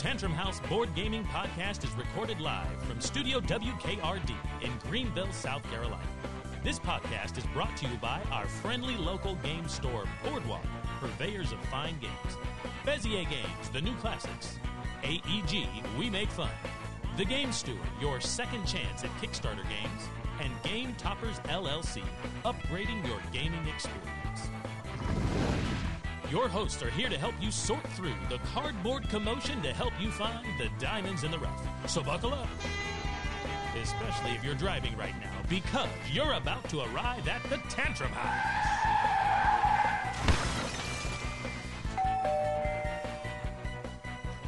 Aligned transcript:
Tantrum 0.00 0.32
House 0.32 0.60
Board 0.60 0.88
Gaming 0.94 1.24
Podcast 1.24 1.84
is 1.84 1.92
recorded 1.92 2.40
live 2.40 2.82
from 2.84 3.02
Studio 3.02 3.38
WKRD 3.38 4.32
in 4.62 4.70
Greenville, 4.88 5.30
South 5.30 5.62
Carolina. 5.70 6.02
This 6.64 6.78
podcast 6.78 7.36
is 7.36 7.44
brought 7.52 7.76
to 7.76 7.86
you 7.86 7.98
by 7.98 8.18
our 8.32 8.46
friendly 8.46 8.96
local 8.96 9.34
game 9.42 9.68
store, 9.68 10.04
Boardwalk, 10.24 10.64
purveyors 11.00 11.52
of 11.52 11.58
fine 11.66 11.96
games. 12.00 12.38
Bezier 12.86 13.28
Games, 13.28 13.68
the 13.74 13.82
new 13.82 13.94
classics. 13.96 14.56
AEG, 15.02 15.68
we 15.98 16.08
make 16.08 16.30
fun. 16.30 16.48
The 17.18 17.26
Game 17.26 17.52
Steward, 17.52 17.78
your 18.00 18.22
second 18.22 18.64
chance 18.64 19.04
at 19.04 19.10
Kickstarter 19.20 19.68
games. 19.68 20.08
And 20.40 20.50
Game 20.62 20.94
Toppers 20.96 21.40
LLC, 21.40 22.00
upgrading 22.46 23.06
your 23.06 23.20
gaming 23.34 23.68
experience. 23.68 24.19
Your 26.30 26.46
hosts 26.46 26.80
are 26.84 26.90
here 26.90 27.08
to 27.08 27.18
help 27.18 27.34
you 27.40 27.50
sort 27.50 27.84
through 27.88 28.14
the 28.28 28.38
cardboard 28.54 29.08
commotion 29.08 29.60
to 29.62 29.72
help 29.72 29.92
you 30.00 30.12
find 30.12 30.46
the 30.60 30.68
diamonds 30.78 31.24
in 31.24 31.32
the 31.32 31.38
rough. 31.40 31.90
So 31.90 32.04
buckle 32.04 32.32
up. 32.32 32.46
Especially 33.82 34.30
if 34.36 34.44
you're 34.44 34.54
driving 34.54 34.96
right 34.96 35.14
now, 35.20 35.32
because 35.48 35.88
you're 36.12 36.34
about 36.34 36.68
to 36.68 36.82
arrive 36.82 37.26
at 37.26 37.42
the 37.50 37.56
Tantrum 37.68 38.12
House. 38.12 38.46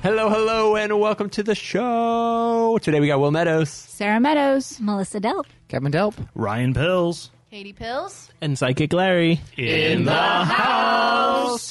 Hello, 0.02 0.28
hello, 0.28 0.76
and 0.76 1.00
welcome 1.00 1.30
to 1.30 1.42
the 1.42 1.56
show. 1.56 2.78
Today 2.80 3.00
we 3.00 3.08
got 3.08 3.18
Will 3.18 3.32
Meadows. 3.32 3.70
Sarah 3.70 4.20
Meadows. 4.20 4.78
Melissa 4.80 5.20
Delp. 5.20 5.46
Kevin 5.66 5.90
Delp. 5.90 6.14
Ryan 6.36 6.74
Pills. 6.74 7.32
Katie 7.50 7.72
Pills. 7.72 8.30
And 8.40 8.56
Psychic 8.56 8.92
Larry. 8.92 9.40
In 9.56 10.04
the 10.04 10.12
house. 10.12 10.81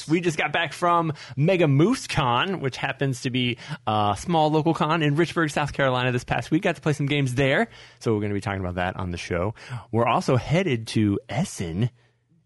We 0.08 0.20
just 0.20 0.38
got 0.38 0.52
back 0.52 0.72
from 0.72 1.12
Mega 1.36 1.68
Moose 1.68 2.06
Con, 2.06 2.60
which 2.60 2.76
happens 2.76 3.22
to 3.22 3.30
be 3.30 3.58
a 3.86 4.16
small 4.18 4.50
local 4.50 4.74
con 4.74 5.02
in 5.02 5.16
Richburg, 5.16 5.50
South 5.50 5.72
Carolina 5.72 6.12
this 6.12 6.24
past 6.24 6.50
week. 6.50 6.62
Got 6.62 6.76
to 6.76 6.80
play 6.80 6.92
some 6.92 7.06
games 7.06 7.34
there. 7.34 7.68
So 7.98 8.12
we're 8.12 8.20
going 8.20 8.30
to 8.30 8.34
be 8.34 8.40
talking 8.40 8.60
about 8.60 8.76
that 8.76 8.96
on 8.96 9.10
the 9.10 9.18
show. 9.18 9.54
We're 9.90 10.06
also 10.06 10.36
headed 10.36 10.86
to 10.88 11.18
Essen 11.28 11.90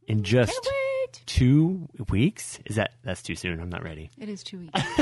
in 0.07 0.23
just 0.23 0.69
two 1.27 1.89
weeks. 2.11 2.59
Is 2.67 2.77
that, 2.77 2.93
that's 3.03 3.23
too 3.23 3.35
soon. 3.35 3.61
I'm 3.61 3.69
not 3.69 3.83
ready. 3.83 4.11
It 4.19 4.29
is 4.29 4.43
two 4.43 4.59
weeks. 4.59 4.81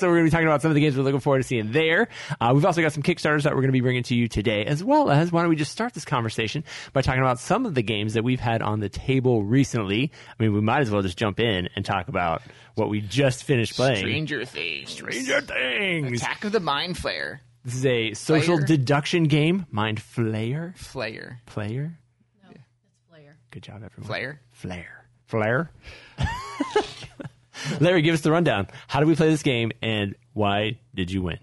so 0.00 0.08
we're 0.08 0.14
going 0.14 0.18
to 0.18 0.24
be 0.24 0.30
talking 0.30 0.46
about 0.46 0.62
some 0.62 0.70
of 0.70 0.74
the 0.74 0.80
games 0.80 0.96
we're 0.96 1.02
looking 1.02 1.20
forward 1.20 1.38
to 1.38 1.44
seeing 1.44 1.72
there. 1.72 2.08
Uh, 2.40 2.52
we've 2.54 2.64
also 2.64 2.82
got 2.82 2.92
some 2.92 3.02
Kickstarters 3.02 3.44
that 3.44 3.52
we're 3.54 3.60
going 3.62 3.68
to 3.68 3.72
be 3.72 3.80
bringing 3.80 4.02
to 4.04 4.14
you 4.14 4.28
today, 4.28 4.64
as 4.64 4.82
well 4.82 5.10
as 5.10 5.30
why 5.30 5.42
don't 5.42 5.50
we 5.50 5.56
just 5.56 5.72
start 5.72 5.94
this 5.94 6.04
conversation 6.04 6.64
by 6.92 7.02
talking 7.02 7.20
about 7.20 7.38
some 7.38 7.66
of 7.66 7.74
the 7.74 7.82
games 7.82 8.14
that 8.14 8.24
we've 8.24 8.40
had 8.40 8.62
on 8.62 8.80
the 8.80 8.88
table 8.88 9.42
recently. 9.44 10.10
I 10.38 10.42
mean, 10.42 10.52
we 10.52 10.60
might 10.60 10.80
as 10.80 10.90
well 10.90 11.02
just 11.02 11.18
jump 11.18 11.40
in 11.40 11.68
and 11.76 11.84
talk 11.84 12.08
about 12.08 12.42
what 12.74 12.88
we 12.88 13.00
just 13.00 13.44
finished 13.44 13.76
playing. 13.76 13.96
Stranger 13.98 14.44
Things. 14.44 14.90
Stranger 14.90 15.40
Things. 15.40 16.22
Attack 16.22 16.44
of 16.44 16.52
the 16.52 16.60
Mind 16.60 16.96
Flayer. 16.96 17.40
This 17.64 17.74
is 17.74 17.86
a 17.86 18.14
social 18.14 18.58
Flayer. 18.58 18.66
deduction 18.66 19.24
game. 19.24 19.66
Mind 19.70 20.00
Flayer. 20.00 20.74
Flayer. 20.78 21.36
Player. 21.46 21.98
No, 22.42 22.50
it's 22.50 22.64
Flair. 23.10 23.36
Good 23.50 23.62
job, 23.62 23.82
everyone. 23.84 24.06
Flare. 24.06 24.40
Flare. 24.52 24.99
Flare. 25.30 25.70
Larry, 27.80 28.02
give 28.02 28.14
us 28.14 28.20
the 28.20 28.32
rundown. 28.32 28.66
How 28.88 28.98
did 28.98 29.08
we 29.08 29.14
play 29.14 29.30
this 29.30 29.42
game, 29.42 29.70
and 29.80 30.16
why 30.32 30.80
did 30.94 31.10
you 31.10 31.22
win? 31.22 31.38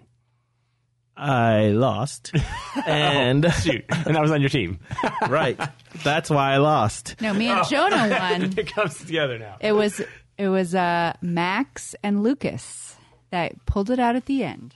I 1.15 1.69
lost. 1.69 2.33
and 2.85 3.49
Shoot, 3.61 3.85
and 3.89 4.17
I 4.17 4.21
was 4.21 4.29
on 4.31 4.41
your 4.41 4.49
team. 4.49 4.79
right. 5.29 5.59
That's 6.03 6.29
why 6.29 6.53
I 6.53 6.57
lost. 6.57 7.15
No, 7.21 7.33
me 7.33 7.47
and 7.47 7.65
Jonah 7.67 8.09
won. 8.09 8.53
it 8.57 8.73
comes 8.73 8.97
together 8.99 9.39
now. 9.39 9.57
It 9.61 9.71
was 9.71 10.01
it 10.37 10.49
was 10.49 10.75
uh, 10.75 11.13
Max 11.21 11.95
and 12.03 12.21
Lucas 12.21 12.95
that 13.31 13.65
pulled 13.65 13.89
it 13.89 13.99
out 13.99 14.15
at 14.15 14.25
the 14.25 14.43
end. 14.43 14.75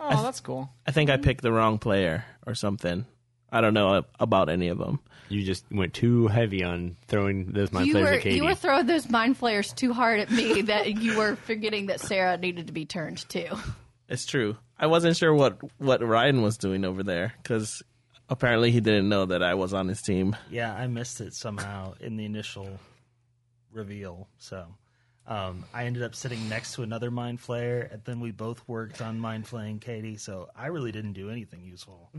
Oh, 0.00 0.22
that's 0.22 0.40
cool. 0.40 0.70
I 0.86 0.90
think 0.90 1.10
I 1.10 1.16
picked 1.16 1.42
the 1.42 1.52
wrong 1.52 1.78
player 1.78 2.24
or 2.46 2.54
something. 2.54 3.04
I 3.52 3.60
don't 3.60 3.74
know 3.74 4.04
about 4.18 4.48
any 4.48 4.68
of 4.68 4.78
them. 4.78 5.00
You 5.28 5.42
just 5.42 5.64
went 5.70 5.94
too 5.94 6.26
heavy 6.28 6.64
on 6.64 6.96
throwing 7.06 7.52
those 7.52 7.72
mind 7.72 7.86
you 7.86 7.92
players 7.94 8.08
were 8.08 8.14
at 8.14 8.22
Katie. 8.22 8.36
you 8.36 8.44
were 8.44 8.54
throwing 8.54 8.86
those 8.86 9.08
mind 9.10 9.36
flares 9.36 9.72
too 9.72 9.92
hard 9.92 10.20
at 10.20 10.30
me 10.30 10.62
that 10.62 10.86
you 11.00 11.16
were 11.18 11.36
forgetting 11.36 11.86
that 11.86 12.00
Sarah 12.00 12.36
needed 12.36 12.68
to 12.68 12.72
be 12.72 12.86
turned 12.86 13.28
too. 13.28 13.48
It's 14.08 14.24
true. 14.26 14.56
I 14.78 14.86
wasn't 14.86 15.16
sure 15.16 15.34
what 15.34 15.58
what 15.78 16.02
Ryan 16.06 16.42
was 16.42 16.56
doing 16.56 16.84
over 16.84 17.02
there 17.02 17.34
because 17.42 17.82
apparently 18.28 18.70
he 18.70 18.80
didn't 18.80 19.08
know 19.08 19.26
that 19.26 19.42
I 19.42 19.54
was 19.54 19.74
on 19.74 19.88
his 19.88 20.00
team. 20.00 20.36
Yeah, 20.50 20.74
I 20.74 20.86
missed 20.86 21.20
it 21.20 21.34
somehow 21.34 21.94
in 22.00 22.16
the 22.16 22.24
initial 22.24 22.78
reveal. 23.72 24.28
So 24.38 24.66
um, 25.28 25.66
I 25.74 25.84
ended 25.84 26.02
up 26.02 26.14
sitting 26.14 26.48
next 26.48 26.74
to 26.74 26.82
another 26.82 27.10
mind 27.10 27.40
flayer, 27.40 27.92
and 27.92 28.02
then 28.04 28.18
we 28.18 28.30
both 28.30 28.66
worked 28.66 29.02
on 29.02 29.20
mind 29.20 29.46
flaying 29.46 29.78
Katie. 29.78 30.16
So 30.16 30.48
I 30.56 30.68
really 30.68 30.90
didn't 30.90 31.12
do 31.12 31.28
anything 31.28 31.62
useful. 31.64 32.10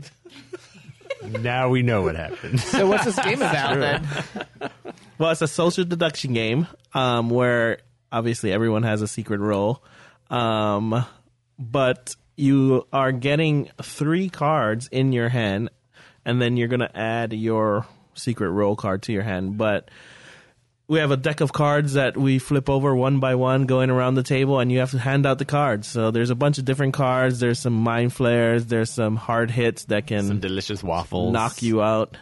now 1.40 1.68
we 1.68 1.82
know 1.82 2.02
what 2.02 2.14
happened. 2.14 2.60
So 2.70 2.86
what's 2.86 3.04
this 3.04 3.18
game 3.18 3.42
about 3.42 3.78
then? 3.78 4.70
Well, 5.18 5.32
it's 5.32 5.42
a 5.42 5.48
social 5.48 5.84
deduction 5.84 6.32
game 6.32 6.66
um, 6.94 7.28
where 7.28 7.80
obviously 8.10 8.52
everyone 8.52 8.84
has 8.84 9.02
a 9.02 9.08
secret 9.08 9.38
role, 9.40 9.84
um, 10.30 11.04
but 11.58 12.16
you 12.36 12.86
are 12.90 13.12
getting 13.12 13.68
three 13.82 14.30
cards 14.30 14.88
in 14.90 15.12
your 15.12 15.28
hand, 15.28 15.68
and 16.24 16.40
then 16.40 16.56
you're 16.56 16.68
going 16.68 16.80
to 16.80 16.96
add 16.96 17.34
your 17.34 17.84
secret 18.14 18.50
role 18.50 18.76
card 18.76 19.02
to 19.02 19.12
your 19.12 19.22
hand. 19.22 19.58
But 19.58 19.90
we 20.90 20.98
have 20.98 21.12
a 21.12 21.16
deck 21.16 21.40
of 21.40 21.52
cards 21.52 21.92
that 21.92 22.16
we 22.16 22.40
flip 22.40 22.68
over 22.68 22.96
one 22.96 23.20
by 23.20 23.36
one 23.36 23.64
going 23.64 23.90
around 23.90 24.16
the 24.16 24.24
table 24.24 24.58
and 24.58 24.72
you 24.72 24.80
have 24.80 24.90
to 24.90 24.98
hand 24.98 25.24
out 25.24 25.38
the 25.38 25.44
cards. 25.44 25.86
So 25.86 26.10
there's 26.10 26.30
a 26.30 26.34
bunch 26.34 26.58
of 26.58 26.64
different 26.64 26.94
cards. 26.94 27.38
There's 27.38 27.60
some 27.60 27.74
mind 27.74 28.12
flares. 28.12 28.66
There's 28.66 28.90
some 28.90 29.14
hard 29.14 29.52
hits 29.52 29.84
that 29.84 30.08
can 30.08 30.26
Some 30.26 30.40
delicious 30.40 30.82
waffles. 30.82 31.32
knock 31.32 31.62
you 31.62 31.80
out. 31.80 32.16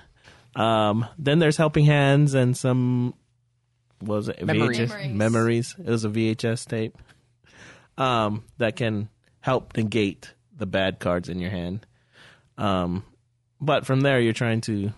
Um, 0.55 1.07
then 1.17 1.39
there's 1.39 1.57
helping 1.57 1.87
hands 1.87 2.35
and 2.35 2.55
some 2.55 3.15
what 4.01 4.17
was 4.17 4.29
it 4.29 4.45
Memories. 4.45 4.79
VHS 4.79 4.89
Memories. 4.91 5.15
memories. 5.17 5.77
It 5.79 5.91
was 5.91 6.05
a 6.05 6.11
VHS 6.11 6.67
tape 6.67 6.99
um, 7.97 8.45
that 8.59 8.77
can 8.77 9.09
help 9.41 9.79
negate 9.79 10.35
the 10.55 10.67
bad 10.67 10.99
cards 10.99 11.31
in 11.31 11.39
your 11.39 11.51
hand. 11.51 11.87
Um, 12.59 13.03
but 13.63 13.87
from 13.87 14.03
there, 14.03 14.21
you're 14.21 14.35
trying 14.35 14.61
to 14.63 14.93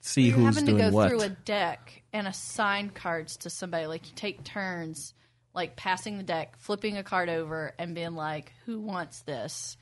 see 0.00 0.28
You're 0.28 0.36
who's 0.38 0.54
having 0.54 0.64
to 0.64 0.72
doing 0.72 0.90
go 0.90 0.96
what. 0.96 1.10
through 1.10 1.20
a 1.20 1.28
deck 1.28 1.97
and 2.18 2.28
assign 2.28 2.90
cards 2.90 3.36
to 3.38 3.50
somebody. 3.50 3.86
Like 3.86 4.06
you 4.08 4.12
take 4.14 4.44
turns, 4.44 5.14
like 5.54 5.76
passing 5.76 6.18
the 6.18 6.22
deck, 6.22 6.56
flipping 6.58 6.96
a 6.96 7.02
card 7.02 7.28
over, 7.28 7.74
and 7.78 7.94
being 7.94 8.14
like, 8.14 8.52
"Who 8.66 8.80
wants 8.80 9.22
this?" 9.22 9.76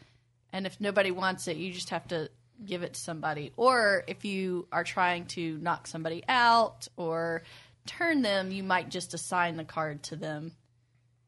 And 0.52 0.66
if 0.66 0.80
nobody 0.80 1.10
wants 1.10 1.48
it, 1.48 1.56
you 1.56 1.72
just 1.72 1.90
have 1.90 2.06
to 2.08 2.30
give 2.64 2.82
it 2.82 2.94
to 2.94 3.00
somebody. 3.00 3.52
Or 3.56 4.04
if 4.06 4.24
you 4.24 4.68
are 4.72 4.84
trying 4.84 5.26
to 5.26 5.58
knock 5.58 5.86
somebody 5.86 6.22
out 6.28 6.88
or 6.96 7.42
turn 7.86 8.22
them, 8.22 8.50
you 8.50 8.62
might 8.62 8.88
just 8.88 9.14
assign 9.14 9.56
the 9.56 9.64
card 9.64 10.02
to 10.04 10.16
them, 10.16 10.52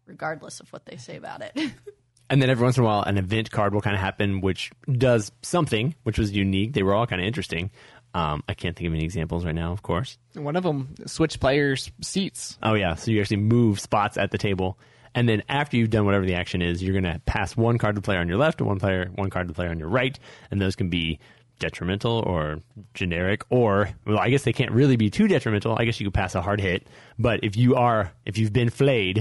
regardless 0.07 0.61
of 0.61 0.73
what 0.73 0.87
they 0.87 0.97
say 0.97 1.17
about 1.17 1.43
it. 1.43 1.73
And 2.31 2.43
then 2.43 2.51
every 2.51 2.63
once 2.63 2.77
in 2.77 2.83
a 2.83 2.87
while, 2.87 3.03
an 3.03 3.17
event 3.17 3.51
card 3.51 3.73
will 3.73 3.81
kind 3.81 3.97
of 3.97 4.03
happen, 4.03 4.41
which 4.43 4.71
does 4.91 5.33
something, 5.43 5.95
which 6.03 6.19
was 6.19 6.31
unique. 6.33 6.75
They 6.75 6.83
were 6.83 6.95
all 6.95 7.07
kind 7.07 7.23
of 7.23 7.27
interesting. 7.27 7.71
Um, 8.19 8.43
I 8.49 8.55
can't 8.55 8.75
think 8.75 8.89
of 8.89 8.95
any 8.95 9.05
examples 9.05 9.45
right 9.45 9.55
now, 9.55 9.71
of 9.71 9.83
course. 9.83 10.19
One 10.35 10.57
of 10.57 10.65
them 10.65 10.95
switch 11.07 11.39
players' 11.39 11.93
seats. 12.03 12.59
Oh 12.63 12.75
yeah, 12.75 12.97
so 12.97 13.13
you 13.13 13.21
actually 13.21 13.37
move 13.37 13.79
spots 13.79 14.17
at 14.19 14.33
the 14.33 14.39
table, 14.39 14.77
and 15.15 15.29
then 15.29 15.45
after 15.49 15.77
you've 15.77 15.91
done 15.91 16.05
whatever 16.05 16.27
the 16.27 16.35
action 16.35 16.61
is, 16.61 16.83
you're 16.83 17.01
going 17.01 17.13
to 17.13 17.21
pass 17.27 17.57
one 17.57 17.79
card 17.79 17.95
to 17.95 18.01
the 18.01 18.05
player 18.05 18.19
on 18.19 18.27
your 18.27 18.39
left 18.39 18.61
and 18.61 18.67
one 18.67 18.81
player 18.81 19.09
one 19.15 19.31
card 19.31 19.47
to 19.47 19.53
the 19.53 19.55
player 19.55 19.71
on 19.71 19.79
your 19.79 19.89
right, 19.89 20.19
and 20.51 20.61
those 20.61 20.75
can 20.75 20.89
be 20.89 21.21
detrimental 21.61 22.25
or 22.27 22.59
generic, 22.93 23.43
or 23.51 23.91
well, 24.05 24.19
I 24.19 24.31
guess 24.31 24.43
they 24.43 24.53
can't 24.53 24.73
really 24.73 24.97
be 24.97 25.11
too 25.11 25.29
detrimental. 25.29 25.77
I 25.79 25.85
guess 25.85 26.01
you 26.01 26.07
could 26.07 26.15
pass 26.15 26.35
a 26.35 26.43
hard 26.43 26.61
hit, 26.61 26.89
but 27.21 27.45
if 27.45 27.57
you 27.57 27.77
are 27.77 28.13
if 28.27 28.37
you've 28.37 28.53
been 28.53 28.71
flayed, 28.71 29.19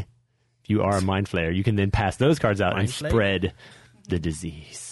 if 0.64 0.70
you 0.70 0.82
are 0.82 0.98
a 0.98 1.02
mind 1.02 1.30
flayer, 1.30 1.56
you 1.56 1.64
can 1.64 1.76
then 1.76 1.92
pass 1.92 2.18
those 2.18 2.40
cards 2.40 2.62
out 2.62 2.80
and 2.80 2.92
flayed? 2.92 3.12
spread 3.12 3.54
the 4.10 4.18
disease. 4.18 4.87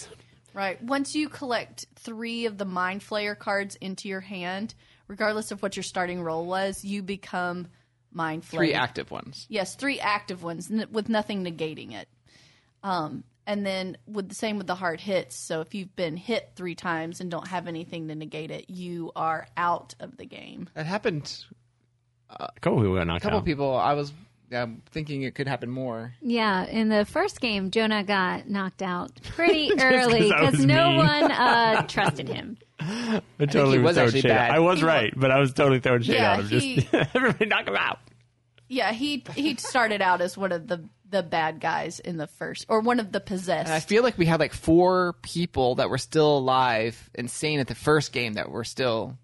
Right. 0.56 0.82
Once 0.82 1.14
you 1.14 1.28
collect 1.28 1.84
three 1.96 2.46
of 2.46 2.56
the 2.56 2.64
Mind 2.64 3.02
Flayer 3.02 3.38
cards 3.38 3.76
into 3.76 4.08
your 4.08 4.20
hand, 4.20 4.74
regardless 5.06 5.50
of 5.50 5.62
what 5.62 5.76
your 5.76 5.82
starting 5.82 6.22
roll 6.22 6.46
was, 6.46 6.82
you 6.82 7.02
become 7.02 7.68
Mind 8.10 8.42
Flayer. 8.42 8.56
Three 8.56 8.72
active 8.74 9.10
ones. 9.10 9.44
Yes, 9.50 9.74
three 9.76 10.00
active 10.00 10.42
ones 10.42 10.70
n- 10.70 10.88
with 10.90 11.10
nothing 11.10 11.44
negating 11.44 11.92
it. 11.92 12.08
Um, 12.82 13.22
and 13.46 13.66
then 13.66 13.98
with 14.06 14.30
the 14.30 14.34
same 14.34 14.56
with 14.56 14.66
the 14.66 14.74
hard 14.74 14.98
hits. 14.98 15.36
So 15.36 15.60
if 15.60 15.74
you've 15.74 15.94
been 15.94 16.16
hit 16.16 16.52
three 16.56 16.74
times 16.74 17.20
and 17.20 17.30
don't 17.30 17.46
have 17.48 17.68
anything 17.68 18.08
to 18.08 18.14
negate 18.14 18.50
it, 18.50 18.70
you 18.70 19.12
are 19.14 19.46
out 19.58 19.94
of 20.00 20.16
the 20.16 20.24
game. 20.24 20.70
That 20.72 20.86
happened. 20.86 21.44
A 22.30 22.48
couple 22.62 22.78
people 22.80 22.94
got 22.94 23.02
A 23.02 23.04
knocked 23.04 23.22
couple 23.22 23.40
out. 23.40 23.44
people. 23.44 23.76
I 23.76 23.92
was 23.92 24.10
um, 24.52 24.82
thinking 24.90 25.22
it 25.22 25.34
could 25.34 25.48
happen 25.48 25.70
more. 25.70 26.14
Yeah, 26.20 26.64
in 26.66 26.88
the 26.88 27.04
first 27.04 27.40
game, 27.40 27.70
Jonah 27.70 28.04
got 28.04 28.48
knocked 28.48 28.82
out 28.82 29.10
pretty 29.22 29.70
early 29.80 30.30
'cause 30.30 30.52
because 30.52 30.66
no 30.66 30.88
mean. 30.88 30.96
one 30.98 31.32
uh, 31.32 31.82
trusted 31.88 32.28
him. 32.28 32.58
I 32.80 33.20
totally 33.40 33.78
he 33.78 33.82
was 33.84 33.94
throwing 33.96 34.06
actually 34.08 34.20
shade. 34.22 34.28
bad. 34.28 34.50
I 34.50 34.58
was 34.60 34.78
He 34.80 34.84
wa- 34.84 34.90
right, 34.92 35.12
but 35.16 35.30
I 35.30 35.38
was 35.38 35.52
totally 35.52 35.80
throwing 35.80 36.02
shade 36.02 36.14
Yeah, 36.16 36.32
on 36.34 36.40
him. 36.40 36.48
Just 36.48 36.64
he- 36.66 36.88
everybody 37.14 37.46
knock 37.46 37.66
him 37.66 37.76
out. 37.76 37.98
Yeah, 38.68 38.92
he 38.92 39.24
he 39.34 39.56
started 39.56 40.02
out 40.02 40.20
as 40.20 40.36
one 40.36 40.52
of 40.52 40.66
the 40.68 40.84
the 41.08 41.22
bad 41.22 41.60
guys 41.60 42.00
in 42.00 42.16
the 42.16 42.26
first, 42.26 42.66
or 42.68 42.80
one 42.80 42.98
of 42.98 43.12
the 43.12 43.20
possessed. 43.20 43.66
And 43.68 43.74
I 43.74 43.80
feel 43.80 44.02
like 44.02 44.18
we 44.18 44.26
had 44.26 44.40
like 44.40 44.52
four 44.52 45.14
people 45.22 45.76
that 45.76 45.88
were 45.88 45.98
still 45.98 46.38
alive 46.38 47.08
and 47.14 47.30
sane 47.30 47.60
at 47.60 47.68
the 47.68 47.76
first 47.76 48.12
game 48.12 48.32
that 48.34 48.50
were 48.50 48.64
still 48.64 49.16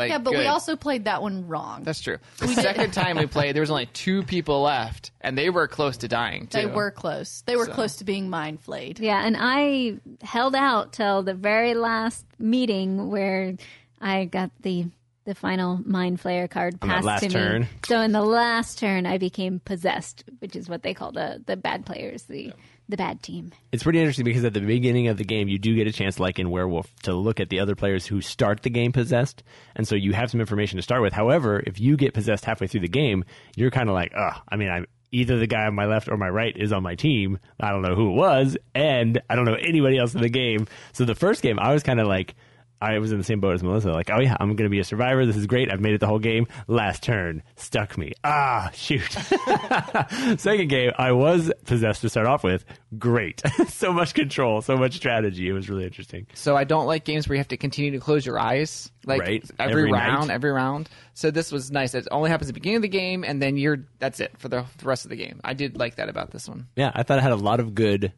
like 0.00 0.10
yeah, 0.10 0.18
but 0.18 0.32
we 0.32 0.46
also 0.46 0.74
played 0.76 1.04
that 1.04 1.22
one 1.22 1.46
wrong. 1.46 1.82
That's 1.84 2.00
true. 2.00 2.18
The 2.38 2.48
second 2.48 2.92
time 2.92 3.16
we 3.16 3.26
played, 3.26 3.54
there 3.54 3.62
was 3.62 3.70
only 3.70 3.86
two 3.86 4.22
people 4.24 4.62
left, 4.62 5.12
and 5.20 5.36
they 5.38 5.50
were 5.50 5.68
close 5.68 5.98
to 5.98 6.08
dying 6.08 6.46
too. 6.48 6.58
they 6.58 6.66
were 6.66 6.90
close. 6.90 7.42
They 7.46 7.56
were 7.56 7.66
So- 7.66 7.72
close 7.72 7.96
to 7.96 8.04
being 8.04 8.28
mind 8.30 8.60
flayed. 8.60 8.98
Yeah, 8.98 9.24
and 9.24 9.36
I 9.38 9.98
held 10.22 10.54
out 10.54 10.92
till 10.92 11.22
the 11.22 11.34
very 11.34 11.74
last 11.74 12.24
meeting 12.38 13.10
where 13.10 13.54
I 14.00 14.24
got 14.24 14.50
the 14.62 14.86
the 15.26 15.34
final 15.34 15.78
mind 15.84 16.20
flayer 16.20 16.50
card 16.50 16.80
passed 16.80 17.04
last 17.04 17.20
to 17.22 17.28
turn. 17.28 17.60
me. 17.62 17.68
So 17.86 18.00
in 18.00 18.12
the 18.12 18.22
last 18.22 18.78
turn, 18.78 19.04
I 19.06 19.18
became 19.18 19.60
possessed, 19.60 20.24
which 20.40 20.56
is 20.56 20.68
what 20.68 20.82
they 20.82 20.94
call 20.94 21.12
the 21.12 21.42
the 21.44 21.56
bad 21.56 21.84
players, 21.86 22.22
the 22.24 22.52
the 22.90 22.96
bad 22.96 23.22
team. 23.22 23.52
It's 23.72 23.82
pretty 23.82 24.00
interesting 24.00 24.24
because 24.24 24.44
at 24.44 24.54
the 24.54 24.60
beginning 24.60 25.08
of 25.08 25.16
the 25.16 25.24
game, 25.24 25.48
you 25.48 25.58
do 25.58 25.74
get 25.74 25.86
a 25.86 25.92
chance, 25.92 26.20
like 26.20 26.38
in 26.38 26.50
Werewolf, 26.50 26.92
to 27.02 27.14
look 27.14 27.40
at 27.40 27.48
the 27.48 27.60
other 27.60 27.74
players 27.74 28.06
who 28.06 28.20
start 28.20 28.62
the 28.62 28.70
game 28.70 28.92
possessed, 28.92 29.42
and 29.76 29.86
so 29.86 29.94
you 29.94 30.12
have 30.12 30.30
some 30.30 30.40
information 30.40 30.76
to 30.76 30.82
start 30.82 31.02
with. 31.02 31.12
However, 31.12 31.62
if 31.66 31.80
you 31.80 31.96
get 31.96 32.14
possessed 32.14 32.44
halfway 32.44 32.66
through 32.66 32.80
the 32.80 32.88
game, 32.88 33.24
you're 33.56 33.70
kind 33.70 33.88
of 33.88 33.94
like, 33.94 34.12
ugh. 34.16 34.40
I 34.48 34.56
mean, 34.56 34.68
I'm 34.68 34.86
either 35.12 35.38
the 35.38 35.46
guy 35.46 35.66
on 35.66 35.74
my 35.74 35.86
left 35.86 36.08
or 36.08 36.16
my 36.16 36.28
right 36.28 36.56
is 36.56 36.72
on 36.72 36.82
my 36.82 36.94
team. 36.94 37.38
I 37.58 37.70
don't 37.70 37.82
know 37.82 37.94
who 37.94 38.10
it 38.10 38.14
was, 38.14 38.56
and 38.74 39.20
I 39.28 39.36
don't 39.36 39.44
know 39.44 39.54
anybody 39.54 39.98
else 39.98 40.14
in 40.14 40.20
the 40.20 40.28
game. 40.28 40.66
So 40.92 41.04
the 41.04 41.14
first 41.14 41.42
game, 41.42 41.58
I 41.58 41.72
was 41.72 41.82
kind 41.82 42.00
of 42.00 42.06
like. 42.06 42.34
I 42.80 42.98
was 42.98 43.12
in 43.12 43.18
the 43.18 43.24
same 43.24 43.40
boat 43.40 43.54
as 43.54 43.62
Melissa. 43.62 43.92
Like, 43.92 44.10
oh 44.10 44.20
yeah, 44.20 44.36
I'm 44.40 44.48
going 44.56 44.64
to 44.64 44.70
be 44.70 44.80
a 44.80 44.84
survivor. 44.84 45.26
This 45.26 45.36
is 45.36 45.46
great. 45.46 45.70
I've 45.72 45.80
made 45.80 45.94
it 45.94 46.00
the 46.00 46.06
whole 46.06 46.18
game. 46.18 46.46
Last 46.66 47.02
turn, 47.02 47.42
stuck 47.56 47.98
me. 47.98 48.12
Ah, 48.24 48.70
shoot. 48.74 49.10
Second 50.38 50.68
game, 50.68 50.92
I 50.98 51.12
was 51.12 51.52
possessed 51.66 52.00
to 52.02 52.08
start 52.08 52.26
off 52.26 52.42
with. 52.44 52.64
Great. 52.98 53.42
so 53.68 53.92
much 53.92 54.14
control, 54.14 54.62
so 54.62 54.76
much 54.76 54.94
strategy. 54.96 55.48
It 55.48 55.52
was 55.52 55.68
really 55.68 55.84
interesting. 55.84 56.26
So 56.34 56.56
I 56.56 56.64
don't 56.64 56.86
like 56.86 57.04
games 57.04 57.28
where 57.28 57.36
you 57.36 57.40
have 57.40 57.48
to 57.48 57.56
continue 57.56 57.90
to 57.92 57.98
close 58.00 58.24
your 58.24 58.38
eyes, 58.38 58.90
like 59.06 59.20
Right. 59.20 59.44
every, 59.58 59.82
Every 59.82 59.92
round, 59.92 60.28
night. 60.28 60.34
every 60.34 60.50
round. 60.50 60.88
So 61.14 61.30
this 61.30 61.52
was 61.52 61.70
nice. 61.70 61.94
It 61.94 62.08
only 62.10 62.30
happens 62.30 62.48
at 62.48 62.54
the 62.54 62.60
beginning 62.60 62.76
of 62.76 62.82
the 62.82 62.88
game, 62.88 63.24
and 63.24 63.42
then 63.42 63.56
you're 63.56 63.84
that's 63.98 64.20
it 64.20 64.32
for 64.38 64.48
the, 64.48 64.64
the 64.78 64.86
rest 64.86 65.04
of 65.04 65.10
the 65.10 65.16
game. 65.16 65.40
I 65.44 65.52
did 65.54 65.76
like 65.76 65.96
that 65.96 66.08
about 66.08 66.30
this 66.30 66.48
one. 66.48 66.66
Yeah, 66.76 66.90
I 66.94 67.02
thought 67.02 67.18
it 67.18 67.22
had 67.22 67.32
a 67.32 67.36
lot 67.36 67.60
of 67.60 67.74
good 67.74 68.12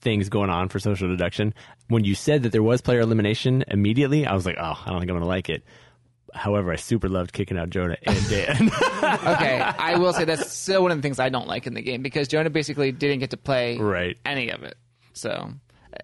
things 0.00 0.28
going 0.28 0.50
on 0.50 0.68
for 0.68 0.78
social 0.78 1.08
deduction. 1.08 1.54
When 1.88 2.04
you 2.04 2.14
said 2.14 2.42
that 2.44 2.52
there 2.52 2.62
was 2.62 2.80
player 2.80 3.00
elimination 3.00 3.64
immediately, 3.68 4.26
I 4.26 4.34
was 4.34 4.46
like, 4.46 4.56
oh, 4.58 4.62
I 4.84 4.90
don't 4.90 5.00
think 5.00 5.10
I'm 5.10 5.16
going 5.16 5.20
to 5.20 5.26
like 5.26 5.48
it. 5.48 5.62
However, 6.32 6.72
I 6.72 6.76
super 6.76 7.08
loved 7.08 7.32
kicking 7.32 7.58
out 7.58 7.70
Jonah 7.70 7.96
and 8.06 8.28
Dan. 8.28 8.70
Okay, 9.02 9.60
I 9.60 9.96
will 9.98 10.12
say 10.12 10.24
that's 10.24 10.52
still 10.52 10.82
one 10.82 10.92
of 10.92 10.98
the 10.98 11.02
things 11.02 11.18
I 11.18 11.30
don't 11.30 11.48
like 11.48 11.66
in 11.66 11.74
the 11.74 11.82
game 11.82 12.00
because 12.02 12.28
Jonah 12.28 12.50
basically 12.50 12.92
didn't 12.92 13.18
get 13.18 13.30
to 13.30 13.36
play 13.36 13.76
Right. 13.78 14.16
any 14.24 14.50
of 14.50 14.62
it. 14.62 14.76
So 15.14 15.50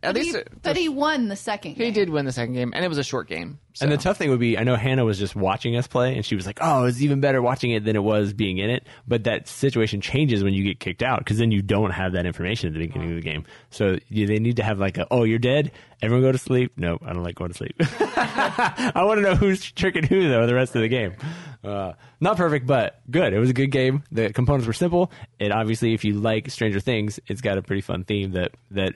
at 0.03 0.15
But, 0.15 0.15
least 0.17 0.35
he, 0.37 0.41
it- 0.43 0.63
but 0.63 0.77
he 0.77 0.89
won 0.89 1.29
the 1.29 1.37
second 1.37 1.73
he 1.73 1.85
game. 1.85 1.93
did 1.93 2.11
win 2.11 2.25
the 2.27 2.33
second 2.33 2.55
game, 2.55 2.73
and 2.75 2.85
it 2.85 2.89
was 2.89 2.99
a 2.99 3.05
short 3.05 3.29
game. 3.29 3.59
So. 3.75 3.85
And 3.85 3.93
the 3.93 3.99
tough 3.99 4.17
thing 4.17 4.31
would 4.31 4.41
be, 4.41 4.57
I 4.57 4.65
know 4.65 4.75
Hannah 4.75 5.05
was 5.05 5.19
just 5.19 5.37
watching 5.37 5.77
us 5.77 5.87
play, 5.87 6.15
and 6.17 6.25
she 6.25 6.35
was 6.35 6.47
like, 6.47 6.59
"Oh, 6.63 6.85
it's 6.87 7.03
even 7.03 7.21
better 7.21 7.43
watching 7.43 7.73
it 7.73 7.85
than 7.85 7.95
it 7.95 8.03
was 8.03 8.33
being 8.33 8.57
in 8.57 8.71
it." 8.71 8.87
But 9.07 9.25
that 9.25 9.49
situation 9.49 10.01
changes 10.01 10.43
when 10.43 10.55
you 10.55 10.65
get 10.65 10.81
kicked 10.81 11.03
out 11.03 11.19
because 11.19 11.37
then 11.37 11.51
you 11.51 11.61
don't 11.61 11.91
have 11.91 12.13
that 12.13 12.25
information 12.25 12.69
at 12.69 12.73
the 12.73 12.87
beginning 12.87 13.11
of 13.11 13.17
the 13.17 13.21
game. 13.23 13.45
So 13.71 13.99
you, 14.09 14.27
they 14.27 14.39
need 14.39 14.57
to 14.57 14.63
have 14.63 14.79
like 14.79 14.97
a, 14.97 15.07
"Oh, 15.11 15.25
you're 15.25 15.39
dead. 15.39 15.73
Everyone 16.01 16.23
go 16.23 16.33
to 16.33 16.39
sleep." 16.39 16.73
No, 16.79 16.99
I 17.05 17.13
don't 17.13 17.23
like 17.23 17.35
going 17.35 17.51
to 17.53 17.57
sleep. 17.57 17.75
I 17.81 19.03
want 19.05 19.19
to 19.19 19.23
know 19.23 19.35
who's 19.35 19.71
tricking 19.73 20.05
who 20.05 20.29
though 20.29 20.47
the 20.47 20.55
rest 20.55 20.75
of 20.75 20.81
the 20.83 20.89
game. 20.89 21.15
Uh, 21.63 21.93
not 22.21 22.37
perfect, 22.37 22.67
but 22.67 23.01
good. 23.11 23.33
It 23.35 23.39
was 23.39 23.51
a 23.51 23.55
good 23.55 23.71
game. 23.71 24.05
The 24.13 24.33
components 24.33 24.67
were 24.67 24.73
simple. 24.73 25.11
It 25.39 25.53
obviously, 25.53 25.93
if 25.95 26.05
you 26.05 26.15
like 26.15 26.51
Stranger 26.51 26.81
Things, 26.81 27.21
it's 27.27 27.41
got 27.41 27.59
a 27.59 27.63
pretty 27.63 27.83
fun 27.83 28.05
theme 28.05 28.33
that 28.33 28.53
that 28.71 28.95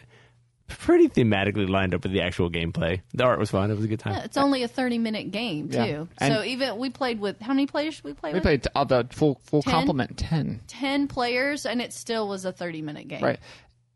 pretty 0.70 1.08
thematically 1.08 1.68
lined 1.68 1.94
up 1.94 2.02
with 2.02 2.12
the 2.12 2.22
actual 2.22 2.50
gameplay. 2.50 3.00
The 3.14 3.24
art 3.24 3.38
was 3.38 3.50
fun. 3.50 3.70
It 3.70 3.74
was 3.76 3.84
a 3.84 3.88
good 3.88 4.00
time. 4.00 4.14
Yeah, 4.14 4.24
It's 4.24 4.36
only 4.36 4.62
a 4.62 4.68
thirty 4.68 4.98
minute 4.98 5.30
game 5.30 5.68
too. 5.68 5.76
Yeah. 5.76 6.04
And- 6.18 6.34
so 6.34 6.42
even 6.44 6.78
we 6.78 6.90
played 6.90 7.20
with 7.20 7.40
how 7.40 7.52
many 7.52 7.66
players 7.66 7.96
did 7.96 8.04
we 8.04 8.12
play 8.14 8.30
we 8.30 8.34
with? 8.34 8.42
played 8.42 8.66
all 8.74 8.84
the 8.86 9.06
full 9.12 9.40
full 9.44 9.62
Ten? 9.62 9.72
complement 9.72 10.16
ten. 10.18 10.60
ten 10.66 11.08
players, 11.08 11.66
and 11.66 11.80
it 11.82 11.92
still 11.92 12.28
was 12.28 12.44
a 12.44 12.52
thirty 12.52 12.82
minute 12.82 13.08
game. 13.08 13.22
Right. 13.22 13.38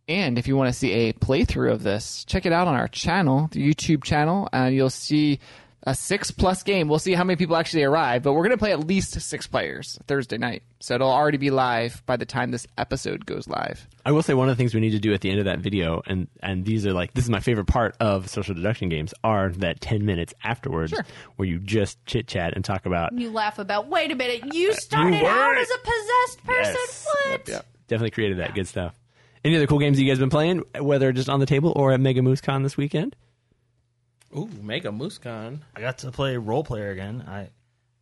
And 0.06 0.38
if 0.38 0.47
you 0.47 0.55
want 0.56 0.69
to 0.69 0.79
see 0.79 0.93
a 0.93 1.12
playthrough 1.15 1.73
of 1.73 1.82
this, 1.82 2.25
check 2.26 2.44
it 2.44 2.53
out 2.53 2.69
on 2.69 2.75
our 2.75 2.88
channel, 2.88 3.49
the 3.53 3.67
YouTube 3.75 4.05
channel, 4.05 4.50
and 4.53 4.75
you'll 4.75 4.91
see 4.91 5.41
a 5.84 5.94
six 5.94 6.31
plus 6.31 6.62
game. 6.62 6.88
We'll 6.88 6.98
see 6.98 7.12
how 7.12 7.25
many 7.25 7.36
people 7.36 7.56
actually 7.56 7.84
arrive, 7.84 8.22
but 8.22 8.32
we're 8.32 8.42
going 8.42 8.50
to 8.50 8.58
play 8.58 8.72
at 8.72 8.86
least 8.86 9.20
six 9.20 9.46
players 9.46 9.98
Thursday 10.06 10.38
night. 10.38 10.62
So 10.81 10.94
it'll 10.94 11.10
already 11.10 11.38
be 11.38 11.50
live 11.50 12.02
by 12.06 12.16
the 12.16 12.26
time 12.26 12.50
this 12.50 12.66
episode 12.76 13.26
goes 13.26 13.46
live. 13.46 13.86
I 14.04 14.12
will 14.12 14.22
say 14.22 14.34
one 14.34 14.48
of 14.48 14.56
the 14.56 14.60
things 14.60 14.75
we 14.75 14.81
need 14.81 14.90
to 14.90 14.98
do 14.98 15.14
at 15.14 15.20
the 15.20 15.31
end 15.31 15.38
of 15.38 15.44
that 15.44 15.60
video, 15.60 16.02
and 16.06 16.28
and 16.42 16.64
these 16.64 16.86
are 16.86 16.92
like 16.92 17.14
this 17.14 17.25
is 17.25 17.31
my 17.31 17.40
favorite 17.40 17.66
part 17.66 17.96
of 18.00 18.28
social 18.28 18.54
deduction 18.54 18.88
games, 18.88 19.14
are 19.22 19.50
that 19.50 19.81
ten 19.81 20.04
minutes 20.04 20.34
afterwards 20.42 20.94
where 21.36 21.48
you 21.48 21.58
just 21.58 22.04
chit 22.06 22.26
chat 22.26 22.54
and 22.54 22.64
talk 22.64 22.86
about. 22.86 23.16
You 23.16 23.31
laugh 23.31 23.58
about. 23.58 23.88
Wait 23.88 24.10
a 24.10 24.14
minute, 24.14 24.54
you 24.54 24.72
started 24.75 25.22
were 25.22 25.28
out 25.28 25.56
as 25.56 25.70
a 25.70 25.78
possessed 25.78 26.44
person. 26.44 26.75
Yes. 26.75 27.06
What? 27.28 27.64
Definitely 27.88 28.10
created 28.10 28.38
that 28.38 28.54
good 28.54 28.66
stuff. 28.66 28.98
Any 29.44 29.56
other 29.56 29.66
cool 29.66 29.78
games 29.78 30.00
you 30.00 30.08
guys 30.08 30.19
been 30.19 30.31
playing, 30.31 30.62
whether 30.78 31.12
just 31.12 31.28
on 31.28 31.38
the 31.38 31.46
table 31.46 31.72
or 31.76 31.92
at 31.92 32.00
Mega 32.00 32.22
Moose 32.22 32.40
Con 32.40 32.62
this 32.62 32.78
weekend? 32.78 33.14
Ooh, 34.36 34.48
Mega 34.60 34.90
MooseCon. 34.90 35.60
I 35.76 35.81
got 35.81 35.98
to 35.98 36.10
play 36.10 36.36
Roll 36.36 36.64
Player 36.64 36.90
again. 36.90 37.25
I 37.26 37.50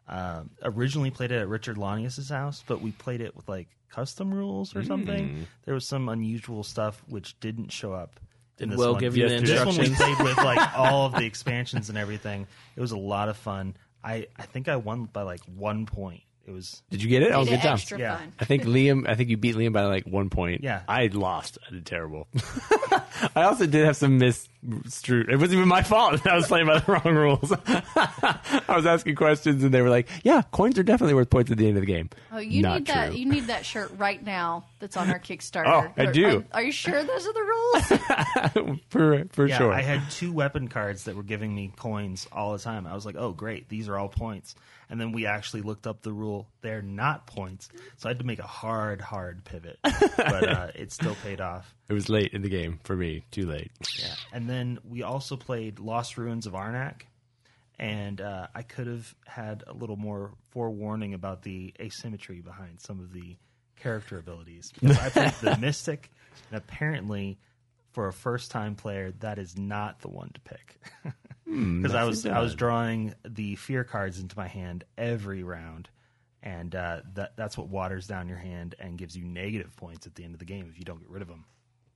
uh, 0.09 0.43
originally 0.63 1.11
played 1.11 1.31
it 1.31 1.41
at 1.41 1.49
Richard 1.49 1.77
Lanius's 1.77 2.29
house, 2.29 2.65
but 2.67 2.81
we 2.81 2.93
played 2.93 3.21
it 3.21 3.37
with 3.37 3.49
like 3.49 3.69
custom 3.91 4.33
rules 4.33 4.75
or 4.75 4.83
something. 4.85 5.47
There 5.65 5.75
was 5.75 5.87
some 5.87 6.09
unusual 6.09 6.65
stuff 6.65 7.03
which 7.09 7.39
didn't 7.41 7.71
show 7.71 7.93
up. 7.93 8.19
in 8.59 8.69
Did 8.69 8.73
this 8.73 8.79
Will 8.79 8.93
one. 8.93 9.01
give 9.01 9.17
you 9.17 9.29
the 9.29 9.41
This 9.41 9.65
one 9.65 9.77
we 9.77 9.95
played 9.95 10.19
with 10.21 10.37
like 10.39 10.75
all 10.79 11.07
of 11.07 11.13
the 11.15 11.25
expansions 11.27 11.89
and 11.91 11.99
everything. 11.99 12.47
It 12.77 12.81
was 12.81 12.93
a 12.93 12.99
lot 12.99 13.29
of 13.29 13.37
fun. 13.37 13.77
I, 14.03 14.27
I 14.37 14.47
think 14.47 14.69
I 14.69 14.77
won 14.77 15.05
by 15.05 15.23
like 15.23 15.41
one 15.45 15.87
point. 15.87 16.23
It 16.45 16.51
was 16.51 16.83
Did 16.91 17.03
you 17.03 17.09
get 17.09 17.23
it? 17.23 17.31
Oh, 17.33 17.45
Made 17.45 17.51
good 17.51 17.61
job. 17.63 17.75
extra 17.75 17.99
Yeah. 17.99 18.17
fun. 18.17 18.33
I 18.41 18.45
think 18.45 18.65
Liam. 18.65 19.09
I 19.09 19.15
think 19.15 19.31
you 19.31 19.37
beat 19.37 19.55
Liam 19.55 19.73
by 19.73 19.85
like 19.85 20.07
one 20.07 20.29
point. 20.29 20.63
Yeah. 20.65 20.83
I 20.89 21.07
lost. 21.07 21.57
I 21.69 21.73
did 21.73 21.87
terrible. 21.87 22.27
I 23.37 23.43
also 23.45 23.67
did 23.67 23.85
have 23.85 23.97
some 23.97 24.19
mis. 24.19 24.49
It 24.65 25.39
wasn't 25.39 25.53
even 25.55 25.69
my 25.69 25.83
fault. 25.83 26.25
I 26.27 26.35
was 26.37 26.47
playing 26.49 26.67
by 26.67 26.79
the 26.81 26.93
wrong 26.93 27.15
rules. 27.15 27.53
I 27.67 28.65
was 28.77 28.87
asking 28.87 29.15
questions, 29.17 29.63
and 29.65 29.73
they 29.75 29.83
were 29.83 29.89
like, 29.91 30.09
"Yeah, 30.25 30.43
coins 30.53 30.79
are 30.79 30.83
definitely 30.85 31.15
worth 31.15 31.31
points 31.31 31.51
at 31.51 31.59
the 31.59 31.67
end 31.67 31.77
of 31.77 31.83
the 31.83 31.87
game." 31.87 32.11
Oh, 32.33 32.39
you 32.39 32.63
Not 32.63 32.79
need 32.79 32.87
that. 32.89 33.07
true. 33.09 33.17
You 33.17 33.27
need 33.27 33.47
that 33.49 33.65
shirt 33.67 33.93
right 33.97 34.25
now. 34.25 34.65
That's 34.79 34.97
on 34.97 35.11
our 35.11 35.19
Kickstarter. 35.19 35.67
Oh, 35.67 35.93
I 35.97 36.07
Are- 36.07 36.13
do. 36.13 36.45
Are, 36.53 36.61
are 36.61 36.63
you 36.63 36.73
sure 36.73 37.03
those 37.03 37.27
are 37.27 37.33
the 37.33 37.41
rules? 37.41 38.83
for 38.89 39.25
for 39.33 39.47
yeah, 39.47 39.59
sure. 39.59 39.73
I 39.73 39.83
had 39.83 40.09
two 40.11 40.33
weapon 40.33 40.69
cards 40.69 41.05
that 41.05 41.17
were 41.17 41.23
giving 41.23 41.55
me 41.55 41.73
coins 41.77 42.27
all 42.33 42.53
the 42.53 42.59
time. 42.59 42.87
I 42.87 42.95
was 42.95 43.07
like, 43.07 43.17
oh, 43.17 43.33
great, 43.33 43.69
these 43.69 43.89
are 43.89 43.97
all 43.99 44.09
points. 44.09 44.55
And 44.93 45.01
then 45.01 45.13
we 45.13 45.25
actually 45.25 45.63
looked 45.63 45.87
up 45.87 46.03
the 46.03 46.13
rule. 46.13 46.51
They're 46.61 46.83
not 46.83 47.27
points. 47.27 47.71
So 47.97 48.09
I 48.09 48.11
had 48.11 48.19
to 48.19 48.27
make 48.27 48.41
a 48.41 48.47
hard, 48.47 49.01
hard 49.01 49.43
pivot. 49.43 49.79
but 49.83 50.47
uh, 50.47 50.69
it 50.75 50.93
still 50.93 51.17
paid 51.25 51.41
off. 51.41 51.75
it 51.89 51.95
was 51.95 52.11
late 52.11 52.35
in 52.35 52.43
the 52.43 52.51
game 52.51 52.79
for 52.85 52.95
me. 52.95 53.25
Too 53.31 53.47
late. 53.47 53.71
Yeah. 53.99 54.13
And 54.35 54.51
then 54.51 54.81
we 54.87 55.03
also 55.03 55.37
played 55.37 55.79
Lost 55.79 56.19
Ruins 56.19 56.47
of 56.47 56.53
Arnak. 56.53 57.05
And 57.79 58.21
uh, 58.21 58.49
I 58.55 58.61
could 58.61 58.87
have 58.87 59.15
had 59.27 59.65
a 59.67 59.73
little 59.73 59.97
more 59.97 60.35
forewarning 60.51 61.15
about 61.15 61.41
the 61.41 61.73
asymmetry 61.81 62.43
behind 62.43 62.83
some 62.83 63.01
of 63.01 63.15
the 63.15 63.39
character 63.77 64.19
abilities. 64.19 64.75
Because 64.81 64.99
I 64.99 65.09
played 65.09 65.33
the 65.41 65.57
Mystic, 65.59 66.11
and 66.51 66.59
apparently, 66.59 67.39
for 67.93 68.09
a 68.09 68.13
first 68.13 68.51
time 68.51 68.75
player, 68.75 69.13
that 69.21 69.39
is 69.39 69.57
not 69.57 70.01
the 70.01 70.09
one 70.09 70.33
to 70.35 70.41
pick. 70.41 70.81
Because 71.45 71.95
I 71.95 72.05
was 72.05 72.25
I 72.27 72.41
was 72.41 72.55
drawing 72.55 73.15
the 73.29 73.57
fear 73.57 73.85
cards 73.85 74.21
into 74.21 74.37
my 74.39 74.47
hand 74.49 74.85
every 74.97 75.43
round, 75.43 75.89
and 76.43 76.75
uh, 76.75 77.01
that 77.15 77.37
that's 77.37 77.59
what 77.59 77.69
waters 77.69 78.07
down 78.07 78.29
your 78.29 78.39
hand 78.39 78.75
and 78.79 78.97
gives 78.97 79.17
you 79.17 79.25
negative 79.25 79.77
points 79.77 80.07
at 80.07 80.15
the 80.15 80.25
end 80.25 80.35
of 80.35 80.39
the 80.39 80.45
game 80.47 80.69
if 80.71 80.79
you 80.79 80.85
don't 80.85 81.01
get 81.01 81.11
rid 81.11 81.21
of 81.23 81.29
them. 81.29 81.45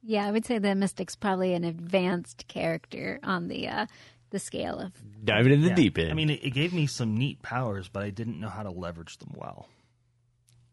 Yeah, 0.03 0.27
I 0.27 0.31
would 0.31 0.45
say 0.45 0.59
the 0.59 0.75
Mystic's 0.75 1.17
probably 1.17 1.55
an 1.55 1.65
advanced 1.65 2.47
character 2.49 3.19
on 3.23 3.49
the 3.49 3.69
uh, 3.69 3.87
the 4.31 4.39
scale 4.39 4.79
of. 4.79 4.93
Diving 5.25 5.53
in 5.53 5.63
the 5.63 5.69
Yeah. 5.69 5.75
deep 5.75 5.99
end. 5.99 6.11
I 6.11 6.15
mean, 6.15 6.31
it, 6.31 6.45
it 6.45 6.51
gave 6.51 6.73
me 6.73 6.87
some 6.87 7.17
neat 7.17 7.41
powers, 7.43 7.89
but 7.89 8.03
I 8.03 8.11
didn't 8.11 8.39
know 8.41 8.49
how 8.49 8.63
to 8.65 8.71
leverage 8.71 9.17
them 9.19 9.33
well. 9.37 9.69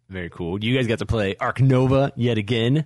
very 0.10 0.30
cool. 0.30 0.64
You 0.64 0.76
guys 0.76 0.88
got 0.88 1.00
to 1.00 1.06
play 1.06 1.36
Ark 1.40 1.62
Nova 1.62 2.12
yet 2.16 2.38
again. 2.38 2.86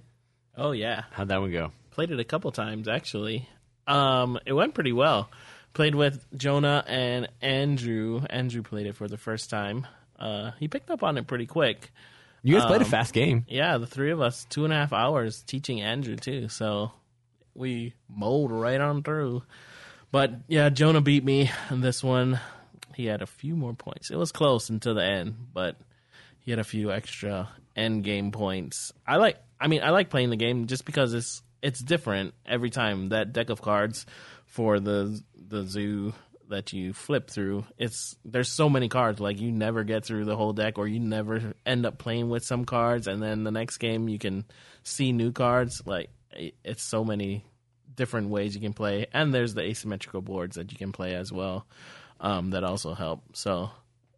Oh 0.56 0.72
yeah, 0.72 1.04
How'd 1.12 1.30
that 1.30 1.40
one 1.42 1.52
go? 1.52 1.72
played 1.92 2.12
it 2.12 2.20
a 2.20 2.24
couple 2.24 2.52
times 2.52 2.88
actually. 2.88 3.48
Um, 3.88 4.38
it 4.46 4.54
went 4.54 4.74
pretty 4.74 4.92
well. 4.92 5.30
Played 5.78 5.94
with 5.94 6.26
Jonah 6.36 6.84
and 6.88 7.30
Andrew. 7.40 8.24
Andrew 8.32 8.64
played 8.64 8.88
it 8.88 8.96
for 8.96 9.08
the 9.08 9.16
first 9.16 9.52
time. 9.52 9.86
Uh, 10.18 10.50
he 10.60 10.68
picked 10.68 10.90
up 10.90 11.04
on 11.04 11.20
it 11.20 11.28
pretty 11.28 11.46
quick. 11.46 11.92
You 12.42 12.56
guys 12.56 12.66
played 12.66 12.82
a 12.82 12.86
Um, 12.86 12.90
fast 12.90 13.14
game. 13.14 13.46
Yeah, 13.48 13.78
the 13.78 13.86
three 13.86 14.10
of 14.10 14.20
us, 14.20 14.46
two 14.50 14.64
and 14.64 14.74
a 14.74 14.76
half 14.76 14.92
hours 14.92 15.44
teaching 15.44 15.80
Andrew 15.82 16.16
too. 16.16 16.50
So 16.50 16.94
we 17.54 17.94
mowed 18.10 18.50
right 18.52 18.82
on 18.82 19.04
through. 19.04 19.44
But 20.12 20.32
yeah, 20.48 20.70
Jonah 20.70 21.00
beat 21.00 21.24
me 21.24 21.52
in 21.70 21.82
this 21.82 22.04
one. 22.04 22.40
He 22.96 23.06
had 23.06 23.22
a 23.22 23.28
few 23.28 23.56
more 23.56 23.76
points. 23.76 24.10
It 24.10 24.16
was 24.16 24.32
close 24.32 24.72
until 24.72 24.96
the 24.96 25.04
end, 25.04 25.36
but 25.54 25.76
he 26.40 26.50
had 26.50 26.60
a 26.60 26.64
few 26.64 26.92
extra 26.92 27.50
end 27.76 28.04
game 28.04 28.32
points. 28.32 28.94
I 29.06 29.18
like. 29.18 29.38
I 29.62 29.68
mean, 29.68 29.84
I 29.84 29.92
like 29.92 30.10
playing 30.10 30.32
the 30.32 30.38
game 30.38 30.66
just 30.66 30.86
because 30.86 31.14
it's 31.14 31.44
it's 31.62 31.80
different 31.80 32.34
every 32.48 32.72
time. 32.72 33.10
That 33.10 33.32
deck 33.32 33.52
of 33.52 33.62
cards 33.62 34.08
for 34.48 34.80
the 34.80 35.22
the 35.36 35.64
zoo 35.64 36.14
that 36.50 36.74
you 36.74 36.94
flip 36.94 37.30
through. 37.30 37.66
It's 37.78 38.16
there's 38.26 38.50
so 38.50 38.70
many 38.70 38.90
cards. 38.90 39.20
Like 39.20 39.40
you 39.40 39.52
never 39.52 39.84
get 39.84 40.06
through 40.06 40.26
the 40.26 40.36
whole 40.36 40.54
deck, 40.54 40.78
or 40.78 40.88
you 40.88 41.00
never 41.00 41.54
end 41.66 41.86
up 41.86 41.98
playing 41.98 42.30
with 42.30 42.44
some 42.44 42.66
cards, 42.66 43.08
and 43.08 43.22
then 43.22 43.44
the 43.44 43.52
next 43.52 43.78
game 43.78 44.10
you 44.10 44.18
can 44.18 44.46
see 44.84 45.12
new 45.12 45.32
cards. 45.32 45.84
Like 45.86 46.10
it's 46.32 46.84
so 46.84 47.04
many 47.04 47.46
different 47.96 48.30
ways 48.30 48.56
you 48.56 48.62
can 48.62 48.74
play, 48.74 49.08
and 49.14 49.34
there's 49.34 49.54
the 49.54 49.62
asymmetrical 49.62 50.22
boards 50.22 50.56
that 50.56 50.72
you 50.72 50.78
can 50.78 50.92
play 50.92 51.14
as 51.14 51.32
well. 51.32 51.66
Um, 52.20 52.50
that 52.52 52.64
also 52.64 52.96
help. 52.96 53.22
So 53.34 53.70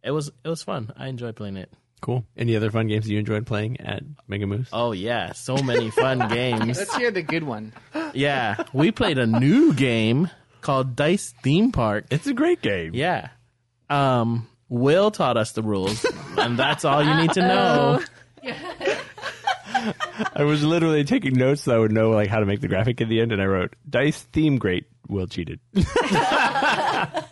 it 0.03 0.11
was 0.11 0.31
it 0.43 0.47
was 0.47 0.63
fun. 0.63 0.93
I 0.95 1.07
enjoyed 1.07 1.35
playing 1.35 1.57
it. 1.57 1.71
Cool. 2.01 2.25
Any 2.37 2.55
other 2.55 2.71
fun 2.71 2.87
games 2.87 3.09
you 3.09 3.19
enjoyed 3.19 3.45
playing 3.45 3.81
at 3.81 4.03
Mega 4.27 4.47
Moose? 4.47 4.69
Oh 4.71 4.91
yeah, 4.93 5.33
so 5.33 5.57
many 5.57 5.89
fun 5.91 6.27
games. 6.33 6.77
Let's 6.77 6.95
hear 6.95 7.11
the 7.11 7.21
good 7.21 7.43
one. 7.43 7.73
Yeah, 8.13 8.63
we 8.73 8.91
played 8.91 9.17
a 9.17 9.27
new 9.27 9.73
game 9.73 10.29
called 10.61 10.95
Dice 10.95 11.33
Theme 11.43 11.71
Park. 11.71 12.05
It's 12.11 12.27
a 12.27 12.33
great 12.33 12.61
game. 12.61 12.91
Yeah. 12.93 13.29
Um, 13.89 14.47
Will 14.69 15.11
taught 15.11 15.35
us 15.37 15.51
the 15.53 15.63
rules, 15.63 16.05
and 16.37 16.57
that's 16.57 16.85
all 16.85 17.03
you 17.03 17.15
need 17.15 17.31
to 17.33 17.41
know. 17.41 18.01
I 20.35 20.43
was 20.43 20.63
literally 20.63 21.03
taking 21.03 21.33
notes 21.35 21.63
so 21.63 21.75
I 21.75 21.79
would 21.79 21.91
know 21.91 22.11
like 22.11 22.29
how 22.29 22.39
to 22.39 22.45
make 22.45 22.61
the 22.61 22.67
graphic 22.67 23.01
at 23.01 23.09
the 23.09 23.19
end, 23.21 23.31
and 23.31 23.41
I 23.41 23.45
wrote 23.45 23.75
dice 23.89 24.21
theme 24.31 24.57
great. 24.57 24.85
Will 25.07 25.27
cheated. 25.27 25.59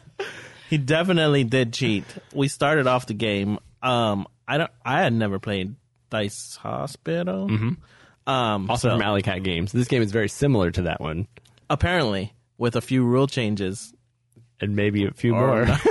He 0.69 0.77
definitely 0.77 1.45
did 1.45 1.71
cheat. 1.71 2.03
We 2.33 2.49
started 2.49 2.87
off 2.87 3.05
the 3.05 3.13
game. 3.13 3.57
Um, 3.81 4.27
I 4.47 4.57
don't. 4.57 4.71
I 4.85 5.01
had 5.01 5.13
never 5.13 5.39
played 5.39 5.75
Dice 6.09 6.55
Hospital. 6.61 7.47
Mm-hmm. 7.47 8.29
Um, 8.31 8.69
Also 8.69 8.89
so 8.89 8.93
from 8.95 9.01
Alley 9.01 9.21
Cat 9.21 9.43
Games. 9.43 9.71
This 9.71 9.87
game 9.87 10.01
is 10.01 10.11
very 10.11 10.29
similar 10.29 10.71
to 10.71 10.83
that 10.83 10.99
one, 11.01 11.27
apparently 11.69 12.33
with 12.57 12.75
a 12.75 12.81
few 12.81 13.03
rule 13.05 13.27
changes. 13.27 13.93
and 14.59 14.75
maybe 14.75 15.05
a 15.05 15.11
few 15.11 15.35
Or 15.35 15.65
more. 15.65 15.77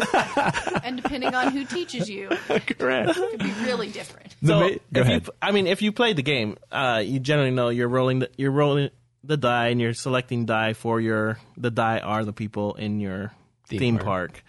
And 0.83 1.03
depending 1.03 1.35
on 1.35 1.51
who 1.53 1.65
teaches 1.65 2.09
you, 2.11 2.29
Correct. 2.49 3.11
it 3.11 3.31
could 3.31 3.39
be 3.41 3.53
really 3.65 3.91
different. 3.91 4.35
The 4.43 4.49
So 4.49 4.61
ma- 4.61 4.67
if 4.67 4.81
go 4.93 5.01
ahead. 5.01 5.27
you, 5.27 5.33
I 5.43 5.51
mean, 5.53 5.67
if 5.67 5.83
you 5.83 5.91
play 5.93 6.13
the 6.13 6.23
game, 6.23 6.57
uh, 6.71 7.03
you 7.05 7.19
generally 7.21 7.51
know 7.51 7.71
you're 7.71 7.89
rolling. 7.89 8.21
The, 8.21 8.31
you're 8.37 8.51
rolling 8.53 8.91
the 9.25 9.37
die, 9.37 9.69
and 9.69 9.81
you're 9.81 9.95
selecting 9.95 10.45
die 10.47 10.75
for 10.75 11.01
your. 11.01 11.39
The 11.57 11.71
die 11.71 11.99
are 11.99 12.25
the 12.25 12.33
people 12.33 12.75
in 12.75 13.01
your 13.01 13.33
Theme 13.69 13.79
theme, 13.81 13.99
park. 13.99 14.33
park. 14.35 14.45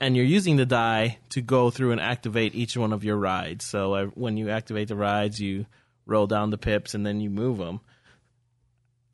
And 0.00 0.16
you're 0.16 0.24
using 0.26 0.56
the 0.56 0.66
die 0.66 1.18
to 1.30 1.40
go 1.40 1.70
through 1.70 1.92
and 1.92 2.00
activate 2.00 2.54
each 2.54 2.76
one 2.76 2.92
of 2.92 3.04
your 3.04 3.16
rides. 3.16 3.64
So 3.64 3.94
uh, 3.94 4.06
when 4.06 4.36
you 4.36 4.50
activate 4.50 4.88
the 4.88 4.96
rides, 4.96 5.40
you 5.40 5.66
roll 6.04 6.26
down 6.26 6.50
the 6.50 6.58
pips, 6.58 6.94
and 6.94 7.04
then 7.04 7.20
you 7.20 7.30
move 7.30 7.58
them. 7.58 7.80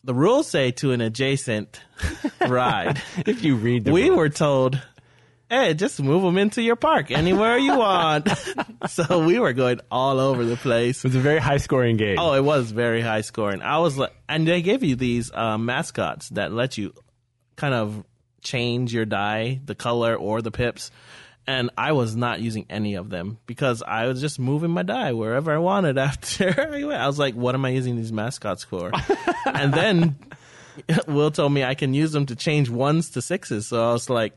The 0.04 0.14
rules 0.14 0.48
say 0.48 0.72
to 0.72 0.92
an 0.92 1.00
adjacent 1.00 1.80
ride. 2.48 3.00
if 3.24 3.44
you 3.44 3.56
read 3.56 3.84
the 3.84 3.92
we 3.92 4.08
rules. 4.08 4.18
were 4.18 4.28
told, 4.28 4.82
hey, 5.48 5.74
just 5.74 6.02
move 6.02 6.22
them 6.22 6.36
into 6.38 6.60
your 6.60 6.74
park 6.76 7.10
anywhere 7.12 7.56
you 7.56 7.76
want. 7.76 8.28
so 8.88 9.24
we 9.24 9.38
were 9.38 9.52
going 9.52 9.80
all 9.90 10.18
over 10.18 10.44
the 10.44 10.56
place. 10.56 11.04
it 11.04 11.08
was 11.08 11.14
a 11.14 11.20
very 11.20 11.38
high 11.38 11.58
scoring 11.58 11.96
game. 11.96 12.16
Oh, 12.18 12.34
it 12.34 12.42
was 12.42 12.72
very 12.72 13.00
high 13.00 13.20
scoring. 13.20 13.62
I 13.62 13.78
was 13.78 13.96
like, 13.96 14.12
and 14.28 14.46
they 14.48 14.60
give 14.60 14.82
you 14.82 14.96
these 14.96 15.30
uh, 15.32 15.56
mascots 15.56 16.30
that 16.30 16.52
let 16.52 16.76
you 16.76 16.92
kind 17.56 17.74
of 17.74 18.02
change 18.42 18.92
your 18.92 19.04
die, 19.04 19.60
the 19.64 19.74
color 19.74 20.14
or 20.14 20.42
the 20.42 20.50
pips. 20.50 20.90
And 21.46 21.70
I 21.76 21.92
was 21.92 22.14
not 22.14 22.40
using 22.40 22.66
any 22.70 22.94
of 22.94 23.10
them 23.10 23.38
because 23.46 23.82
I 23.82 24.06
was 24.06 24.20
just 24.20 24.38
moving 24.38 24.70
my 24.70 24.84
die 24.84 25.12
wherever 25.12 25.52
I 25.52 25.58
wanted 25.58 25.98
after 26.10 26.68
I 26.72 26.84
went. 26.84 27.00
I 27.00 27.06
was 27.06 27.18
like, 27.18 27.34
what 27.34 27.54
am 27.54 27.64
I 27.64 27.70
using 27.70 27.96
these 27.96 28.12
mascots 28.12 28.62
for? 28.62 28.92
and 29.46 29.72
then 29.72 30.16
Will 31.06 31.30
told 31.30 31.52
me 31.52 31.64
I 31.64 31.74
can 31.74 31.94
use 31.94 32.12
them 32.12 32.26
to 32.26 32.36
change 32.36 32.70
ones 32.70 33.10
to 33.10 33.22
sixes. 33.22 33.66
So 33.66 33.82
I 33.82 33.92
was 33.92 34.08
like, 34.08 34.34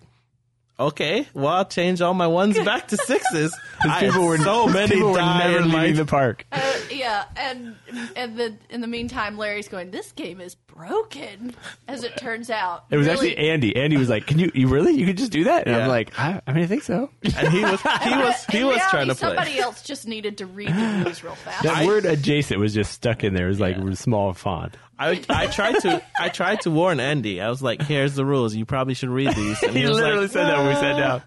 okay, 0.79 1.27
well, 1.33 1.47
I'll 1.53 1.65
change 1.65 2.01
all 2.01 2.13
my 2.13 2.27
ones 2.27 2.57
back 2.59 2.87
to 2.89 2.97
sixes. 2.97 3.57
I 3.81 3.99
people 4.01 4.25
were 4.25 4.37
so 4.37 4.67
many 4.67 4.93
people 4.95 5.11
were 5.11 5.17
never 5.19 5.59
in 5.59 5.67
my 5.69 5.83
leaving 5.83 5.95
the 5.97 6.05
park. 6.05 6.45
Uh, 6.51 6.61
yeah, 6.91 7.25
and 7.35 7.75
and 8.15 8.37
the 8.37 8.55
in 8.69 8.81
the 8.81 8.87
meantime, 8.87 9.37
Larry's 9.37 9.67
going. 9.67 9.91
This 9.91 10.11
game 10.11 10.41
is 10.41 10.55
broken, 10.55 11.55
as 11.87 12.03
it 12.03 12.17
turns 12.17 12.49
out. 12.49 12.85
It 12.89 12.97
was 12.97 13.07
Really- 13.07 13.31
actually 13.37 13.49
Andy. 13.49 13.75
Andy 13.75 13.97
was 13.97 14.09
like, 14.09 14.25
"Can 14.27 14.39
you? 14.39 14.51
You 14.53 14.67
really? 14.67 14.93
You 14.93 15.05
could 15.05 15.17
just 15.17 15.31
do 15.31 15.45
that?" 15.45 15.67
And 15.67 15.75
Yeah. 15.75 15.83
I'm 15.83 15.89
like, 15.89 16.17
I, 16.19 16.41
"I 16.47 16.53
mean, 16.53 16.63
I 16.63 16.67
think 16.67 16.83
so." 16.83 17.09
and 17.23 17.47
he 17.49 17.61
was 17.61 17.81
he 17.81 18.09
was 18.17 18.45
he 18.45 18.63
was 18.63 18.75
reality, 18.75 18.79
trying 18.89 19.07
to 19.07 19.15
play. 19.15 19.27
Somebody 19.29 19.59
else 19.59 19.81
just 19.81 20.07
needed 20.07 20.37
to 20.39 20.45
read 20.45 20.69
the 20.69 21.01
rules 21.03 21.23
real 21.23 21.35
fast. 21.45 21.63
That 21.63 21.85
word 21.85 22.05
"adjacent" 22.05 22.59
was 22.59 22.73
just 22.73 22.91
stuck 22.91 23.23
in 23.23 23.33
there. 23.33 23.45
It 23.45 23.49
was 23.49 23.59
like 23.59 23.77
small 23.95 24.33
font. 24.33 24.75
I 24.97 25.21
I 25.29 25.47
tried 25.47 25.79
to 25.81 26.01
I 26.19 26.29
tried 26.29 26.61
to 26.61 26.71
warn 26.71 26.99
Andy. 26.99 27.41
I 27.41 27.49
was 27.49 27.61
like, 27.61 27.81
"Here's 27.81 28.15
the 28.15 28.25
rules. 28.25 28.55
You 28.55 28.65
probably 28.65 28.93
should 28.93 29.09
read 29.09 29.35
these." 29.35 29.61
And 29.63 29.75
He, 29.75 29.83
was 29.87 29.97
literally 29.97 30.21
like, 30.23 30.31
said 30.31 30.45
that 30.45 30.57
when 30.57 30.67
we 30.67 30.75
sat 30.75 30.97
down. 30.97 31.21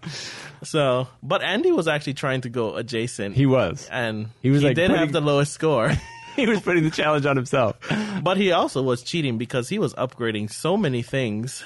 So, 0.63 1.07
but 1.23 1.41
Andy 1.41 1.71
was 1.71 1.87
actually 1.87 2.15
trying 2.15 2.41
to 2.41 2.49
go 2.49 2.75
adjacent. 2.75 3.35
He 3.35 3.45
was. 3.45 3.87
and 3.91 4.27
He 4.41 4.49
was, 4.49 4.61
like, 4.63 4.75
did 4.75 4.87
putting- 4.89 4.99
have 4.99 5.11
the 5.13 5.21
lowest 5.21 5.53
score, 5.53 5.91
He 6.35 6.47
was 6.47 6.59
putting 6.61 6.83
the 6.83 6.89
challenge 6.91 7.25
on 7.25 7.35
himself. 7.37 7.77
but 8.23 8.37
he 8.37 8.51
also 8.51 8.81
was 8.81 9.01
cheating 9.03 9.37
because 9.37 9.69
he 9.69 9.79
was 9.79 9.93
upgrading 9.93 10.51
so 10.51 10.75
many 10.77 11.01
things 11.01 11.63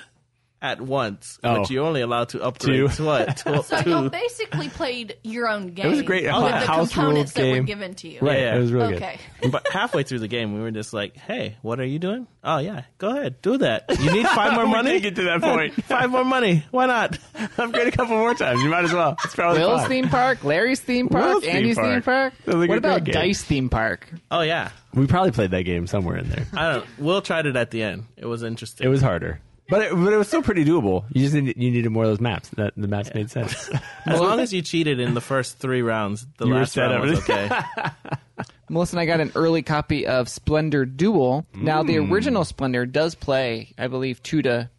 at 0.63 0.79
once, 0.81 1.37
Oh. 1.43 1.59
which 1.59 1.69
you're 1.69 1.85
only 1.85 1.99
allowed 2.01 2.29
to 2.29 2.41
upgrade 2.41 2.77
Two. 2.77 2.87
to 2.87 3.03
what? 3.03 3.37
To, 3.37 3.61
So 3.63 3.81
two. 3.81 3.89
y'all 3.89 4.09
basically 4.09 4.69
played 4.69 5.17
your 5.21 5.49
own 5.49 5.67
game. 5.73 5.85
It 5.85 5.89
was 5.89 5.99
a 5.99 6.03
great 6.03 6.23
with 6.23 6.31
house 6.31 6.65
the 6.65 6.71
rule 6.71 6.87
components 6.87 7.33
that 7.33 7.51
were 7.51 7.59
given 7.63 7.93
to 7.95 8.07
you. 8.07 8.19
Right. 8.21 8.39
Yeah. 8.39 8.55
It 8.55 8.59
was 8.59 8.71
really 8.71 8.95
Okay. 8.95 9.19
but 9.51 9.67
halfway 9.69 10.03
through 10.03 10.19
the 10.19 10.29
game, 10.29 10.53
we 10.55 10.61
were 10.61 10.71
just 10.71 10.93
like, 10.93 11.17
"Hey, 11.17 11.57
what 11.61 11.81
are 11.81 11.85
you 11.85 11.99
doing? 11.99 12.27
Oh 12.45 12.59
yeah, 12.59 12.83
go 12.97 13.09
ahead, 13.09 13.41
do 13.41 13.57
that. 13.57 13.85
You 13.99 14.11
need 14.11 14.25
five 14.27 14.53
more 14.55 14.65
money. 14.65 14.93
did 14.93 15.01
get 15.03 15.15
to 15.17 15.23
that 15.23 15.41
point. 15.41 15.73
five 15.83 16.09
more 16.09 16.23
money. 16.25 16.65
Why 16.71 16.85
not? 16.85 17.11
good. 17.33 17.49
Upgrade 17.57 17.87
a 17.87 17.91
couple 17.91 18.17
more 18.17 18.33
times. 18.33 18.61
You 18.63 18.69
might 18.69 18.85
as 18.85 18.93
well. 18.93 19.17
It's 19.23 19.35
probably 19.35 19.59
Will's 19.59 19.81
fine. 19.81 19.89
theme 19.89 20.07
park, 20.09 20.43
Larry's 20.45 20.79
theme 20.79 21.09
park, 21.09 21.25
Will's 21.25 21.43
theme 21.43 21.55
Andy's 21.57 21.75
park. 21.75 21.91
theme 21.93 22.01
park. 22.03 22.33
Sounds 22.45 22.57
like 22.57 22.67
a 22.67 22.69
what 22.69 22.77
about 22.77 23.03
game. 23.03 23.13
Dice 23.13 23.41
theme 23.43 23.69
park? 23.69 24.09
Oh 24.31 24.41
yeah, 24.41 24.69
We 24.93 25.07
probably 25.07 25.31
played 25.31 25.51
that 25.51 25.63
game 25.63 25.87
somewhere 25.87 26.17
in 26.17 26.29
there. 26.29 26.45
I 26.53 26.71
don't. 26.73 26.85
Will 26.99 27.21
tried 27.21 27.47
it 27.47 27.55
at 27.57 27.71
the 27.71 27.83
end. 27.83 28.05
It 28.15 28.25
was 28.25 28.43
interesting. 28.43 28.85
It 28.85 28.89
was 28.89 29.01
harder, 29.01 29.41
but 29.73 29.81
it, 29.81 29.95
but 29.95 30.13
it 30.13 30.17
was 30.17 30.27
still 30.27 30.43
pretty 30.43 30.63
doable. 30.63 31.03
You 31.11 31.23
just 31.23 31.33
needed, 31.33 31.57
you 31.57 31.71
needed 31.71 31.89
more 31.89 32.03
of 32.03 32.09
those 32.11 32.21
maps. 32.21 32.49
That 32.49 32.73
the 32.77 32.87
maps 32.87 33.11
made 33.15 33.31
sense. 33.31 33.69
as 34.05 34.19
long 34.19 34.39
as 34.39 34.53
you 34.53 34.61
cheated 34.61 34.99
in 34.99 35.15
the 35.15 35.21
first 35.21 35.57
three 35.57 35.81
rounds. 35.81 36.27
The 36.37 36.45
You 36.45 36.53
were 36.53 36.59
last 36.59 36.73
set 36.73 36.91
round 36.91 37.09
was 37.09 37.19
okay. 37.27 37.49
Melissa 38.69 38.95
and 38.95 39.01
I 39.01 39.05
got 39.05 39.19
an 39.19 39.31
early 39.35 39.61
copy 39.63 40.05
of 40.05 40.29
Splendor 40.29 40.85
Duel. 40.85 41.45
Now, 41.55 41.81
the 41.83 41.95
Mm. 41.95 42.11
original 42.11 42.45
Splendor 42.45 42.85
does 42.85 43.15
play, 43.15 43.73
I 43.77 43.87
believe, 43.87 44.21
two 44.23 44.41
to 44.43 44.69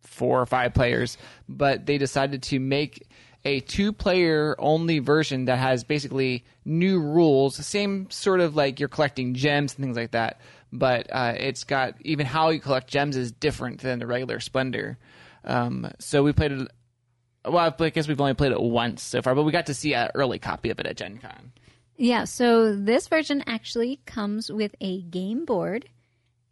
four 0.00 0.40
or 0.40 0.46
five 0.46 0.72
players, 0.74 1.18
but 1.48 1.84
they 1.86 1.98
decided 1.98 2.42
to 2.44 2.58
make 2.58 3.06
a 3.44 3.60
two 3.60 3.92
player 3.92 4.56
only 4.58 4.98
version 4.98 5.44
that 5.44 5.58
has 5.58 5.84
basically 5.84 6.44
new 6.64 7.00
rules, 7.00 7.54
same 7.64 8.10
sort 8.10 8.40
of 8.40 8.56
like 8.56 8.80
you're 8.80 8.88
collecting 8.88 9.34
gems 9.34 9.74
and 9.76 9.84
things 9.84 9.96
like 9.96 10.10
that, 10.10 10.40
but 10.72 11.06
uh, 11.10 11.34
it's 11.36 11.64
got 11.64 11.94
even 12.02 12.26
how 12.26 12.50
you 12.50 12.60
collect 12.60 12.88
gems 12.88 13.16
is 13.16 13.32
different 13.32 13.80
than 13.80 13.98
the 13.98 14.06
regular 14.06 14.40
Splendor. 14.40 14.98
Um, 15.44 15.90
so 15.98 16.22
we 16.22 16.32
played 16.32 16.52
it. 16.52 16.68
Well, 17.44 17.74
I 17.78 17.90
guess 17.90 18.08
we've 18.08 18.20
only 18.20 18.34
played 18.34 18.52
it 18.52 18.60
once 18.60 19.02
so 19.02 19.22
far, 19.22 19.34
but 19.34 19.44
we 19.44 19.52
got 19.52 19.66
to 19.66 19.74
see 19.74 19.94
an 19.94 20.10
early 20.14 20.38
copy 20.38 20.70
of 20.70 20.78
it 20.80 20.86
at 20.86 20.96
Gen 20.96 21.18
Con. 21.18 21.52
Yeah, 21.96 22.24
so 22.24 22.76
this 22.76 23.08
version 23.08 23.42
actually 23.46 24.00
comes 24.06 24.52
with 24.52 24.74
a 24.80 25.02
game 25.02 25.44
board, 25.44 25.88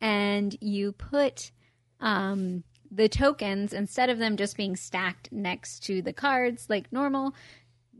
and 0.01 0.57
you 0.61 0.93
put 0.93 1.53
um, 2.01 2.65
the 2.91 3.09
tokens 3.09 3.73
instead 3.73 4.11
of 4.11 4.19
them 4.19 4.37
just 4.37 4.57
being 4.57 4.75
stacked 4.75 5.31
next 5.31 5.85
to 5.85 6.03
the 6.03 6.13
cards 6.13 6.67
like 6.69 6.93
normal. 6.93 7.35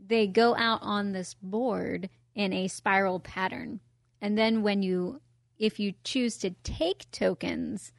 They 0.07 0.27
go 0.27 0.55
out 0.55 0.79
on 0.81 1.11
this 1.11 1.35
board 1.41 2.09
in 2.35 2.51
a 2.51 2.67
spiral 2.67 3.19
pattern, 3.19 3.79
and 4.21 4.37
then 4.37 4.61
when 4.61 4.83
you, 4.83 5.21
if 5.57 5.79
you 5.79 5.93
choose 6.03 6.37
to 6.37 6.51
take 6.63 7.09
tokens, 7.11 7.91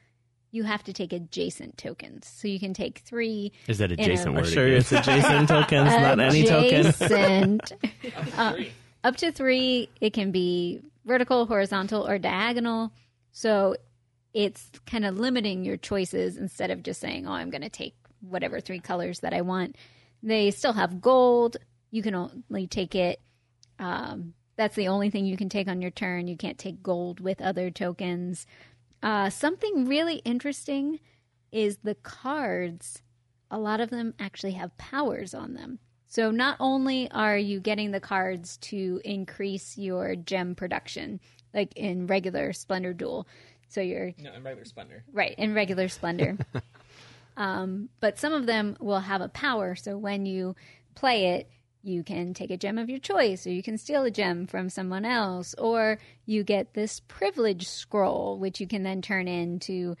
you 0.51 0.63
have 0.63 0.83
to 0.83 0.93
take 0.93 1.13
adjacent 1.13 1.77
tokens. 1.77 2.27
So 2.27 2.47
you 2.47 2.59
can 2.59 2.73
take 2.73 2.99
three. 2.99 3.51
Is 3.67 3.77
that 3.79 3.91
In 3.91 3.99
a- 3.99 4.03
adjacent 4.03 4.29
I'm 4.29 4.35
word? 4.35 4.47
sure 4.47 4.67
it's 4.67 4.91
adjacent 4.91 5.47
tokens, 5.49 5.89
not 5.91 6.19
any 6.19 6.43
token. 6.43 6.87
Adjacent. 6.87 7.71
Uh, 8.37 8.55
up 9.03 9.15
to 9.17 9.31
three, 9.31 9.89
it 10.01 10.13
can 10.13 10.31
be 10.31 10.81
vertical, 11.05 11.45
horizontal, 11.45 12.07
or 12.07 12.17
diagonal. 12.17 12.91
So 13.31 13.75
it's 14.33 14.69
kind 14.85 15.05
of 15.05 15.17
limiting 15.19 15.63
your 15.65 15.77
choices 15.77 16.37
instead 16.37 16.71
of 16.71 16.83
just 16.83 16.99
saying, 16.99 17.27
oh, 17.27 17.31
I'm 17.31 17.49
going 17.49 17.61
to 17.61 17.69
take 17.69 17.95
whatever 18.21 18.59
three 18.59 18.79
colors 18.79 19.19
that 19.19 19.33
I 19.33 19.41
want. 19.41 19.75
They 20.23 20.51
still 20.51 20.73
have 20.73 20.99
gold. 21.01 21.57
You 21.91 22.01
can 22.01 22.15
only 22.15 22.67
take 22.67 22.95
it. 22.95 23.19
Um, 23.77 24.33
that's 24.59 24.75
the 24.75 24.89
only 24.89 25.09
thing 25.09 25.25
you 25.25 25.37
can 25.37 25.47
take 25.47 25.69
on 25.69 25.81
your 25.81 25.89
turn. 25.89 26.27
You 26.27 26.35
can't 26.35 26.57
take 26.57 26.83
gold 26.83 27.21
with 27.21 27.41
other 27.41 27.71
tokens. 27.71 28.45
Uh, 29.01 29.29
something 29.29 29.85
really 29.87 30.17
interesting 30.25 30.99
is 31.49 31.77
the 31.77 31.95
cards. 31.95 33.01
A 33.49 33.57
lot 33.57 33.79
of 33.79 33.89
them 33.89 34.13
actually 34.19 34.51
have 34.51 34.77
powers 34.77 35.33
on 35.33 35.53
them. 35.53 35.79
So 36.07 36.29
not 36.29 36.57
only 36.59 37.09
are 37.11 37.37
you 37.37 37.61
getting 37.61 37.91
the 37.91 38.01
cards 38.01 38.57
to 38.57 38.99
increase 39.05 39.77
your 39.77 40.17
gem 40.17 40.55
production, 40.55 41.21
like 41.53 41.71
in 41.77 42.07
regular 42.07 42.51
Splendor 42.51 42.91
Duel, 42.91 43.29
so 43.69 43.79
you're 43.79 44.11
No, 44.17 44.33
in 44.33 44.43
regular 44.43 44.65
Splendor. 44.65 45.05
right 45.13 45.35
in 45.37 45.53
regular 45.53 45.87
Splendor, 45.87 46.37
um, 47.37 47.87
but 48.01 48.19
some 48.19 48.33
of 48.33 48.45
them 48.45 48.75
will 48.81 48.99
have 48.99 49.21
a 49.21 49.29
power. 49.29 49.75
So 49.75 49.97
when 49.97 50.25
you 50.25 50.57
play 50.95 51.27
it, 51.35 51.49
you 51.81 52.03
can 52.03 52.33
take 52.33 52.51
a 52.51 52.57
gem 52.57 52.77
of 52.77 52.89
your 52.89 52.99
choice, 52.99 53.47
or 53.47 53.51
you 53.51 53.63
can 53.63 53.77
steal 53.77 54.03
a 54.03 54.11
gem 54.11 54.47
from 54.47 54.69
someone 54.69 55.05
else, 55.05 55.55
or 55.57 55.97
you 56.25 56.43
get 56.43 56.73
this 56.73 57.01
privilege 57.07 57.67
scroll, 57.67 58.37
which 58.37 58.59
you 58.59 58.67
can 58.67 58.83
then 58.83 59.01
turn 59.01 59.27
in 59.27 59.59
to 59.59 59.95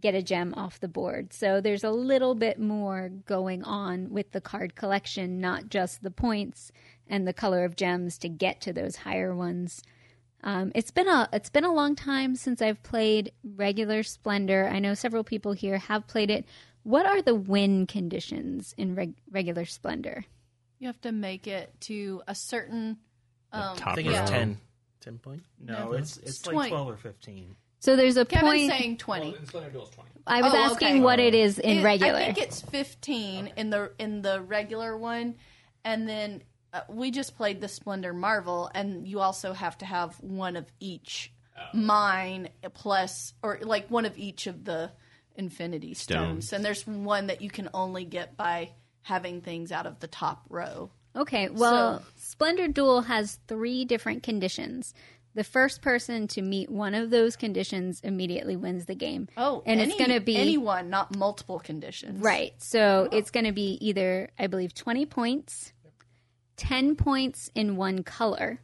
get 0.00 0.14
a 0.14 0.22
gem 0.22 0.54
off 0.54 0.80
the 0.80 0.88
board. 0.88 1.32
So 1.32 1.60
there's 1.60 1.84
a 1.84 1.90
little 1.90 2.34
bit 2.34 2.58
more 2.58 3.10
going 3.26 3.62
on 3.62 4.10
with 4.10 4.32
the 4.32 4.40
card 4.40 4.74
collection, 4.74 5.40
not 5.40 5.68
just 5.68 6.02
the 6.02 6.10
points 6.10 6.72
and 7.06 7.26
the 7.26 7.32
color 7.32 7.64
of 7.64 7.76
gems 7.76 8.18
to 8.18 8.28
get 8.28 8.60
to 8.62 8.72
those 8.72 8.96
higher 8.96 9.34
ones. 9.34 9.82
Um, 10.42 10.72
it's 10.74 10.90
been 10.90 11.08
a 11.08 11.28
it's 11.32 11.50
been 11.50 11.64
a 11.64 11.72
long 11.72 11.96
time 11.96 12.36
since 12.36 12.60
I've 12.60 12.82
played 12.82 13.32
regular 13.56 14.02
Splendor. 14.02 14.68
I 14.68 14.78
know 14.78 14.94
several 14.94 15.24
people 15.24 15.52
here 15.52 15.78
have 15.78 16.06
played 16.06 16.30
it. 16.30 16.44
What 16.82 17.06
are 17.06 17.22
the 17.22 17.34
win 17.34 17.86
conditions 17.86 18.74
in 18.76 18.94
reg- 18.94 19.16
regular 19.30 19.64
Splendor? 19.64 20.26
You 20.84 20.88
have 20.88 21.00
to 21.00 21.12
make 21.12 21.46
it 21.46 21.72
to 21.82 22.20
a 22.28 22.34
certain. 22.34 22.98
Um, 23.52 23.74
top 23.78 23.92
I 23.92 23.94
think 23.94 24.08
row. 24.10 24.20
it's 24.20 24.30
10. 24.30 24.58
10 25.00 25.18
point? 25.18 25.42
No, 25.58 25.92
it's 25.92 26.18
it's, 26.18 26.28
It's 26.28 26.46
like 26.46 26.52
20. 26.54 26.68
twelve 26.72 26.88
or 26.90 26.96
fifteen. 26.98 27.56
So 27.78 27.96
there's 27.96 28.18
a 28.18 28.26
Kevin's 28.26 28.50
point. 28.50 28.70
saying 28.70 28.96
twenty. 28.98 29.34
Splendor 29.46 29.70
Duel 29.70 29.84
is 29.84 29.88
20. 29.90 30.10
I 30.26 30.42
was 30.42 30.52
Oh, 30.52 30.58
asking 30.58 30.88
okay. 30.88 31.00
what 31.00 31.20
it 31.20 31.34
is 31.34 31.58
in 31.58 31.78
It- 31.78 31.84
regular. 31.84 32.18
I 32.18 32.24
think 32.34 32.36
it's 32.46 32.60
fifteen 32.60 33.50
in 33.56 33.70
the 33.70 33.92
in 33.98 34.20
the 34.20 34.42
regular 34.42 34.94
one, 34.94 35.36
and 35.86 36.06
then 36.06 36.42
uh, 36.74 36.82
we 36.90 37.10
just 37.10 37.34
played 37.34 37.62
the 37.62 37.68
Splendor 37.68 38.12
Marvel, 38.12 38.70
and 38.74 39.08
you 39.08 39.20
also 39.20 39.54
have 39.54 39.78
to 39.78 39.86
have 39.86 40.20
one 40.20 40.54
of 40.54 40.66
each 40.80 41.32
mine 41.72 42.50
plus, 42.74 43.32
or 43.42 43.58
like 43.62 43.90
one 43.90 44.04
of 44.04 44.18
each 44.18 44.46
of 44.46 44.66
the 44.66 44.90
Infinity 45.36 45.94
stones. 45.94 46.48
Stones. 46.48 46.52
And 46.52 46.62
there's 46.62 46.86
one 46.86 47.28
that 47.28 47.40
you 47.40 47.48
can 47.48 47.70
only 47.72 48.04
get 48.04 48.36
by 48.36 48.72
having 49.04 49.40
things 49.40 49.70
out 49.70 49.86
of 49.86 50.00
the 50.00 50.08
top 50.08 50.44
row. 50.50 50.90
Okay, 51.14 51.48
well, 51.48 52.00
So- 52.00 52.04
Splendor 52.16 52.68
Duel 52.68 53.02
has 53.02 53.38
three 53.46 53.84
different 53.84 54.22
conditions. 54.22 54.92
The 55.34 55.44
first 55.44 55.82
person 55.82 56.28
to 56.28 56.42
meet 56.42 56.70
one 56.70 56.94
of 56.94 57.10
those 57.10 57.36
conditions 57.36 58.00
immediately 58.04 58.56
wins 58.56 58.86
the 58.86 58.94
game. 58.94 59.28
Oh, 59.36 59.62
and 59.66 59.80
any, 59.80 59.90
it's 59.90 59.98
going 59.98 60.16
to 60.16 60.24
be 60.24 60.36
anyone, 60.36 60.90
not 60.90 61.16
multiple 61.16 61.58
conditions. 61.58 62.20
right. 62.20 62.52
So 62.58 63.08
oh. 63.10 63.16
it's 63.16 63.30
going 63.30 63.46
to 63.46 63.52
be 63.52 63.78
either, 63.80 64.30
I 64.38 64.46
believe, 64.46 64.74
twenty 64.74 65.06
points, 65.06 65.72
ten 66.56 66.94
points 66.96 67.50
in 67.54 67.76
one 67.76 68.04
color, 68.04 68.60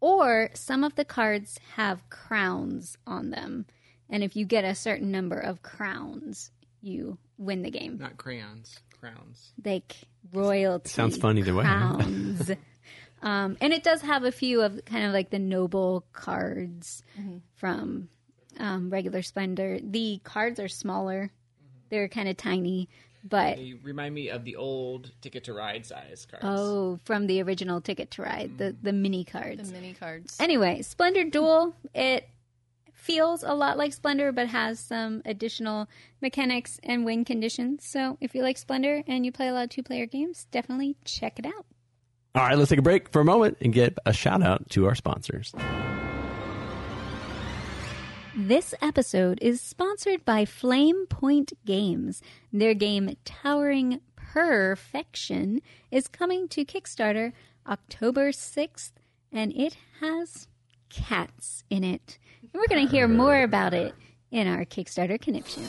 or 0.00 0.50
some 0.54 0.82
of 0.82 0.96
the 0.96 1.04
cards 1.04 1.58
have 1.76 2.08
crowns 2.10 2.98
on 3.06 3.30
them, 3.30 3.66
and 4.10 4.24
if 4.24 4.34
you 4.34 4.44
get 4.44 4.64
a 4.64 4.74
certain 4.74 5.12
number 5.12 5.38
of 5.38 5.62
crowns, 5.62 6.50
you 6.80 7.18
win 7.38 7.62
the 7.62 7.70
game. 7.70 7.98
Not 7.98 8.16
crayons, 8.16 8.80
crowns. 9.02 9.52
like 9.64 9.96
royalty. 10.32 10.88
Sounds 10.88 11.16
fun 11.16 11.38
either 11.38 11.54
way. 11.54 11.64
Crowns. 11.64 12.50
um, 13.22 13.56
and 13.60 13.72
it 13.72 13.82
does 13.82 14.00
have 14.02 14.24
a 14.24 14.32
few 14.32 14.62
of 14.62 14.84
kind 14.84 15.04
of 15.04 15.12
like 15.12 15.30
the 15.30 15.38
noble 15.38 16.04
cards 16.12 17.02
from 17.56 18.08
um, 18.58 18.90
regular 18.90 19.22
Splendor. 19.22 19.78
The 19.82 20.20
cards 20.24 20.60
are 20.60 20.68
smaller; 20.68 21.30
they're 21.90 22.08
kind 22.08 22.28
of 22.28 22.36
tiny, 22.36 22.88
but 23.24 23.56
They 23.56 23.74
remind 23.82 24.14
me 24.14 24.28
of 24.28 24.44
the 24.44 24.56
old 24.56 25.10
Ticket 25.20 25.44
to 25.44 25.52
Ride 25.52 25.84
size 25.86 26.26
cards. 26.30 26.44
oh, 26.46 26.98
from 27.04 27.26
the 27.26 27.42
original 27.42 27.80
Ticket 27.80 28.10
to 28.12 28.22
Ride, 28.22 28.58
the 28.58 28.76
the 28.82 28.92
mini 28.92 29.24
cards. 29.24 29.70
The 29.70 29.74
mini 29.80 29.94
cards. 29.94 30.36
Anyway, 30.40 30.82
Splendor 30.82 31.24
Duel, 31.24 31.74
it 31.94 32.28
feels 33.02 33.42
a 33.42 33.52
lot 33.52 33.76
like 33.76 33.92
Splendor, 33.92 34.30
but 34.30 34.46
has 34.46 34.78
some 34.78 35.22
additional 35.24 35.88
mechanics 36.20 36.78
and 36.84 37.04
win 37.04 37.24
conditions. 37.24 37.84
So 37.84 38.16
if 38.20 38.32
you 38.32 38.42
like 38.42 38.56
Splendor 38.56 39.02
and 39.08 39.26
you 39.26 39.32
play 39.32 39.48
a 39.48 39.52
lot 39.52 39.64
of 39.64 39.70
two 39.70 39.82
player 39.82 40.06
games, 40.06 40.46
definitely 40.52 40.96
check 41.04 41.38
it 41.40 41.44
out. 41.44 41.66
All 42.36 42.44
right, 42.44 42.56
let's 42.56 42.70
take 42.70 42.78
a 42.78 42.82
break 42.82 43.10
for 43.10 43.20
a 43.20 43.24
moment 43.24 43.58
and 43.60 43.72
get 43.72 43.98
a 44.06 44.12
shout 44.12 44.40
out 44.40 44.70
to 44.70 44.86
our 44.86 44.94
sponsors. 44.94 45.52
This 48.36 48.72
episode 48.80 49.40
is 49.42 49.60
sponsored 49.60 50.24
by 50.24 50.44
Flame 50.44 51.06
Point 51.06 51.52
Games. 51.66 52.22
Their 52.52 52.72
game 52.72 53.16
Towering 53.24 54.00
Perfection 54.14 55.60
is 55.90 56.06
coming 56.06 56.48
to 56.48 56.64
Kickstarter 56.64 57.32
October 57.66 58.30
6th, 58.30 58.92
and 59.32 59.52
it 59.54 59.76
has 60.00 60.46
cats 60.88 61.64
in 61.68 61.82
it. 61.84 62.18
And 62.52 62.60
we're 62.60 62.68
going 62.68 62.86
to 62.86 62.90
hear 62.90 63.08
more 63.08 63.42
about 63.42 63.72
it 63.72 63.94
in 64.30 64.46
our 64.46 64.64
Kickstarter 64.64 65.20
conniption. 65.20 65.62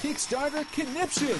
Kickstarter 0.00 0.70
Conniption. 0.72 1.36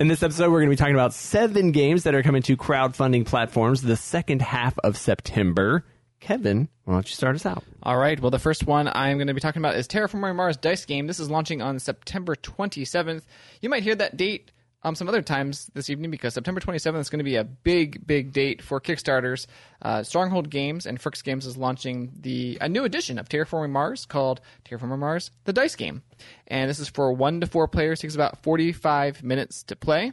In 0.00 0.08
this 0.08 0.24
episode, 0.24 0.50
we're 0.50 0.58
going 0.58 0.70
to 0.70 0.72
be 0.72 0.76
talking 0.76 0.94
about 0.94 1.14
seven 1.14 1.70
games 1.70 2.02
that 2.02 2.16
are 2.16 2.22
coming 2.24 2.42
to 2.42 2.56
crowdfunding 2.56 3.24
platforms 3.24 3.82
the 3.82 3.96
second 3.96 4.42
half 4.42 4.76
of 4.82 4.96
September. 4.96 5.84
Kevin, 6.18 6.68
why 6.84 6.94
don't 6.94 7.08
you 7.08 7.14
start 7.14 7.36
us 7.36 7.46
out? 7.46 7.62
All 7.82 7.96
right. 7.96 8.18
Well, 8.18 8.32
the 8.32 8.38
first 8.40 8.66
one 8.66 8.88
I'm 8.88 9.18
going 9.18 9.28
to 9.28 9.34
be 9.34 9.40
talking 9.40 9.60
about 9.60 9.76
is 9.76 9.86
Terraforming 9.86 10.34
Mars 10.34 10.56
Dice 10.56 10.84
Game. 10.84 11.06
This 11.06 11.20
is 11.20 11.30
launching 11.30 11.62
on 11.62 11.78
September 11.78 12.34
27th. 12.34 13.22
You 13.60 13.68
might 13.68 13.84
hear 13.84 13.94
that 13.94 14.16
date 14.16 14.50
um, 14.84 14.94
some 14.94 15.08
other 15.08 15.22
times 15.22 15.70
this 15.74 15.88
evening 15.88 16.10
because 16.10 16.34
September 16.34 16.60
27th 16.60 17.00
is 17.00 17.08
going 17.08 17.18
to 17.18 17.24
be 17.24 17.36
a 17.36 17.44
big, 17.44 18.06
big 18.06 18.32
date 18.32 18.62
for 18.62 18.80
Kickstarters. 18.80 19.46
Uh, 19.80 20.02
Stronghold 20.02 20.50
Games 20.50 20.86
and 20.86 21.00
Fryx 21.00 21.22
Games 21.22 21.46
is 21.46 21.56
launching 21.56 22.12
the 22.20 22.58
a 22.60 22.68
new 22.68 22.84
edition 22.84 23.18
of 23.18 23.28
Terraforming 23.28 23.70
Mars 23.70 24.04
called 24.04 24.40
Terraforming 24.64 24.98
Mars: 24.98 25.30
The 25.44 25.52
Dice 25.52 25.74
Game, 25.74 26.02
and 26.46 26.68
this 26.68 26.78
is 26.78 26.88
for 26.88 27.12
one 27.12 27.40
to 27.40 27.46
four 27.46 27.66
players. 27.66 28.00
Takes 28.00 28.14
about 28.14 28.42
45 28.42 29.22
minutes 29.24 29.62
to 29.64 29.76
play. 29.76 30.12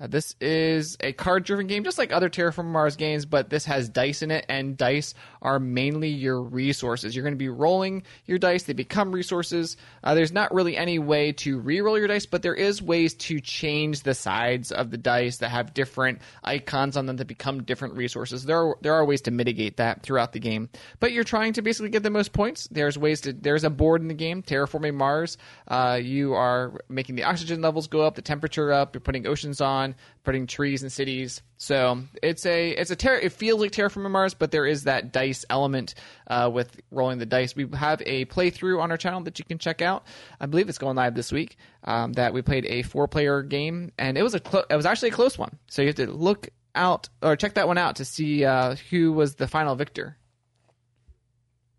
Uh, 0.00 0.06
this 0.06 0.34
is 0.40 0.96
a 1.00 1.12
card 1.12 1.44
driven 1.44 1.66
game, 1.66 1.84
just 1.84 1.98
like 1.98 2.12
other 2.12 2.30
Terraform 2.30 2.66
Mars 2.66 2.96
games, 2.96 3.26
but 3.26 3.50
this 3.50 3.66
has 3.66 3.88
dice 3.88 4.22
in 4.22 4.30
it, 4.30 4.46
and 4.48 4.76
dice 4.76 5.14
are 5.42 5.58
mainly 5.58 6.08
your 6.08 6.40
resources. 6.42 7.14
You're 7.14 7.22
going 7.22 7.34
to 7.34 7.38
be 7.38 7.48
rolling 7.48 8.04
your 8.24 8.38
dice, 8.38 8.62
they 8.62 8.72
become 8.72 9.12
resources. 9.12 9.76
Uh, 10.02 10.14
there's 10.14 10.32
not 10.32 10.54
really 10.54 10.76
any 10.76 10.98
way 10.98 11.32
to 11.32 11.58
re 11.58 11.80
roll 11.80 11.98
your 11.98 12.08
dice, 12.08 12.26
but 12.26 12.42
there 12.42 12.54
is 12.54 12.80
ways 12.80 13.14
to 13.14 13.40
change 13.40 14.02
the 14.02 14.14
sides 14.14 14.72
of 14.72 14.90
the 14.90 14.96
dice 14.96 15.38
that 15.38 15.50
have 15.50 15.74
different 15.74 16.20
icons 16.42 16.96
on 16.96 17.06
them 17.06 17.16
that 17.16 17.26
become 17.26 17.62
different 17.64 17.94
resources. 17.94 18.44
There 18.44 18.58
are, 18.58 18.76
there 18.80 18.94
are 18.94 19.04
ways 19.04 19.20
to 19.22 19.30
mitigate 19.30 19.76
that 19.76 20.02
throughout 20.02 20.32
the 20.32 20.40
game, 20.40 20.70
but 20.98 21.12
you're 21.12 21.24
trying 21.24 21.52
to 21.54 21.62
basically 21.62 21.90
get 21.90 22.02
the 22.02 22.10
most 22.10 22.32
points. 22.32 22.68
There's 22.70 22.96
ways 22.96 23.20
to, 23.22 23.32
there's 23.32 23.64
a 23.64 23.70
board 23.70 24.00
in 24.00 24.08
the 24.08 24.14
game, 24.14 24.42
Terraforming 24.42 24.94
Mars. 24.94 25.36
Uh, 25.68 25.98
you 26.02 26.32
are 26.34 26.80
making 26.88 27.16
the 27.16 27.24
oxygen 27.24 27.60
levels 27.60 27.86
go 27.86 28.00
up, 28.00 28.14
the 28.14 28.22
temperature 28.22 28.72
up, 28.72 28.94
you're 28.94 29.00
putting 29.00 29.26
oceans 29.26 29.60
on, 29.60 29.89
putting 30.24 30.46
trees 30.46 30.82
and 30.82 30.92
cities. 30.92 31.42
So 31.56 32.02
it's 32.22 32.46
a 32.46 32.70
it's 32.70 32.90
a 32.90 32.96
ter- 32.96 33.18
it 33.18 33.32
feels 33.32 33.60
like 33.60 33.72
Terraforming 33.72 34.10
Mars, 34.10 34.34
but 34.34 34.50
there 34.50 34.66
is 34.66 34.84
that 34.84 35.12
dice 35.12 35.44
element 35.50 35.94
uh, 36.26 36.50
with 36.52 36.80
rolling 36.90 37.18
the 37.18 37.26
dice. 37.26 37.54
We 37.54 37.68
have 37.74 38.02
a 38.06 38.24
playthrough 38.26 38.80
on 38.80 38.90
our 38.90 38.96
channel 38.96 39.20
that 39.22 39.38
you 39.38 39.44
can 39.44 39.58
check 39.58 39.82
out. 39.82 40.04
I 40.40 40.46
believe 40.46 40.68
it's 40.68 40.78
going 40.78 40.96
live 40.96 41.14
this 41.14 41.32
week. 41.32 41.56
Um, 41.84 42.12
that 42.14 42.32
we 42.32 42.42
played 42.42 42.66
a 42.66 42.82
four 42.82 43.08
player 43.08 43.42
game, 43.42 43.92
and 43.98 44.18
it 44.18 44.22
was 44.22 44.34
a 44.34 44.40
clo- 44.40 44.64
it 44.68 44.76
was 44.76 44.86
actually 44.86 45.10
a 45.10 45.12
close 45.12 45.38
one. 45.38 45.58
So 45.68 45.82
you 45.82 45.88
have 45.88 45.96
to 45.96 46.10
look 46.10 46.48
out 46.74 47.08
or 47.22 47.36
check 47.36 47.54
that 47.54 47.66
one 47.66 47.78
out 47.78 47.96
to 47.96 48.04
see 48.04 48.44
uh, 48.44 48.76
who 48.90 49.12
was 49.12 49.34
the 49.34 49.48
final 49.48 49.74
victor. 49.74 50.16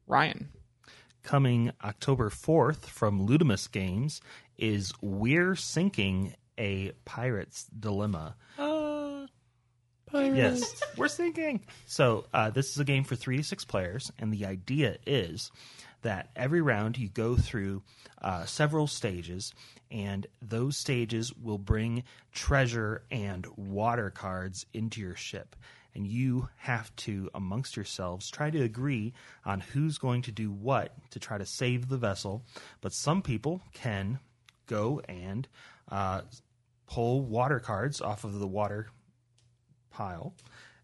Ryan. 0.07 0.49
Coming 1.23 1.71
October 1.83 2.29
4th 2.29 2.85
from 2.85 3.27
Ludimus 3.27 3.71
Games 3.71 4.21
is 4.57 4.91
We're 5.01 5.55
Sinking 5.55 6.33
a 6.61 6.91
Pirate's 7.03 7.65
Dilemma. 7.77 8.35
Yes, 10.35 10.81
we're 10.97 11.07
sinking. 11.07 11.65
So 11.85 12.25
uh, 12.33 12.51
this 12.51 12.69
is 12.69 12.77
a 12.77 12.83
game 12.83 13.03
for 13.03 13.15
three 13.15 13.37
to 13.37 13.43
six 13.43 13.65
players, 13.65 14.11
and 14.19 14.31
the 14.31 14.45
idea 14.45 14.97
is 15.07 15.51
that 16.03 16.29
every 16.35 16.61
round 16.61 16.97
you 16.97 17.09
go 17.09 17.35
through 17.35 17.81
uh, 18.21 18.45
several 18.45 18.87
stages, 18.87 19.53
and 19.89 20.27
those 20.41 20.77
stages 20.77 21.33
will 21.33 21.57
bring 21.57 22.03
treasure 22.31 23.03
and 23.09 23.47
water 23.55 24.09
cards 24.09 24.65
into 24.73 25.01
your 25.01 25.15
ship. 25.15 25.55
And 25.95 26.07
you 26.07 26.47
have 26.57 26.95
to, 26.97 27.29
amongst 27.33 27.75
yourselves, 27.75 28.29
try 28.29 28.49
to 28.49 28.63
agree 28.63 29.13
on 29.45 29.59
who's 29.59 29.97
going 29.97 30.21
to 30.23 30.31
do 30.31 30.51
what 30.51 30.95
to 31.11 31.19
try 31.19 31.37
to 31.37 31.45
save 31.45 31.89
the 31.89 31.97
vessel. 31.97 32.43
But 32.79 32.93
some 32.93 33.21
people 33.21 33.61
can 33.73 34.19
go 34.67 35.01
and 35.09 35.47
uh, 35.91 36.21
pull 36.91 37.21
water 37.21 37.59
cards 37.59 38.01
off 38.01 38.25
of 38.25 38.37
the 38.37 38.47
water 38.47 38.89
pile. 39.91 40.33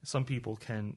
Some 0.04 0.24
people 0.24 0.56
can 0.56 0.96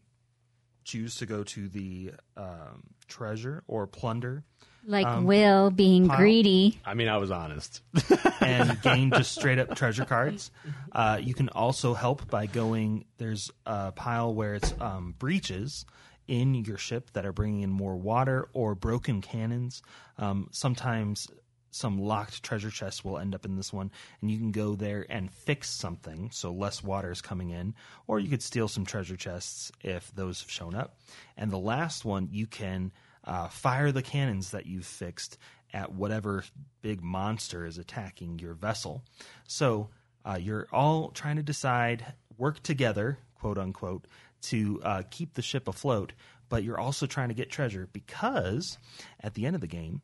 choose 0.85 1.17
to 1.17 1.27
go 1.27 1.43
to 1.43 1.69
the 1.69 2.13
um, 2.37 2.85
treasure 3.09 3.65
or 3.67 3.87
plunder 3.89 4.45
Like 4.87 5.07
Um, 5.07 5.25
Will 5.25 5.71
being 5.71 6.07
pile- 6.07 6.17
greedy. 6.17 6.79
I 6.87 6.95
mean, 6.95 7.09
I 7.09 7.17
was 7.19 7.31
honest. 7.33 7.83
and 8.41 8.81
gain 8.83 9.11
just 9.11 9.35
straight 9.35 9.59
up 9.59 9.75
treasure 9.75 10.05
cards. 10.05 10.53
Uh, 10.93 11.19
you 11.21 11.35
can 11.35 11.49
also 11.49 11.93
help 11.95 12.31
by 12.31 12.47
going. 12.47 13.05
There's 13.19 13.51
a 13.67 13.91
pile 13.93 14.33
where 14.33 14.55
it's 14.55 14.73
um, 14.81 15.15
breaches 15.19 15.85
in 16.29 16.55
your 16.55 16.79
ship 16.79 17.11
that 17.15 17.27
are 17.27 17.33
bringing 17.33 17.63
in 17.63 17.71
more 17.71 17.97
water 17.97 18.49
or 18.53 18.77
broken 18.77 19.21
cannons. 19.21 19.83
Um, 20.19 20.49
sometimes 20.53 21.27
some 21.71 21.99
locked 21.99 22.43
treasure 22.43 22.71
chests 22.71 23.05
will 23.05 23.19
end 23.19 23.35
up 23.35 23.45
in 23.45 23.57
this 23.57 23.73
one, 23.73 23.91
and 24.21 24.31
you 24.31 24.39
can 24.39 24.53
go 24.53 24.75
there 24.75 25.07
and 25.09 25.33
fix 25.33 25.71
something 25.71 26.31
so 26.33 26.53
less 26.53 26.83
water 26.83 27.11
is 27.11 27.21
coming 27.21 27.51
in, 27.51 27.75
or 28.07 28.19
you 28.19 28.29
could 28.29 28.43
steal 28.43 28.69
some 28.69 28.85
treasure 28.85 29.17
chests 29.17 29.71
if 29.83 30.13
those 30.15 30.41
have 30.41 30.51
shown 30.51 30.75
up. 30.75 30.97
And 31.37 31.51
the 31.51 31.59
last 31.59 32.05
one, 32.05 32.29
you 32.31 32.47
can 32.47 32.93
uh, 33.25 33.49
fire 33.49 33.93
the 33.93 34.03
cannons 34.03 34.51
that 34.51 34.67
you've 34.67 34.87
fixed 34.87 35.39
at 35.73 35.93
whatever 35.95 36.45
big 36.83 37.03
monster 37.03 37.65
is 37.65 37.79
attacking 37.79 38.39
your 38.39 38.55
vessel. 38.55 39.05
So 39.47 39.91
uh, 40.25 40.39
you're 40.41 40.67
all 40.73 41.11
trying 41.11 41.37
to 41.37 41.43
decide, 41.43 42.05
work 42.37 42.63
together, 42.63 43.19
quote 43.35 43.59
unquote, 43.59 44.07
to 44.43 44.81
uh, 44.83 45.03
keep 45.11 45.35
the 45.35 45.43
ship 45.43 45.69
afloat, 45.69 46.13
but 46.49 46.65
you're 46.65 46.81
also 46.81 47.07
trying 47.07 47.29
to 47.29 47.35
get 47.35 47.51
treasure 47.51 47.89
because 47.93 48.79
at 49.21 49.35
the 49.35 49.47
end 49.47 49.55
of 49.55 49.61
the 49.61 49.67
game, 49.67 50.03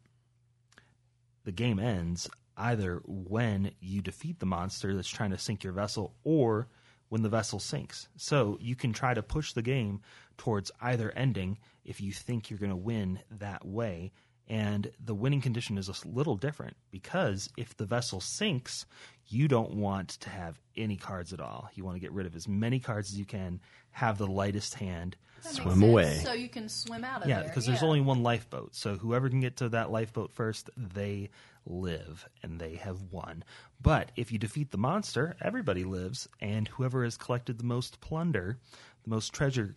the 1.47 1.53
game 1.53 1.79
ends 1.79 2.29
either 2.57 3.01
when 3.07 3.71
you 3.81 4.03
defeat 4.03 4.41
the 4.41 4.47
monster 4.47 4.95
that's 4.95 5.09
trying 5.09 5.31
to 5.31 5.39
sink 5.39 5.63
your 5.63 5.73
vessel 5.73 6.15
or 6.25 6.69
when 7.09 7.23
the 7.23 7.29
vessel 7.29 7.61
sinks. 7.61 8.09
So 8.17 8.59
you 8.61 8.75
can 8.75 8.93
try 8.93 9.15
to 9.15 9.23
push 9.23 9.53
the 9.53 9.63
game 9.63 10.01
towards 10.37 10.73
either 10.83 11.13
ending 11.13 11.59
if 11.85 12.01
you 12.01 12.13
think 12.13 12.51
you're 12.51 12.59
going 12.59 12.71
to 12.71 12.77
win 12.77 13.21
that 13.31 13.65
way. 13.65 14.13
And 14.49 14.91
the 15.05 15.15
winning 15.15 15.41
condition 15.41 15.79
is 15.79 15.89
a 15.89 16.09
little 16.09 16.37
different 16.37 16.77
because 16.91 17.49
if 17.57 17.77
the 17.77 17.87
vessel 17.87 18.21
sinks, 18.21 18.85
you 19.29 19.47
don't 19.47 19.75
want 19.75 20.09
to 20.21 20.31
have 20.31 20.61
any 20.77 20.97
cards 20.97 21.33
at 21.33 21.41
all. 21.41 21.69
You 21.75 21.85
want 21.85 21.95
to 21.95 22.01
get 22.01 22.13
rid 22.13 22.27
of 22.27 22.35
as 22.35 22.49
many 22.49 22.81
cards 22.81 23.11
as 23.13 23.19
you 23.19 23.25
can, 23.25 23.61
have 23.91 24.19
the 24.19 24.27
lightest 24.27 24.75
hand, 24.75 25.17
That 25.47 25.63
Swim 25.63 25.83
away. 25.83 26.21
so 26.25 26.33
you 26.33 26.49
can 26.49 26.69
swim 26.69 27.05
out 27.05 27.23
of 27.23 27.29
yeah, 27.29 27.41
there. 27.41 27.49
because 27.49 27.67
there's 27.67 27.83
only 27.83 28.01
one 28.01 28.23
lifeboat. 28.23 28.75
So 28.75 28.97
whoever 28.97 29.29
can 29.29 29.41
get 29.41 29.57
to 29.59 29.69
that 29.71 29.91
lifeboat 29.91 30.33
first, 30.33 30.71
they 30.77 31.31
live 31.67 32.29
and 32.43 32.59
they 32.61 32.77
have 32.77 33.01
won. 33.11 33.45
But 33.81 34.13
if 34.17 34.33
you 34.33 34.39
defeat 34.39 34.71
the 34.71 34.79
monster, 34.79 35.37
everybody 35.41 35.85
lives, 35.85 36.29
and 36.41 36.69
whoever 36.69 37.05
has 37.05 37.17
collected 37.17 37.59
the 37.59 37.65
most 37.65 38.01
plunder, 38.01 38.59
the 39.05 39.11
most 39.11 39.33
treasure 39.33 39.75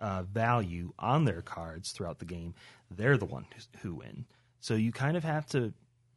uh, 0.00 0.22
value 0.22 0.92
on 0.98 1.24
their 1.24 1.42
cards 1.42 1.92
throughout 1.92 2.18
the 2.18 2.24
game, 2.24 2.54
they're 2.90 3.18
the 3.18 3.26
one 3.26 3.46
who's- 3.52 3.68
who 3.82 3.94
win. 3.94 4.26
So 4.60 4.74
you 4.74 4.92
kind 4.92 5.16
of 5.16 5.24
have 5.24 5.46
to 5.48 5.72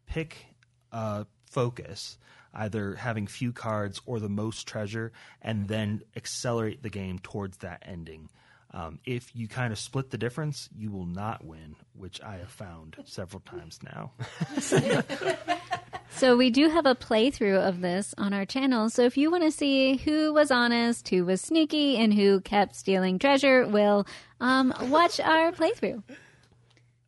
pick 0.06 0.46
a 0.92 1.26
focus, 1.50 2.18
either 2.54 2.96
having 2.96 3.28
few 3.28 3.52
cards 3.52 4.02
or 4.06 4.20
the 4.20 4.30
most 4.30 4.68
treasure, 4.68 5.12
and 5.42 5.68
then 5.68 6.04
accelerate 6.16 6.84
the 6.84 6.90
game 6.90 7.20
towards 7.20 7.58
that 7.60 7.82
ending. 7.86 8.30
Um, 8.74 9.00
if 9.06 9.36
you 9.36 9.48
kind 9.48 9.72
of 9.72 9.78
split 9.78 10.10
the 10.10 10.18
difference, 10.18 10.68
you 10.76 10.90
will 10.92 11.06
not 11.06 11.46
win, 11.46 11.76
which 11.94 12.22
I 12.22 12.38
have 12.38 12.50
found 12.50 12.98
several 13.06 13.42
times 13.42 13.80
now. 13.84 14.12
So 16.16 16.38
we 16.38 16.52
do 16.52 16.70
have 16.70 16.86
a 16.86 16.94
playthrough 16.94 17.68
of 17.68 17.82
this 17.82 18.14
on 18.20 18.34
our 18.34 18.46
channel. 18.46 18.90
So 18.90 19.02
if 19.02 19.18
you 19.18 19.32
want 19.32 19.44
to 19.44 19.52
see 19.52 19.98
who 19.98 20.32
was 20.32 20.52
honest, 20.52 21.10
who 21.10 21.26
was 21.26 21.42
sneaky, 21.42 21.98
and 21.98 22.14
who 22.14 22.40
kept 22.42 22.76
stealing 22.76 23.18
treasure, 23.18 23.68
well, 23.68 24.06
um, 24.40 24.74
watch 24.84 25.20
our 25.20 25.52
playthrough. 25.52 26.04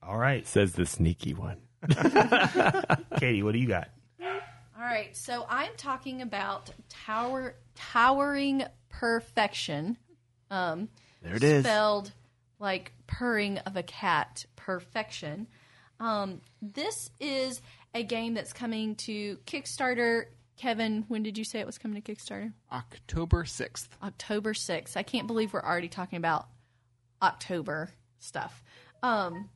All 0.02 0.18
right, 0.18 0.46
Says 0.48 0.74
the 0.74 0.86
sneaky 0.86 1.34
one. 1.34 1.58
Katie, 3.20 3.44
what 3.44 3.54
do 3.54 3.60
you 3.60 3.68
got? 3.68 3.90
All 4.22 4.84
right, 4.84 5.16
so 5.16 5.46
I'm 5.50 5.72
talking 5.78 6.22
about 6.22 6.72
tower 6.90 7.56
towering 7.76 8.64
perfection. 8.90 9.98
Um, 10.50 10.90
There 11.22 11.36
it 11.36 11.44
is. 11.44 11.64
Spelled 11.64 12.12
like 12.60 12.94
purring 13.08 13.60
of 13.60 13.76
a 13.76 13.84
cat, 13.84 14.46
perfection. 14.56 15.48
Um, 16.00 16.42
this 16.62 17.10
is 17.20 17.62
a 17.94 18.04
game 18.04 18.34
that's 18.34 18.54
coming 18.54 18.96
to 18.96 19.38
Kickstarter. 19.46 20.26
Kevin, 20.58 21.06
when 21.08 21.24
did 21.24 21.38
you 21.38 21.44
say 21.44 21.60
it 21.60 21.66
was 21.66 21.78
coming 21.78 22.02
to 22.02 22.14
Kickstarter? 22.14 22.54
October 22.72 23.44
6th. 23.44 23.88
October 24.04 24.54
6th. 24.54 24.96
I 24.96 25.04
can't 25.04 25.28
believe 25.28 25.54
we're 25.54 25.62
already 25.62 25.90
talking 25.90 26.18
about 26.18 26.48
October 27.22 27.90
stuff. 28.20 28.64
Um, 29.04 29.50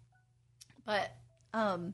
but 0.86 1.16
um, 1.54 1.94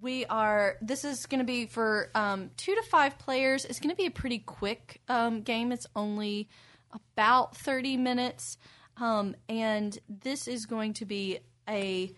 we 0.00 0.24
are, 0.26 0.76
this 0.80 1.04
is 1.04 1.26
going 1.26 1.40
to 1.40 1.44
be 1.44 1.66
for 1.66 2.10
um, 2.14 2.50
two 2.56 2.74
to 2.74 2.82
five 2.82 3.18
players. 3.18 3.64
It's 3.64 3.80
going 3.80 3.90
to 3.90 3.96
be 3.96 4.06
a 4.06 4.10
pretty 4.10 4.38
quick 4.38 5.00
um, 5.08 5.42
game. 5.42 5.70
It's 5.72 5.86
only 5.94 6.48
about 6.94 7.56
30 7.56 7.96
minutes. 7.96 8.56
Um, 8.96 9.34
and 9.48 9.98
this 10.08 10.48
is 10.48 10.66
going 10.66 10.94
to 10.94 11.04
be 11.04 11.40
a 11.68 12.12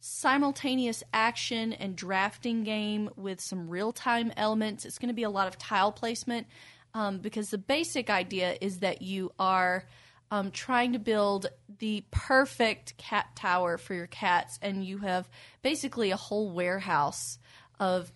simultaneous 0.00 1.04
action 1.12 1.72
and 1.72 1.94
drafting 1.94 2.64
game 2.64 3.10
with 3.16 3.40
some 3.40 3.68
real 3.68 3.92
time 3.92 4.32
elements. 4.36 4.84
It's 4.84 4.98
going 4.98 5.08
to 5.08 5.14
be 5.14 5.22
a 5.22 5.30
lot 5.30 5.46
of 5.46 5.58
tile 5.58 5.92
placement 5.92 6.46
um, 6.94 7.18
because 7.18 7.50
the 7.50 7.58
basic 7.58 8.10
idea 8.10 8.56
is 8.60 8.80
that 8.80 9.02
you 9.02 9.32
are 9.38 9.84
um, 10.32 10.50
trying 10.50 10.94
to 10.94 10.98
build 10.98 11.46
the 11.78 12.04
perfect 12.10 12.96
cat 12.96 13.26
tower 13.36 13.76
for 13.76 13.92
your 13.94 14.06
cats, 14.06 14.58
and 14.62 14.82
you 14.84 14.98
have 14.98 15.28
basically 15.62 16.10
a 16.10 16.16
whole 16.16 16.50
warehouse 16.50 17.38
of 17.78 18.10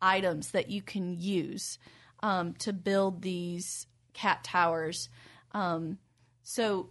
items 0.00 0.50
that 0.50 0.68
you 0.68 0.82
can 0.82 1.18
use 1.18 1.78
um, 2.22 2.52
to 2.54 2.72
build 2.72 3.22
these 3.22 3.86
cat 4.12 4.44
towers. 4.44 5.08
Um, 5.52 5.98
so 6.42 6.90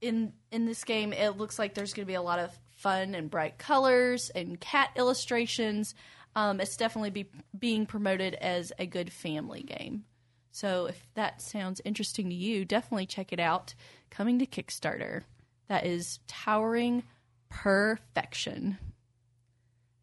in 0.00 0.32
in 0.50 0.66
this 0.66 0.84
game, 0.84 1.12
it 1.12 1.36
looks 1.36 1.58
like 1.58 1.74
there's 1.74 1.94
going 1.94 2.04
to 2.04 2.10
be 2.10 2.14
a 2.14 2.22
lot 2.22 2.38
of 2.38 2.50
fun 2.76 3.14
and 3.14 3.30
bright 3.30 3.58
colors 3.58 4.30
and 4.30 4.60
cat 4.60 4.90
illustrations. 4.96 5.94
Um, 6.36 6.60
it's 6.60 6.76
definitely 6.76 7.10
be, 7.10 7.30
being 7.56 7.86
promoted 7.86 8.34
as 8.34 8.72
a 8.78 8.86
good 8.86 9.12
family 9.12 9.62
game. 9.62 10.04
So 10.50 10.86
if 10.86 11.06
that 11.14 11.40
sounds 11.40 11.80
interesting 11.84 12.28
to 12.28 12.34
you, 12.34 12.64
definitely 12.64 13.06
check 13.06 13.32
it 13.32 13.40
out. 13.40 13.74
Coming 14.10 14.38
to 14.38 14.46
Kickstarter. 14.46 15.22
That 15.68 15.86
is 15.86 16.20
Towering 16.26 17.04
Perfection. 17.48 18.78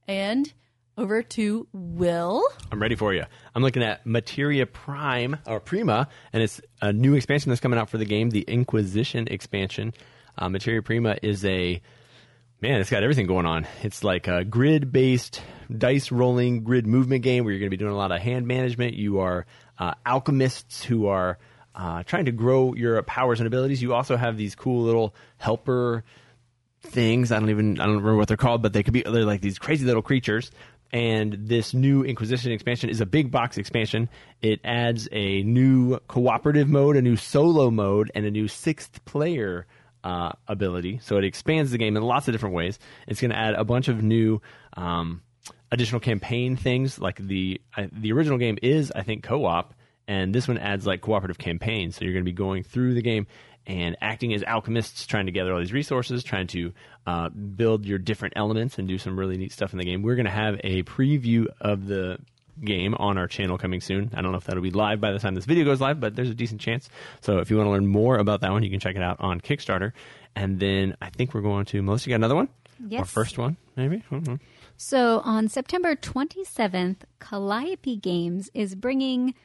And 0.08 0.52
over 0.98 1.24
to 1.24 1.68
Will. 1.74 2.44
I'm 2.72 2.82
ready 2.82 2.96
for 2.96 3.14
you. 3.14 3.24
I'm 3.56 3.64
looking 3.64 3.84
at 3.84 4.06
Materia 4.06 4.66
Prime 4.66 5.38
or 5.46 5.60
Prima, 5.60 6.08
and 6.34 6.44
it's 6.44 6.62
a 6.82 6.94
new 6.94 7.16
expansion 7.16 7.50
that's 7.50 7.62
coming 7.62 7.80
out 7.80 7.90
for 7.90 7.98
the 7.98 8.06
game, 8.06 8.30
the 8.30 8.42
Inquisition 8.42 9.28
expansion. 9.30 9.94
Uh, 10.38 10.50
Materia 10.50 10.82
Prima 10.82 11.18
is 11.22 11.44
a 11.46 11.82
man. 12.62 12.82
It's 12.82 12.90
got 12.90 13.04
everything 13.04 13.28
going 13.28 13.46
on. 13.46 13.68
It's 13.84 14.04
like 14.04 14.28
a 14.28 14.44
grid-based 14.44 15.42
dice 15.76 16.12
rolling 16.12 16.64
grid 16.64 16.86
movement 16.86 17.24
game 17.24 17.44
where 17.44 17.54
you're 17.54 17.60
going 17.60 17.72
to 17.72 17.76
be 17.76 17.78
doing 17.78 17.94
a 17.94 17.98
lot 17.98 18.12
of 18.12 18.22
hand 18.22 18.48
management. 18.48 18.94
You 18.94 19.20
are 19.20 19.46
uh, 19.80 19.94
alchemists 20.06 20.84
who 20.84 21.08
are 21.08 21.40
uh, 21.74 22.04
trying 22.04 22.26
to 22.26 22.32
grow 22.32 22.74
your 22.74 23.02
powers 23.04 23.40
and 23.40 23.48
abilities. 23.48 23.82
You 23.82 23.94
also 23.94 24.18
have 24.18 24.38
these 24.38 24.56
cool 24.56 24.84
little 24.84 25.16
helper 25.38 26.04
things. 26.82 27.32
I 27.32 27.40
don't 27.40 27.50
even 27.50 27.80
I 27.80 27.86
don't 27.86 27.98
remember 27.98 28.18
what 28.18 28.28
they're 28.28 28.38
called, 28.38 28.62
but 28.62 28.74
they 28.74 28.84
could 28.84 28.94
be 28.94 29.04
they're 29.04 29.26
like 29.26 29.42
these 29.42 29.60
crazy 29.60 29.86
little 29.86 30.02
creatures. 30.02 30.52
And 30.94 31.38
this 31.48 31.74
new 31.74 32.04
Inquisition 32.04 32.52
expansion 32.52 32.90
is 32.90 33.00
a 33.00 33.06
big 33.06 33.32
box 33.32 33.58
expansion. 33.58 34.10
It 34.42 34.60
adds 34.64 35.08
a 35.12 35.42
new 35.44 36.00
cooperative 36.08 36.68
mode, 36.68 36.98
a 36.98 37.02
new 37.02 37.16
solo 37.16 37.72
mode, 37.72 38.12
and 38.14 38.26
a 38.26 38.32
new 38.32 38.48
sixth 38.48 39.04
player 39.06 39.68
uh, 40.04 40.32
ability. 40.48 41.00
So 41.02 41.18
it 41.18 41.24
expands 41.24 41.72
the 41.72 41.78
game 41.78 41.96
in 41.96 42.04
lots 42.04 42.28
of 42.28 42.34
different 42.34 42.56
ways. 42.56 42.80
It's 43.08 43.22
going 43.22 43.32
to 43.32 43.38
add 43.38 43.54
a 43.54 43.64
bunch 43.64 43.88
of 43.88 44.04
new 44.04 44.42
um, 44.76 45.22
additional 45.72 46.02
campaign 46.02 46.56
things. 46.58 47.00
Like 47.00 47.18
the 47.18 47.62
uh, 47.78 47.88
the 47.92 48.12
original 48.12 48.38
game 48.38 48.58
is, 48.62 48.92
I 48.94 49.04
think, 49.04 49.24
co-op, 49.24 49.74
and 50.08 50.36
this 50.36 50.48
one 50.48 50.58
adds 50.58 50.86
like 50.86 51.02
cooperative 51.02 51.38
campaigns. 51.38 51.96
So 51.96 52.06
you're 52.06 52.14
going 52.14 52.26
to 52.26 52.30
be 52.30 52.36
going 52.36 52.64
through 52.64 52.96
the 52.96 53.02
game 53.02 53.28
and 53.68 53.96
acting 54.02 54.34
as 54.34 54.44
alchemists, 54.44 55.06
trying 55.06 55.28
to 55.28 55.32
gather 55.32 55.54
all 55.54 55.60
these 55.60 55.74
resources, 55.74 56.24
trying 56.24 56.48
to 56.48 56.74
uh, 57.06 57.30
build 57.30 57.86
your 57.86 57.98
different 57.98 58.34
elements 58.36 58.78
and 58.78 58.88
do 58.88 58.98
some 58.98 59.18
really 59.18 59.38
neat 59.38 59.52
stuff 59.52 59.74
in 59.74 59.80
the 59.80 59.86
game. 59.86 60.02
We're 60.02 60.16
going 60.16 60.26
to 60.26 60.32
have 60.32 60.60
a 60.64 60.84
preview 60.84 61.48
of 61.60 61.86
the 61.86 62.20
game 62.64 62.94
on 62.96 63.18
our 63.18 63.28
channel 63.28 63.58
coming 63.58 63.82
soon. 63.82 64.12
I 64.14 64.22
don't 64.22 64.32
know 64.32 64.38
if 64.38 64.46
that'll 64.46 64.64
be 64.64 64.72
live 64.72 65.00
by 65.02 65.12
the 65.12 65.20
time 65.20 65.36
this 65.36 65.46
video 65.46 65.66
goes 65.66 65.82
live, 65.82 66.00
but 66.00 66.16
there's 66.16 66.30
a 66.30 66.36
decent 66.36 66.62
chance. 66.62 66.90
So 67.22 67.40
if 67.40 67.50
you 67.50 67.58
want 67.58 67.68
to 67.68 67.72
learn 67.72 67.88
more 67.88 68.18
about 68.18 68.42
that 68.42 68.52
one, 68.52 68.64
you 68.64 68.70
can 68.70 68.80
check 68.80 68.96
it 68.96 69.02
out 69.02 69.18
on 69.20 69.42
Kickstarter. 69.42 69.94
And 70.36 70.60
then 70.60 70.96
I 71.02 71.10
think 71.10 71.34
we're 71.34 71.42
going 71.42 71.66
to 71.66 71.82
Melissa. 71.82 72.10
You 72.10 72.14
got 72.14 72.18
another 72.18 72.36
one? 72.36 72.50
Yes. 72.88 73.12
first 73.12 73.38
one, 73.38 73.58
maybe. 73.76 74.04
Don't. 74.10 74.42
So 74.78 75.20
on 75.20 75.48
September 75.48 75.96
27th, 75.96 76.98
Calliope 77.20 77.98
Games 77.98 78.50
is 78.54 78.74
bringing 78.74 79.36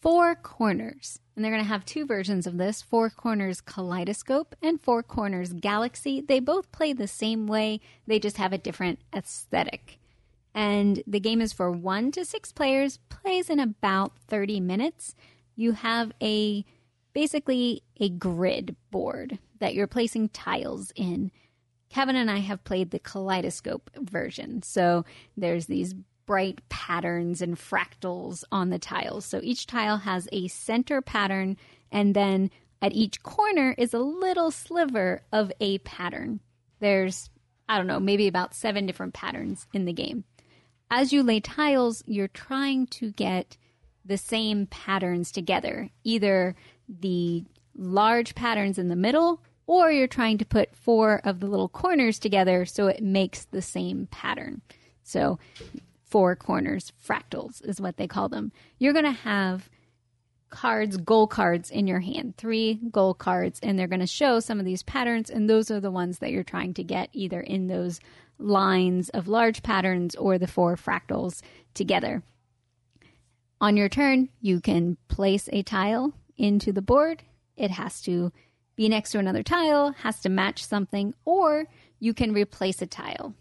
Four 0.00 0.34
Corners. 0.36 1.20
And 1.34 1.44
they're 1.44 1.52
going 1.52 1.62
to 1.62 1.68
have 1.68 1.84
two 1.84 2.06
versions 2.06 2.46
of 2.46 2.58
this 2.58 2.82
Four 2.82 3.10
Corners 3.10 3.60
Kaleidoscope 3.60 4.54
and 4.62 4.80
Four 4.80 5.02
Corners 5.02 5.52
Galaxy. 5.52 6.20
They 6.20 6.40
both 6.40 6.72
play 6.72 6.92
the 6.92 7.08
same 7.08 7.46
way, 7.46 7.80
they 8.06 8.18
just 8.18 8.36
have 8.36 8.52
a 8.52 8.58
different 8.58 9.00
aesthetic. 9.14 9.98
And 10.54 11.02
the 11.06 11.20
game 11.20 11.40
is 11.40 11.52
for 11.52 11.70
one 11.70 12.10
to 12.12 12.24
six 12.24 12.52
players, 12.52 12.98
plays 13.08 13.50
in 13.50 13.60
about 13.60 14.18
30 14.26 14.60
minutes. 14.60 15.14
You 15.54 15.72
have 15.72 16.12
a 16.22 16.64
basically 17.12 17.82
a 18.00 18.08
grid 18.08 18.76
board 18.90 19.38
that 19.58 19.74
you're 19.74 19.86
placing 19.86 20.28
tiles 20.30 20.92
in. 20.94 21.30
Kevin 21.88 22.16
and 22.16 22.30
I 22.30 22.38
have 22.38 22.64
played 22.64 22.90
the 22.90 22.98
kaleidoscope 22.98 23.90
version. 23.96 24.62
So 24.62 25.04
there's 25.36 25.66
these 25.66 25.94
bright 26.28 26.60
patterns 26.68 27.40
and 27.40 27.56
fractals 27.56 28.44
on 28.52 28.68
the 28.68 28.78
tiles. 28.78 29.24
So 29.24 29.40
each 29.42 29.66
tile 29.66 29.96
has 29.96 30.28
a 30.30 30.46
center 30.48 31.00
pattern, 31.00 31.56
and 31.90 32.14
then 32.14 32.50
at 32.82 32.92
each 32.92 33.22
corner 33.22 33.74
is 33.78 33.94
a 33.94 33.98
little 33.98 34.50
sliver 34.50 35.22
of 35.32 35.50
a 35.58 35.78
pattern. 35.78 36.40
There's, 36.80 37.30
I 37.66 37.78
don't 37.78 37.86
know, 37.86 37.98
maybe 37.98 38.28
about 38.28 38.54
seven 38.54 38.84
different 38.84 39.14
patterns 39.14 39.66
in 39.72 39.86
the 39.86 39.92
game. 39.94 40.24
As 40.90 41.14
you 41.14 41.22
lay 41.22 41.40
tiles, 41.40 42.04
you're 42.06 42.28
trying 42.28 42.88
to 42.88 43.10
get 43.12 43.56
the 44.04 44.18
same 44.18 44.66
patterns 44.66 45.32
together, 45.32 45.88
either 46.04 46.56
the 46.90 47.46
large 47.74 48.34
patterns 48.34 48.78
in 48.78 48.88
the 48.88 48.96
middle 48.96 49.40
or 49.66 49.90
you're 49.90 50.06
trying 50.06 50.36
to 50.36 50.44
put 50.44 50.76
four 50.76 51.22
of 51.24 51.40
the 51.40 51.46
little 51.46 51.70
corners 51.70 52.18
together 52.18 52.66
so 52.66 52.86
it 52.86 53.02
makes 53.02 53.46
the 53.46 53.62
same 53.62 54.08
pattern. 54.10 54.60
So, 55.04 55.38
four 56.08 56.34
corners, 56.36 56.92
fractals 57.06 57.64
is 57.64 57.80
what 57.80 57.96
they 57.96 58.06
call 58.06 58.28
them. 58.28 58.52
You're 58.78 58.92
going 58.92 59.04
to 59.04 59.10
have 59.12 59.68
cards, 60.50 60.96
goal 60.96 61.26
cards 61.26 61.70
in 61.70 61.86
your 61.86 62.00
hand, 62.00 62.36
three 62.36 62.80
goal 62.90 63.14
cards, 63.14 63.60
and 63.62 63.78
they're 63.78 63.86
going 63.86 64.00
to 64.00 64.06
show 64.06 64.40
some 64.40 64.58
of 64.58 64.64
these 64.64 64.82
patterns, 64.82 65.30
and 65.30 65.48
those 65.48 65.70
are 65.70 65.80
the 65.80 65.90
ones 65.90 66.18
that 66.18 66.30
you're 66.30 66.42
trying 66.42 66.74
to 66.74 66.82
get 66.82 67.10
either 67.12 67.40
in 67.40 67.66
those 67.66 68.00
lines 68.38 69.08
of 69.10 69.28
large 69.28 69.62
patterns 69.62 70.14
or 70.16 70.38
the 70.38 70.46
four 70.46 70.76
fractals 70.76 71.42
together. 71.74 72.22
On 73.60 73.76
your 73.76 73.88
turn, 73.88 74.28
you 74.40 74.60
can 74.60 74.96
place 75.08 75.48
a 75.52 75.62
tile 75.62 76.14
into 76.36 76.72
the 76.72 76.82
board. 76.82 77.24
It 77.56 77.72
has 77.72 78.00
to 78.02 78.32
be 78.76 78.88
next 78.88 79.10
to 79.10 79.18
another 79.18 79.42
tile, 79.42 79.90
has 79.90 80.20
to 80.20 80.28
match 80.28 80.64
something, 80.64 81.12
or 81.24 81.66
you 81.98 82.14
can 82.14 82.32
replace 82.32 82.80
a 82.80 82.86
tile. 82.86 83.34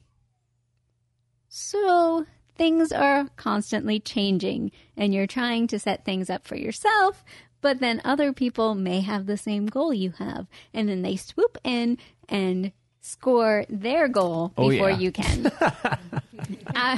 So 1.48 2.26
things 2.58 2.92
are 2.92 3.28
constantly 3.36 4.00
changing, 4.00 4.72
and 4.96 5.14
you're 5.14 5.28
trying 5.28 5.68
to 5.68 5.80
set 5.80 6.04
things 6.06 6.30
up 6.30 6.46
for 6.48 6.56
yourself, 6.56 7.24
but 7.62 7.80
then 7.80 8.02
other 8.06 8.34
people 8.34 8.76
may 8.76 9.02
have 9.02 9.26
the 9.26 9.38
same 9.38 9.66
goal 9.68 9.94
you 9.94 10.12
have, 10.20 10.48
and 10.74 10.88
then 10.90 11.02
they 11.02 11.16
swoop 11.16 11.58
in 11.64 11.98
and 12.30 12.72
score 13.02 13.66
their 13.70 14.08
goal 14.08 14.52
Oh, 14.58 14.70
before 14.70 14.90
yeah. 14.92 14.98
you 15.00 15.12
can. 15.12 15.46
uh, 16.76 16.98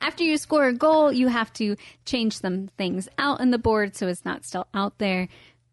after 0.00 0.22
you 0.24 0.36
score 0.36 0.68
a 0.68 0.72
goal, 0.74 1.12
you 1.12 1.28
have 1.28 1.52
to 1.54 1.76
change 2.04 2.38
some 2.38 2.68
things 2.76 3.08
out 3.18 3.40
in 3.40 3.50
the 3.50 3.58
board 3.58 3.96
so 3.96 4.08
it's 4.08 4.24
not 4.24 4.44
still 4.44 4.66
out 4.74 4.98
there. 4.98 5.28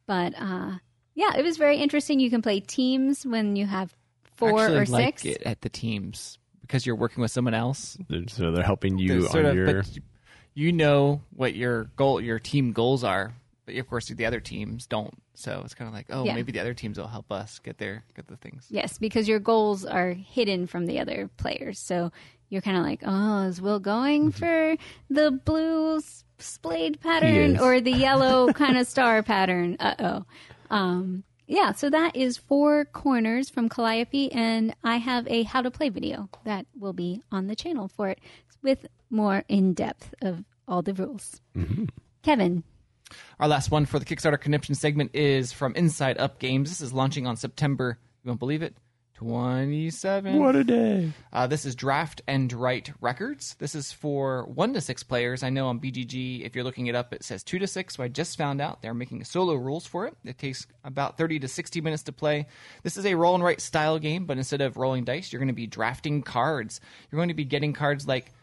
But 0.07 0.33
uh, 0.39 0.75
yeah, 1.13 1.35
it 1.37 1.43
was 1.43 1.57
very 1.57 1.77
interesting. 1.77 2.19
You 2.19 2.29
can 2.29 2.41
play 2.41 2.59
teams 2.61 3.25
when 3.25 3.55
you 3.55 3.65
have 3.65 3.93
four 4.37 4.61
Actually 4.61 4.77
or 4.79 4.85
like 4.85 5.19
six. 5.19 5.25
it 5.37 5.43
at 5.45 5.61
the 5.61 5.69
teams 5.69 6.37
because 6.67 6.85
you're 6.85 6.95
working 6.95 7.21
with 7.21 7.31
someone 7.31 7.53
else. 7.53 7.97
So 8.27 8.51
they're 8.51 8.63
helping 8.63 8.97
you 8.97 9.07
There's 9.21 9.31
sort 9.31 9.45
on 9.45 9.51
of, 9.51 9.55
your. 9.57 9.65
but 9.83 9.97
you 10.53 10.71
know 10.71 11.21
what 11.35 11.55
your 11.55 11.85
goal, 11.95 12.19
your 12.21 12.39
team 12.39 12.71
goals 12.71 13.03
are, 13.03 13.33
but 13.65 13.75
of 13.75 13.87
course 13.89 14.07
the 14.07 14.25
other 14.25 14.39
teams 14.39 14.87
don't. 14.87 15.13
So 15.33 15.61
it's 15.65 15.73
kind 15.73 15.87
of 15.87 15.93
like, 15.93 16.07
oh, 16.09 16.23
Yeah. 16.23 16.33
maybe 16.33 16.51
the 16.51 16.59
other 16.61 16.73
teams 16.73 16.97
will 16.97 17.07
help 17.07 17.31
us 17.31 17.59
get 17.59 17.77
there, 17.77 18.03
get 18.15 18.27
the 18.27 18.37
things. 18.37 18.67
Yes, 18.69 18.97
because 18.97 19.27
your 19.27 19.39
goals 19.39 19.85
are 19.85 20.11
hidden 20.11 20.65
from 20.67 20.85
the 20.85 20.99
other 20.99 21.29
players. 21.37 21.77
So 21.79 22.11
you're 22.49 22.61
kind 22.61 22.77
of 22.77 22.83
like, 22.83 23.01
oh, 23.05 23.43
is 23.47 23.59
Will 23.61 23.79
going 23.79 24.31
for 24.31 24.75
the 25.09 25.31
blue 25.31 25.97
s- 25.97 26.23
splayed 26.39 27.01
pattern 27.01 27.55
is. 27.55 27.61
or 27.61 27.81
the 27.81 27.91
yellow 27.91 28.53
kind 28.53 28.77
of 28.77 28.87
star 28.87 29.23
pattern? 29.23 29.75
Uh 29.79 29.95
oh. 29.99 30.25
Um, 30.69 31.23
yeah, 31.47 31.71
so 31.73 31.89
that 31.89 32.15
is 32.15 32.37
four 32.37 32.85
corners 32.85 33.49
from 33.49 33.69
Calliope, 33.69 34.31
and 34.31 34.75
I 34.83 34.97
have 34.97 35.27
a 35.27 35.43
how 35.43 35.61
to 35.61 35.71
play 35.71 35.89
video 35.89 36.29
that 36.43 36.65
will 36.77 36.93
be 36.93 37.21
on 37.31 37.47
the 37.47 37.55
channel 37.55 37.87
for 37.87 38.09
it 38.09 38.19
with 38.61 38.87
more 39.09 39.43
in 39.47 39.73
depth 39.73 40.13
of 40.21 40.43
all 40.67 40.81
the 40.81 40.93
rules. 40.93 41.41
Mm-hmm. 41.55 41.85
Kevin, 42.23 42.63
Our 43.39 43.47
last 43.47 43.69
one 43.69 43.85
for 43.85 43.99
the 43.99 44.05
Kickstarter 44.05 44.39
Conniption 44.39 44.75
segment 44.75 45.11
is 45.13 45.51
from 45.53 45.75
Inside 45.75 46.17
Up 46.17 46.39
Games. 46.39 46.69
This 46.69 46.81
is 46.81 46.93
launching 46.93 47.27
on 47.27 47.35
September, 47.35 47.99
you 48.23 48.29
won't 48.29 48.39
believe 48.39 48.63
it, 48.63 48.75
27. 49.15 50.39
what 50.39 50.57
a 50.57 50.63
day! 50.65 51.13
Uh, 51.31 51.47
this 51.47 51.65
is 51.65 51.73
Draft 51.73 52.21
and 52.27 52.51
Write 52.51 52.91
Records. 52.99 53.55
This 53.59 53.73
is 53.73 53.93
for 53.93 54.43
one 54.45 54.73
to 54.73 54.81
six 54.81 55.03
players. 55.03 55.41
I 55.41 55.49
know 55.49 55.67
on 55.67 55.79
BGG, 55.79 56.45
if 56.45 56.53
you're 56.53 56.65
looking 56.65 56.87
it 56.87 56.95
up, 56.95 57.13
it 57.13 57.23
says 57.23 57.41
two 57.41 57.57
to 57.59 57.65
six. 57.65 57.95
So 57.95 58.03
I 58.03 58.09
just 58.09 58.37
found 58.37 58.59
out 58.59 58.81
they're 58.81 58.93
making 58.93 59.23
solo 59.23 59.55
rules 59.55 59.87
for 59.87 60.05
it. 60.05 60.17
It 60.25 60.37
takes 60.37 60.67
about 60.83 61.17
30 61.17 61.39
to 61.39 61.47
60 61.47 61.79
minutes 61.79 62.03
to 62.03 62.11
play. 62.11 62.47
This 62.83 62.97
is 62.97 63.05
a 63.05 63.15
roll 63.15 63.35
and 63.35 63.43
write 63.43 63.61
style 63.61 63.99
game, 63.99 64.25
but 64.25 64.37
instead 64.37 64.59
of 64.59 64.75
rolling 64.75 65.05
dice, 65.05 65.31
you're 65.31 65.39
going 65.39 65.47
to 65.47 65.53
be 65.53 65.67
drafting 65.67 66.21
cards. 66.21 66.81
You're 67.09 67.19
going 67.19 67.29
to 67.29 67.35
be 67.35 67.45
getting 67.45 67.71
cards 67.71 68.05
like 68.05 68.33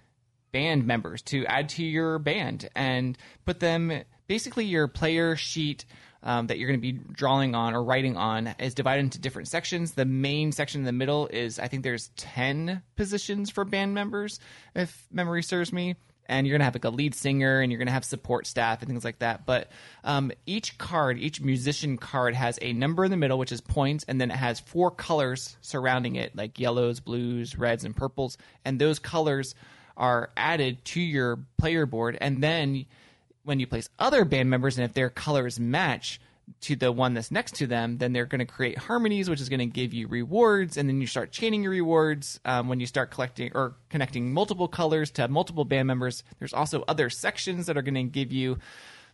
band 0.53 0.87
members 0.87 1.21
to 1.23 1.45
add 1.47 1.69
to 1.71 1.85
your 1.85 2.19
band 2.19 2.71
and 2.75 3.19
put 3.45 3.61
them 3.61 3.93
basically 4.27 4.65
your 4.65 4.89
player 4.89 5.37
sheet 5.37 5.85
um, 6.23 6.47
that 6.47 6.59
you're 6.59 6.69
going 6.69 6.81
to 6.81 6.93
be 6.93 6.99
drawing 7.13 7.55
on 7.55 7.75
or 7.75 7.83
writing 7.83 8.17
on 8.17 8.55
is 8.59 8.75
divided 8.75 9.01
into 9.01 9.19
different 9.19 9.49
sections. 9.49 9.93
The 9.93 10.05
main 10.05 10.53
section 10.53 10.81
in 10.81 10.85
the 10.85 10.93
middle 10.93 11.27
is 11.29 11.59
i 11.59 11.69
think 11.69 11.83
there's 11.83 12.09
10 12.17 12.83
positions 12.97 13.51
for 13.51 13.65
band 13.65 13.95
members 13.95 14.41
if 14.75 15.07
memory 15.11 15.43
serves 15.43 15.73
me. 15.73 15.97
And 16.27 16.47
you're 16.47 16.55
going 16.55 16.61
to 16.61 16.67
have 16.67 16.75
like 16.77 16.85
a 16.85 16.91
lead 16.91 17.15
singer 17.15 17.61
and 17.61 17.71
you're 17.71 17.79
going 17.79 17.89
to 17.89 17.93
have 17.93 18.05
support 18.05 18.47
staff 18.47 18.81
and 18.81 18.89
things 18.89 19.05
like 19.05 19.19
that. 19.19 19.45
But 19.45 19.71
um, 20.05 20.31
each 20.47 20.79
card 20.79 21.19
each 21.19 21.41
musician 21.41 21.99
card 21.99 22.35
has 22.35 22.59
a 22.63 22.73
number 22.73 23.05
in 23.05 23.11
the 23.11 23.17
middle 23.17 23.39
which 23.39 23.53
is 23.53 23.61
points 23.61 24.05
and 24.07 24.21
then 24.21 24.31
it 24.31 24.37
has 24.37 24.61
four 24.61 24.91
colors 24.91 25.57
surrounding 25.61 26.17
it 26.17 26.37
like 26.37 26.59
yellows 26.59 27.01
blues 27.01 27.59
reds 27.59 27.85
and 27.85 27.95
purples. 27.95 28.39
And 28.65 28.79
those 28.79 28.99
colors 28.99 29.55
are 29.97 30.31
added 30.37 30.85
to 30.85 31.01
your 31.01 31.41
player 31.59 31.87
board. 31.87 32.17
And 32.21 32.43
then 32.43 32.87
when 33.45 33.61
you 33.61 33.67
place 33.67 33.89
other 33.99 34.25
band 34.25 34.51
members 34.51 34.79
and 34.79 34.85
if 34.85 34.95
their 34.95 35.11
colors 35.11 35.59
match 35.59 36.21
to 36.61 36.77
the 36.77 36.91
one 36.91 37.15
that's 37.15 37.31
next 37.31 37.55
to 37.57 37.67
them 37.67 37.99
then 37.99 38.13
they're 38.13 38.27
going 38.27 38.41
to 38.41 38.45
create 38.45 38.77
harmonies 38.77 39.31
which 39.31 39.41
is 39.41 39.49
going 39.49 39.61
to 39.61 39.67
give 39.67 39.95
you 39.95 40.09
rewards 40.09 40.77
and 40.77 40.89
then 40.89 41.01
you 41.01 41.07
start 41.07 41.31
chaining 41.31 41.63
your 41.63 41.73
rewards 41.73 42.41
um, 42.45 42.69
when 42.69 42.81
you 42.81 42.87
start 42.87 43.11
collecting 43.11 43.51
or 43.55 43.75
connecting 43.91 44.33
multiple 44.33 44.69
colors 44.69 45.11
to 45.11 45.29
multiple 45.29 45.65
band 45.65 45.87
members. 45.87 46.25
There's 46.39 46.53
also 46.53 46.85
other 46.89 47.11
sections 47.11 47.67
that 47.67 47.77
are 47.77 47.83
going 47.83 47.95
to 47.95 48.03
give 48.05 48.33
you 48.33 48.59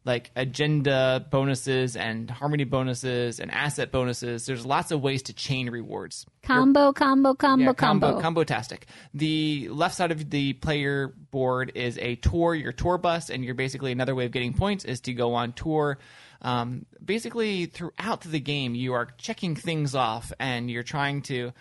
like 0.08 0.32
agenda 0.34 1.24
bonuses 1.30 1.94
and 1.94 2.28
harmony 2.28 2.64
bonuses 2.64 3.38
and 3.38 3.50
asset 3.52 3.92
bonuses 3.92 4.46
there's 4.46 4.66
lots 4.66 4.90
of 4.90 5.00
ways 5.00 5.22
to 5.22 5.32
chain 5.32 5.70
rewards 5.70 6.26
combo, 6.48 6.92
combo, 6.92 7.34
combo, 7.34 7.64
yeah, 7.64 7.72
combo. 7.74 8.06
combo, 8.06 8.20
combo-tastic. 8.22 8.86
The 9.14 9.68
left 9.70 9.94
side 9.94 10.10
of 10.10 10.30
the 10.30 10.54
player 10.54 11.14
board 11.30 11.72
is 11.74 11.98
a 11.98 12.16
tour, 12.16 12.54
your 12.54 12.72
tour 12.72 12.98
bus, 12.98 13.30
and 13.30 13.44
you're 13.44 13.54
basically 13.54 13.92
another 13.92 14.14
way 14.14 14.24
of 14.24 14.32
getting 14.32 14.54
points 14.54 14.84
is 14.84 15.00
to 15.02 15.12
go 15.12 15.34
on 15.34 15.52
tour. 15.52 15.98
Um, 16.40 16.86
basically, 17.04 17.66
throughout 17.66 18.22
the 18.22 18.40
game, 18.40 18.74
you 18.74 18.94
are 18.94 19.08
checking 19.18 19.54
things 19.56 19.94
off, 19.94 20.32
and 20.38 20.70
you're 20.70 20.82
trying 20.82 21.22
to 21.22 21.52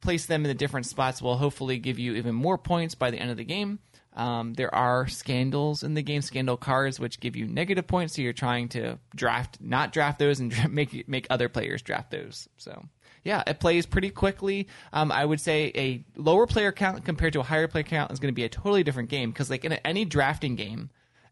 place 0.00 0.26
them 0.26 0.44
in 0.44 0.48
the 0.48 0.54
different 0.54 0.86
spots. 0.86 1.20
Will 1.20 1.36
hopefully 1.36 1.78
give 1.78 1.98
you 1.98 2.14
even 2.14 2.34
more 2.34 2.56
points 2.56 2.94
by 2.94 3.10
the 3.10 3.18
end 3.18 3.30
of 3.30 3.36
the 3.36 3.44
game. 3.44 3.80
Um, 4.14 4.54
there 4.54 4.74
are 4.74 5.08
scandals 5.08 5.82
in 5.82 5.94
the 5.94 6.02
game, 6.02 6.20
scandal 6.20 6.56
cards, 6.56 7.00
which 7.00 7.20
give 7.20 7.34
you 7.34 7.46
negative 7.46 7.86
points. 7.86 8.14
So 8.14 8.22
you're 8.22 8.32
trying 8.32 8.68
to 8.70 8.98
draft, 9.14 9.58
not 9.60 9.92
draft 9.92 10.18
those, 10.18 10.40
and 10.40 10.54
make 10.72 11.08
make 11.08 11.26
other 11.30 11.48
players 11.48 11.82
draft 11.82 12.10
those. 12.10 12.48
So 12.58 12.84
yeah, 13.24 13.42
it 13.46 13.60
plays 13.60 13.86
pretty 13.86 14.10
quickly. 14.10 14.68
Um, 14.92 15.10
I 15.12 15.24
would 15.24 15.40
say 15.40 15.72
a 15.74 16.04
lower 16.16 16.46
player 16.46 16.72
count 16.72 17.04
compared 17.04 17.32
to 17.34 17.40
a 17.40 17.44
higher 17.44 17.68
player 17.68 17.84
count 17.84 18.12
is 18.12 18.18
going 18.18 18.32
to 18.32 18.36
be 18.36 18.44
a 18.44 18.48
totally 18.48 18.82
different 18.82 19.08
game 19.08 19.30
because 19.30 19.48
like 19.48 19.64
in 19.64 19.72
any 19.72 20.04
drafting 20.04 20.56
game, 20.56 20.90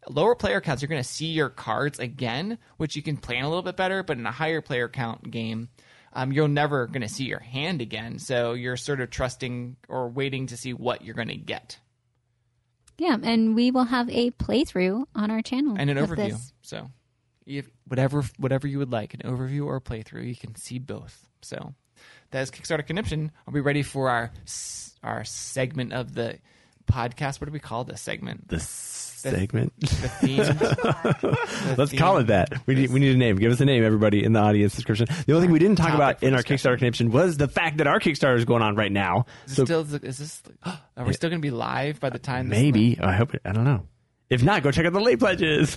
lower 0.08 0.34
player 0.34 0.60
counts 0.60 0.80
you're 0.82 0.88
going 0.88 1.02
to 1.02 1.08
see 1.08 1.26
your 1.26 1.50
cards 1.50 1.98
again, 1.98 2.58
which 2.78 2.96
you 2.96 3.02
can 3.02 3.16
plan 3.16 3.44
a 3.44 3.48
little 3.48 3.62
bit 3.62 3.76
better. 3.76 4.02
But 4.02 4.16
in 4.16 4.26
a 4.26 4.32
higher 4.32 4.62
player 4.62 4.88
count 4.88 5.30
game, 5.30 5.68
um, 6.14 6.32
you're 6.32 6.48
never 6.48 6.86
going 6.86 7.02
to 7.02 7.08
see 7.08 7.24
your 7.24 7.40
hand 7.40 7.82
again. 7.82 8.18
So 8.18 8.54
you're 8.54 8.76
sort 8.78 9.00
of 9.00 9.10
trusting 9.10 9.76
or 9.88 10.08
waiting 10.08 10.46
to 10.46 10.56
see 10.56 10.72
what 10.72 11.04
you're 11.04 11.14
going 11.14 11.28
to 11.28 11.36
get 11.36 11.78
Yeah, 13.00 13.16
and 13.22 13.54
we 13.54 13.70
will 13.70 13.84
have 13.84 14.10
a 14.10 14.30
playthrough 14.32 15.06
on 15.14 15.30
our 15.30 15.40
channel 15.40 15.74
and 15.78 15.88
an 15.88 15.96
overview. 15.96 16.32
this. 16.32 16.52
So 16.60 16.90
if, 17.46 17.66
whatever 17.88 18.22
whatever 18.36 18.68
you 18.68 18.78
would 18.78 18.92
like, 18.92 19.14
an 19.14 19.20
overview 19.24 19.64
or 19.64 19.76
a 19.76 19.80
playthrough, 19.80 20.28
you 20.28 20.36
can 20.36 20.54
see 20.54 20.78
both. 20.78 21.26
So 21.40 21.72
that 22.30 22.42
is 22.42 22.50
Kickstarter 22.50 22.86
Conniption. 22.86 23.32
I'll 23.48 23.54
be 23.54 23.60
ready 23.60 23.82
for 23.82 24.10
our 24.10 24.30
our 25.02 25.24
segment 25.24 25.94
of 25.94 26.12
the 26.14 26.40
podcast. 26.90 27.40
What 27.40 27.46
do 27.46 27.52
we 27.52 27.58
call 27.60 27.84
this 27.84 28.00
segment? 28.00 28.48
The 28.48 28.60
segment. 28.60 29.72
The 29.80 29.86
theme. 30.20 31.76
Let's 31.76 31.92
call 31.92 32.18
it 32.18 32.28
that. 32.28 32.66
We 32.66 32.74
need, 32.74 32.90
we 32.90 33.00
need 33.00 33.14
a 33.14 33.18
name. 33.18 33.36
Give 33.36 33.52
us 33.52 33.60
a 33.60 33.64
name, 33.64 33.84
everybody, 33.84 34.24
in 34.24 34.32
the 34.32 34.40
audience 34.40 34.74
description. 34.74 35.06
The 35.26 35.32
only 35.34 35.46
thing 35.46 35.52
we 35.52 35.58
didn't 35.58 35.76
talk 35.76 35.94
about 35.94 36.22
in 36.22 36.32
our 36.34 36.42
discussion. 36.42 36.72
Kickstarter 36.72 36.78
connection 36.78 37.10
was 37.10 37.36
the 37.36 37.48
fact 37.48 37.76
that 37.78 37.86
our 37.86 38.00
Kickstarter 38.00 38.36
is 38.36 38.44
going 38.44 38.62
on 38.62 38.76
right 38.76 38.90
now. 38.92 39.26
Is, 39.46 39.56
So 39.56 39.64
still, 39.64 39.80
is 40.04 40.18
this? 40.18 40.42
Are 40.96 41.04
we 41.04 41.12
still 41.12 41.30
going 41.30 41.40
to 41.40 41.46
be 41.46 41.50
live 41.50 42.00
by 42.00 42.10
the 42.10 42.18
time? 42.18 42.48
this- 42.48 42.58
maybe 42.58 42.98
I 43.00 43.12
hope. 43.12 43.34
It, 43.34 43.42
I 43.44 43.52
don't 43.52 43.64
know. 43.64 43.86
If 44.30 44.42
not, 44.44 44.62
go 44.62 44.70
check 44.70 44.86
out 44.86 44.92
the 44.92 45.00
late 45.00 45.18
pledges. 45.18 45.76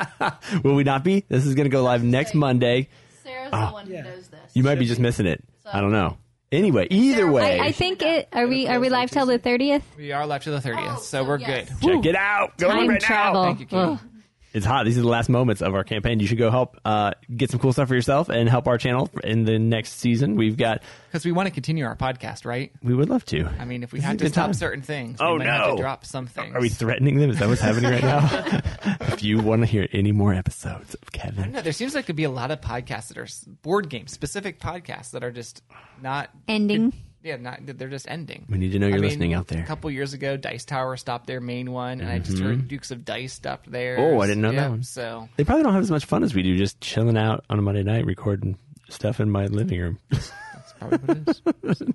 Will 0.64 0.74
we 0.74 0.82
not 0.82 1.04
be? 1.04 1.24
This 1.28 1.46
is 1.46 1.54
going 1.54 1.66
to 1.66 1.70
go 1.70 1.84
live 1.84 2.02
next 2.02 2.34
Monday. 2.34 2.88
Sarah's 3.22 3.50
the 3.52 3.56
one 3.56 3.86
who 3.86 3.92
knows 4.02 4.26
this. 4.28 4.40
Ah. 4.42 4.48
You 4.52 4.64
might 4.64 4.80
be 4.80 4.84
just 4.86 5.00
missing 5.00 5.26
it. 5.26 5.42
I 5.64 5.80
don't 5.80 5.92
know. 5.92 6.16
Anyway, 6.54 6.86
either 6.90 7.30
way, 7.30 7.58
I, 7.60 7.66
I 7.66 7.72
think 7.72 8.00
it. 8.02 8.28
Are 8.32 8.46
we? 8.46 8.66
Are 8.68 8.78
we 8.80 8.88
live 8.88 9.10
till 9.10 9.26
the 9.26 9.38
thirtieth? 9.38 9.82
We 9.96 10.12
are 10.12 10.26
live 10.26 10.42
to 10.44 10.50
the 10.50 10.58
30th, 10.60 10.86
Oh, 10.88 10.96
so 10.96 11.02
so 11.02 11.24
we're 11.24 11.38
yes. 11.38 11.68
good. 11.80 11.80
check 11.96 12.06
it 12.06 12.14
out. 12.16 12.56
Go 12.58 12.68
Time 12.68 12.88
right 12.88 13.00
travel. 13.00 13.42
now. 13.42 13.48
Thank 13.48 13.60
you, 13.60 13.66
Katie. 13.66 13.82
Ugh. 13.82 13.98
It's 14.54 14.64
hot. 14.64 14.84
These 14.86 14.96
are 14.96 15.02
the 15.02 15.08
last 15.08 15.28
moments 15.28 15.60
of 15.62 15.74
our 15.74 15.82
campaign. 15.82 16.20
You 16.20 16.28
should 16.28 16.38
go 16.38 16.48
help 16.50 16.80
uh, 16.84 17.10
get 17.36 17.50
some 17.50 17.58
cool 17.58 17.72
stuff 17.72 17.88
for 17.88 17.94
yourself 17.96 18.28
and 18.28 18.48
help 18.48 18.68
our 18.68 18.78
channel 18.78 19.10
in 19.24 19.44
the 19.44 19.58
next 19.58 19.98
season. 19.98 20.36
We've 20.36 20.56
got. 20.56 20.82
Because 21.08 21.24
we 21.24 21.32
want 21.32 21.48
to 21.48 21.50
continue 21.52 21.84
our 21.84 21.96
podcast, 21.96 22.44
right? 22.46 22.70
We 22.80 22.94
would 22.94 23.08
love 23.10 23.24
to. 23.26 23.46
I 23.58 23.64
mean, 23.64 23.82
if 23.82 23.92
we 23.92 23.98
This 23.98 24.04
is 24.04 24.06
have 24.06 24.14
a 24.14 24.18
to 24.18 24.24
good 24.26 24.32
stop 24.32 24.44
time. 24.46 24.54
certain 24.54 24.82
things, 24.82 25.18
we 25.20 25.26
Oh, 25.26 25.38
might 25.38 25.46
have 25.48 25.68
no. 25.70 25.76
to 25.76 25.82
drop 25.82 26.04
some 26.06 26.26
things. 26.28 26.54
Are 26.54 26.60
we 26.60 26.68
threatening 26.68 27.18
them? 27.18 27.30
Is 27.30 27.40
that 27.40 27.48
what's 27.48 27.60
happening 27.60 27.90
right 27.90 28.02
now? 28.02 28.62
if 29.12 29.24
you 29.24 29.40
want 29.40 29.62
to 29.62 29.66
hear 29.66 29.88
any 29.92 30.12
more 30.12 30.32
episodes 30.32 30.94
of 30.94 31.10
Kevin, 31.10 31.50
no, 31.50 31.60
There 31.60 31.72
seems 31.72 31.94
like 31.96 32.06
to 32.06 32.12
be 32.14 32.22
a 32.24 32.30
lot 32.30 32.52
of 32.52 32.60
podcasts 32.60 33.08
that 33.08 33.18
are 33.18 33.26
board 33.62 33.88
game 33.88 34.06
specific 34.06 34.60
podcasts 34.60 35.10
that 35.10 35.24
are 35.24 35.32
just 35.32 35.62
not 36.00 36.30
Ending. 36.46 36.92
Yeah, 37.24 37.36
not 37.36 37.60
they're 37.64 37.88
just 37.88 38.08
ending. 38.08 38.44
we 38.50 38.58
need 38.58 38.72
to 38.72 38.78
know 38.78 38.86
you're 38.86 38.98
I 38.98 39.00
mean, 39.00 39.08
listening 39.08 39.32
out 39.34 39.48
there. 39.48 39.62
A 39.62 39.66
couple 39.66 39.90
years 39.90 40.12
ago, 40.12 40.36
Dice 40.36 40.66
Tower 40.66 40.98
stopped 40.98 41.26
their 41.26 41.40
main 41.40 41.72
one, 41.72 42.02
and 42.02 42.10
I 42.10 42.18
just 42.18 42.38
heard 42.38 42.68
Dukes 42.68 42.90
of 42.90 43.02
Dice 43.06 43.32
stopped 43.32 43.72
there. 43.72 43.96
Mm-hmm. 43.96 44.16
Oh, 44.16 44.20
I 44.20 44.26
didn't 44.26 44.42
know 44.42 44.52
that 44.52 44.70
one. 44.70 44.82
So 44.82 45.26
They 45.36 45.44
probably 45.44 45.64
don't 45.64 45.72
have 45.72 45.82
as 45.82 45.90
much 45.90 46.04
fun 46.04 46.22
as 46.22 46.34
we 46.34 46.42
do, 46.42 46.56
just 46.58 46.80
chilling 46.82 47.16
out 47.16 47.44
on 47.48 47.58
a 47.58 47.62
Monday 47.62 47.82
night 47.82 48.04
recording 48.04 48.58
stuff 48.90 49.20
in 49.20 49.30
my 49.30 49.46
living 49.46 49.80
room. 49.80 49.98
that's 50.80 51.40
probably 51.40 51.44
what 51.62 51.80
it 51.80 51.88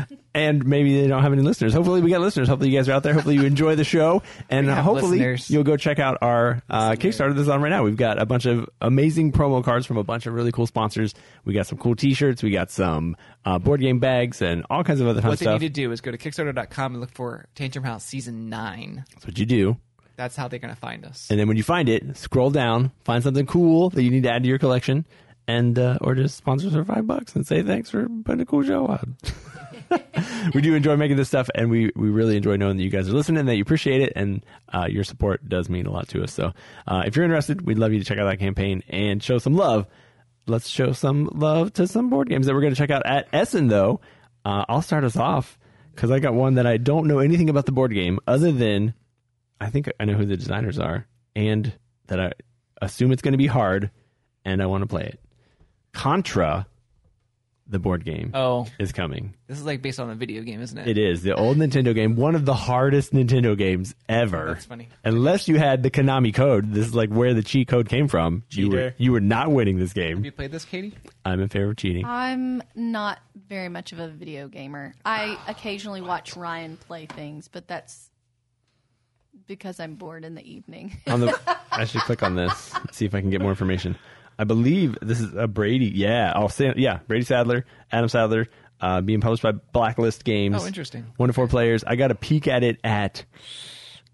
is. 0.00 0.16
and 0.34 0.66
maybe 0.66 1.00
they 1.00 1.08
don't 1.08 1.22
have 1.22 1.32
any 1.32 1.42
listeners. 1.42 1.72
Hopefully, 1.74 2.00
we 2.00 2.10
got 2.10 2.20
listeners. 2.20 2.48
Hopefully, 2.48 2.70
you 2.70 2.78
guys 2.78 2.88
are 2.88 2.92
out 2.92 3.02
there. 3.02 3.14
Hopefully, 3.14 3.36
you 3.36 3.44
enjoy 3.44 3.74
the 3.76 3.84
show, 3.84 4.22
and 4.48 4.68
hopefully, 4.68 5.18
listeners. 5.18 5.50
you'll 5.50 5.64
go 5.64 5.76
check 5.76 5.98
out 5.98 6.18
our 6.22 6.62
uh, 6.68 6.92
Kickstarter 6.92 7.34
that's 7.34 7.48
on 7.48 7.62
right 7.62 7.70
now. 7.70 7.82
We've 7.82 7.96
got 7.96 8.20
a 8.20 8.26
bunch 8.26 8.46
of 8.46 8.68
amazing 8.80 9.32
promo 9.32 9.62
cards 9.62 9.86
from 9.86 9.96
a 9.96 10.04
bunch 10.04 10.26
of 10.26 10.34
really 10.34 10.52
cool 10.52 10.66
sponsors. 10.66 11.14
We 11.44 11.54
got 11.54 11.66
some 11.66 11.78
cool 11.78 11.96
T-shirts. 11.96 12.42
We 12.42 12.50
got 12.50 12.70
some 12.70 13.16
uh, 13.44 13.58
board 13.58 13.80
game 13.80 13.98
bags 13.98 14.42
and 14.42 14.64
all 14.70 14.84
kinds 14.84 15.00
of 15.00 15.06
other 15.06 15.20
fun 15.20 15.30
what 15.30 15.38
they 15.38 15.52
need 15.52 15.58
to 15.60 15.68
do 15.68 15.92
is 15.92 16.00
go 16.00 16.10
to 16.10 16.18
Kickstarter.com 16.18 16.92
and 16.92 17.00
look 17.00 17.12
for 17.12 17.46
Tantrum 17.54 17.84
House 17.84 18.04
Season 18.04 18.48
9. 18.48 19.04
That's 19.12 19.26
what 19.26 19.38
you 19.38 19.46
do. 19.46 19.76
That's 20.16 20.36
how 20.36 20.48
they're 20.48 20.58
going 20.58 20.74
to 20.74 20.80
find 20.80 21.04
us. 21.04 21.28
And 21.30 21.40
then 21.40 21.48
when 21.48 21.56
you 21.56 21.62
find 21.62 21.88
it, 21.88 22.16
scroll 22.16 22.50
down, 22.50 22.92
find 23.04 23.22
something 23.22 23.46
cool 23.46 23.90
that 23.90 24.02
you 24.02 24.10
need 24.10 24.24
to 24.24 24.30
add 24.30 24.42
to 24.42 24.48
your 24.48 24.58
collection, 24.58 25.06
and 25.46 25.78
uh, 25.78 25.98
or 26.00 26.14
just 26.14 26.36
sponsor 26.36 26.68
us 26.68 26.74
for 26.74 26.84
five 26.84 27.06
bucks 27.06 27.34
and 27.34 27.46
say 27.46 27.62
thanks 27.62 27.90
for 27.90 28.08
putting 28.24 28.40
a 28.40 28.46
cool 28.46 28.62
show 28.62 28.86
on. 28.86 29.16
we 30.54 30.60
do 30.60 30.74
enjoy 30.74 30.96
making 30.96 31.16
this 31.16 31.28
stuff, 31.28 31.48
and 31.54 31.70
we, 31.70 31.90
we 31.94 32.08
really 32.08 32.36
enjoy 32.36 32.56
knowing 32.56 32.76
that 32.76 32.82
you 32.82 32.90
guys 32.90 33.08
are 33.08 33.12
listening, 33.12 33.44
that 33.46 33.56
you 33.56 33.62
appreciate 33.62 34.00
it, 34.00 34.12
and 34.16 34.44
uh, 34.72 34.86
your 34.88 35.04
support 35.04 35.46
does 35.48 35.68
mean 35.68 35.86
a 35.86 35.90
lot 35.90 36.08
to 36.08 36.22
us. 36.22 36.32
So 36.32 36.52
uh, 36.86 37.02
if 37.06 37.16
you're 37.16 37.24
interested, 37.24 37.62
we'd 37.62 37.78
love 37.78 37.92
you 37.92 37.98
to 37.98 38.04
check 38.04 38.18
out 38.18 38.26
that 38.26 38.38
campaign 38.38 38.82
and 38.88 39.22
show 39.22 39.38
some 39.38 39.54
love. 39.54 39.86
Let's 40.46 40.68
show 40.68 40.92
some 40.92 41.28
love 41.32 41.72
to 41.74 41.86
some 41.86 42.10
board 42.10 42.28
games 42.28 42.46
that 42.46 42.54
we're 42.54 42.60
going 42.62 42.74
to 42.74 42.78
check 42.78 42.90
out 42.90 43.06
at 43.06 43.28
Essen, 43.32 43.68
though. 43.68 44.00
Uh, 44.44 44.64
I'll 44.68 44.82
start 44.82 45.04
us 45.04 45.16
off 45.16 45.58
because 45.94 46.10
I 46.10 46.18
got 46.18 46.34
one 46.34 46.54
that 46.54 46.66
I 46.66 46.78
don't 46.78 47.06
know 47.06 47.18
anything 47.18 47.48
about 47.48 47.66
the 47.66 47.72
board 47.72 47.92
game 47.92 48.18
other 48.26 48.50
than 48.50 48.94
I 49.60 49.70
think 49.70 49.90
I 50.00 50.04
know 50.04 50.14
who 50.14 50.26
the 50.26 50.36
designers 50.36 50.78
are, 50.78 51.06
and 51.36 51.72
that 52.08 52.18
I 52.18 52.32
assume 52.80 53.12
it's 53.12 53.22
going 53.22 53.32
to 53.32 53.38
be 53.38 53.46
hard, 53.46 53.90
and 54.44 54.60
I 54.60 54.66
want 54.66 54.82
to 54.82 54.88
play 54.88 55.04
it. 55.04 55.20
Contra, 55.92 56.66
the 57.68 57.78
board 57.78 58.04
game, 58.04 58.32
oh, 58.34 58.66
is 58.78 58.92
coming. 58.92 59.34
this 59.46 59.58
is 59.58 59.64
like 59.64 59.80
based 59.82 60.00
on 60.00 60.10
a 60.10 60.14
video 60.14 60.42
game, 60.42 60.60
isn't 60.60 60.76
it? 60.76 60.88
It 60.88 60.98
is 60.98 61.22
the 61.22 61.34
old 61.34 61.56
Nintendo 61.56 61.94
game, 61.94 62.16
one 62.16 62.34
of 62.34 62.44
the 62.44 62.54
hardest 62.54 63.12
Nintendo 63.12 63.56
games 63.56 63.94
ever. 64.08 64.48
That's 64.54 64.64
funny. 64.66 64.88
Unless 65.04 65.48
you 65.48 65.58
had 65.58 65.82
the 65.82 65.90
Konami 65.90 66.34
code, 66.34 66.72
this 66.72 66.86
is 66.86 66.94
like 66.94 67.10
where 67.10 67.34
the 67.34 67.42
cheat 67.42 67.68
code 67.68 67.88
came 67.88 68.08
from. 68.08 68.42
You 68.50 68.68
were 68.68 68.76
Cheater. 68.76 68.94
you 68.98 69.12
were 69.12 69.20
not 69.20 69.52
winning 69.52 69.78
this 69.78 69.90
Have 69.90 69.94
game. 69.94 70.24
you 70.24 70.32
played 70.32 70.50
this, 70.52 70.64
Katie? 70.64 70.92
I'm 71.24 71.40
in 71.40 71.48
favor 71.48 71.70
of 71.70 71.76
cheating. 71.76 72.04
I'm 72.04 72.62
not 72.74 73.20
very 73.48 73.68
much 73.68 73.92
of 73.92 74.00
a 74.00 74.08
video 74.08 74.48
gamer. 74.48 74.94
I 75.04 75.38
occasionally 75.46 76.00
watch 76.02 76.36
Ryan 76.36 76.76
play 76.76 77.06
things, 77.06 77.48
but 77.48 77.68
that's 77.68 78.10
because 79.46 79.80
I'm 79.80 79.94
bored 79.94 80.24
in 80.24 80.34
the 80.34 80.44
evening. 80.50 80.96
on 81.06 81.20
the 81.20 81.38
I 81.72 81.84
should 81.84 82.02
click 82.02 82.22
on 82.22 82.34
this 82.34 82.74
see 82.90 83.04
if 83.06 83.14
I 83.14 83.20
can 83.20 83.30
get 83.30 83.40
more 83.40 83.50
information. 83.50 83.96
I 84.42 84.44
believe 84.44 84.98
this 85.00 85.20
is 85.20 85.32
a 85.36 85.46
Brady. 85.46 85.92
Yeah, 85.94 86.32
I'll 86.34 86.48
say 86.48 86.72
yeah, 86.76 86.98
Brady 87.06 87.24
Sadler, 87.24 87.64
Adam 87.92 88.08
Sadler, 88.08 88.48
uh, 88.80 89.00
being 89.00 89.20
published 89.20 89.44
by 89.44 89.52
Blacklist 89.52 90.24
Games. 90.24 90.56
Oh, 90.58 90.66
interesting. 90.66 91.06
One 91.16 91.28
to 91.28 91.32
four 91.32 91.46
players. 91.46 91.84
I 91.84 91.94
got 91.94 92.10
a 92.10 92.16
peek 92.16 92.48
at 92.48 92.64
it 92.64 92.80
at 92.82 93.24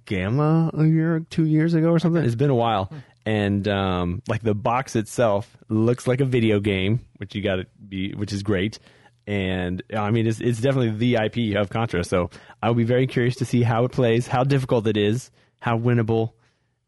GAMA 0.05 0.73
a 0.75 0.85
year, 0.85 1.25
two 1.31 1.47
years 1.47 1.73
ago 1.73 1.89
or 1.89 1.99
something. 1.99 2.23
It's 2.23 2.35
been 2.35 2.51
a 2.51 2.55
while, 2.55 2.93
and 3.25 3.67
um, 3.69 4.21
like 4.29 4.43
the 4.43 4.55
box 4.55 4.97
itself 4.97 5.57
looks 5.71 6.07
like 6.07 6.21
a 6.21 6.27
video 6.27 6.61
game, 6.61 7.01
which 7.17 7.35
you 7.35 7.41
got 7.41 7.57
to 7.57 7.67
be, 7.89 8.13
which 8.13 8.35
is 8.35 8.43
great. 8.43 8.79
And 9.27 9.83
I 9.97 10.11
mean, 10.11 10.27
it's, 10.27 10.43
it's 10.43 10.61
definitely 10.61 10.91
the 10.91 11.25
IP 11.25 11.57
of 11.57 11.71
Contra. 11.71 12.05
So 12.05 12.29
I'll 12.63 12.75
be 12.75 12.85
very 12.85 13.07
curious 13.07 13.37
to 13.37 13.47
see 13.47 13.63
how 13.63 13.87
it 13.87 13.93
plays, 13.93 14.27
how 14.27 14.45
difficult 14.45 14.87
it 14.87 14.99
is, 14.99 15.31
how 15.59 15.79
winnable 15.79 16.33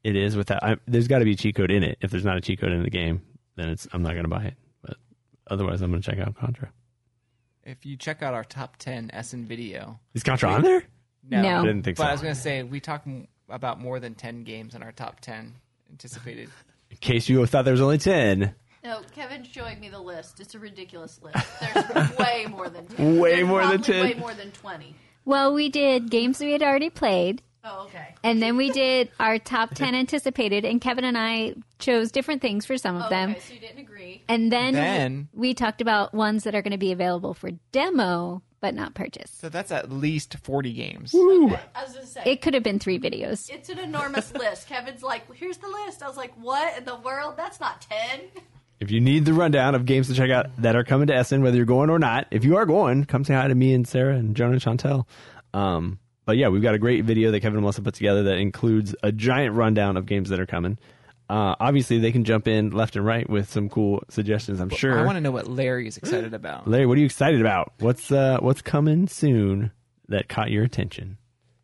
it 0.04 0.16
is 0.16 0.36
with 0.36 0.48
that. 0.48 0.62
I, 0.62 0.76
there's 0.86 1.08
got 1.08 1.20
to 1.20 1.24
be 1.24 1.32
a 1.32 1.36
cheat 1.36 1.54
code 1.54 1.70
in 1.70 1.82
it. 1.82 1.96
If 2.02 2.10
there's 2.10 2.24
not 2.24 2.36
a 2.36 2.40
cheat 2.42 2.60
code 2.60 2.72
in 2.72 2.82
the 2.82 2.90
game, 2.90 3.22
then 3.60 3.68
it's 3.68 3.86
I'm 3.92 4.02
not 4.02 4.12
going 4.12 4.24
to 4.24 4.28
buy 4.28 4.44
it. 4.44 4.54
But 4.82 4.96
otherwise, 5.48 5.82
I'm 5.82 5.90
going 5.90 6.02
to 6.02 6.10
check 6.10 6.18
out 6.18 6.36
Contra. 6.36 6.70
If 7.64 7.84
you 7.84 7.96
check 7.96 8.22
out 8.22 8.34
our 8.34 8.44
top 8.44 8.76
10 8.78 9.10
Essen 9.12 9.44
video. 9.44 10.00
Is 10.14 10.22
Contra 10.22 10.50
on 10.50 10.62
there? 10.62 10.82
No. 11.28 11.42
No. 11.42 11.60
I 11.60 11.66
didn't 11.66 11.82
think 11.82 11.96
so. 11.98 12.02
But 12.02 12.06
so. 12.06 12.10
I 12.10 12.12
was 12.12 12.22
going 12.22 12.34
to 12.34 12.40
say, 12.40 12.62
we 12.62 12.80
talk 12.80 13.02
m- 13.06 13.28
about 13.48 13.80
more 13.80 14.00
than 14.00 14.14
10 14.14 14.44
games 14.44 14.74
in 14.74 14.82
our 14.82 14.92
top 14.92 15.20
10 15.20 15.54
anticipated. 15.90 16.48
In 16.90 16.96
case 16.96 17.28
you 17.28 17.44
thought 17.46 17.64
there 17.64 17.72
was 17.72 17.80
only 17.80 17.98
ten, 17.98 18.52
no, 18.82 19.02
Kevin's 19.14 19.46
showing 19.46 19.78
me 19.78 19.90
the 19.90 20.00
list. 20.00 20.40
It's 20.40 20.54
a 20.54 20.58
ridiculous 20.58 21.20
list. 21.22 21.36
There's 21.60 22.16
way 22.18 22.46
more 22.48 22.68
than 22.68 22.86
10. 22.86 23.18
Way 23.18 23.36
There's 23.36 23.48
more 23.48 23.60
than 23.60 23.82
probably 23.82 23.94
10. 23.94 24.04
Way 24.04 24.14
more 24.14 24.34
than 24.34 24.50
20. 24.52 24.94
Well, 25.24 25.52
we 25.52 25.68
did 25.68 26.10
games 26.10 26.40
we 26.40 26.52
had 26.52 26.62
already 26.62 26.88
played, 26.88 27.42
Oh, 27.64 27.84
okay. 27.86 28.14
and 28.24 28.40
then 28.42 28.56
we 28.56 28.70
did 28.70 29.10
our 29.20 29.38
top 29.38 29.70
ten 29.74 29.94
anticipated, 29.94 30.64
and 30.64 30.80
Kevin 30.80 31.04
and 31.04 31.18
I 31.18 31.54
chose 31.78 32.10
different 32.10 32.40
things 32.42 32.64
for 32.66 32.78
some 32.78 32.96
of 32.96 33.04
Oh, 33.06 33.08
them. 33.10 33.30
okay, 33.32 33.40
so 33.40 33.54
you 33.54 33.60
didn't 33.60 33.80
agree. 33.80 34.22
And 34.28 34.50
then, 34.50 34.72
Then- 34.74 35.28
we 35.34 35.52
talked 35.54 35.80
about 35.80 36.14
ones 36.14 36.44
that 36.44 36.54
are 36.54 36.62
going 36.62 36.72
to 36.72 36.78
be 36.78 36.92
available 36.92 37.34
for 37.34 37.50
demo 37.72 38.42
but 38.62 38.74
not 38.74 38.92
purchase. 38.92 39.30
So 39.40 39.48
that's 39.48 39.72
at 39.72 39.90
least 39.90 40.36
40 40.42 40.74
games. 40.74 41.14
I 41.14 41.18
was 41.18 41.92
going 41.94 42.04
to 42.04 42.06
say. 42.06 42.22
It 42.26 42.42
could 42.42 42.52
have 42.52 42.62
been 42.62 42.78
three 42.78 42.98
videos. 42.98 43.48
it's 43.50 43.70
an 43.70 43.78
enormous 43.78 44.34
list. 44.34 44.68
Kevin's 44.68 45.02
like, 45.02 45.22
here's 45.34 45.56
the 45.56 45.66
list. 45.86 46.02
I 46.02 46.08
was 46.08 46.18
like, 46.18 46.34
what 46.34 46.76
in 46.76 46.84
the 46.84 46.96
world? 46.96 47.38
That's 47.38 47.58
not 47.58 47.80
10. 47.80 48.20
if 48.78 48.90
you 48.90 49.00
need 49.00 49.24
the 49.24 49.32
rundown 49.32 49.74
of 49.74 49.86
games 49.86 50.08
to 50.08 50.14
check 50.14 50.28
out 50.30 50.48
that 50.58 50.76
are 50.76 50.84
coming 50.84 51.06
to 51.06 51.14
Essen, 51.14 51.42
whether 51.42 51.56
you're 51.56 51.64
going 51.64 51.88
or 51.88 51.98
not, 51.98 52.26
if 52.30 52.44
you 52.44 52.56
are 52.58 52.66
going, 52.66 53.06
come 53.06 53.24
say 53.24 53.32
hi 53.32 53.48
to 53.48 53.54
me 53.54 53.72
and 53.72 53.88
Sarah 53.88 54.14
and 54.16 54.36
Jonah 54.36 54.52
and 54.52 54.60
Chantel. 54.60 55.06
Um, 55.54 55.98
but 56.30 56.36
yeah, 56.36 56.46
we've 56.46 56.62
got 56.62 56.76
a 56.76 56.78
great 56.78 57.04
video 57.04 57.32
that 57.32 57.40
Kevin 57.40 57.56
and 57.56 57.62
Melissa 57.62 57.82
put 57.82 57.94
together 57.94 58.22
that 58.22 58.36
includes 58.36 58.94
a 59.02 59.10
giant 59.10 59.56
rundown 59.56 59.96
of 59.96 60.06
games 60.06 60.28
that 60.28 60.38
are 60.38 60.46
coming. 60.46 60.78
Uh, 61.28 61.56
obviously, 61.58 61.98
they 61.98 62.12
can 62.12 62.22
jump 62.22 62.46
in 62.46 62.70
left 62.70 62.94
and 62.94 63.04
right 63.04 63.28
with 63.28 63.50
some 63.50 63.68
cool 63.68 64.04
suggestions. 64.10 64.60
I'm 64.60 64.68
sure. 64.68 64.96
I 64.96 65.04
want 65.04 65.16
to 65.16 65.20
know 65.20 65.32
what 65.32 65.48
Larry 65.48 65.88
is 65.88 65.96
excited 65.96 66.32
about. 66.34 66.68
Larry, 66.68 66.86
what 66.86 66.96
are 66.96 67.00
you 67.00 67.06
excited 67.06 67.40
about? 67.40 67.72
What's 67.80 68.12
uh, 68.12 68.38
what's 68.38 68.62
coming 68.62 69.08
soon 69.08 69.72
that 70.06 70.28
caught 70.28 70.52
your 70.52 70.62
attention? 70.62 71.18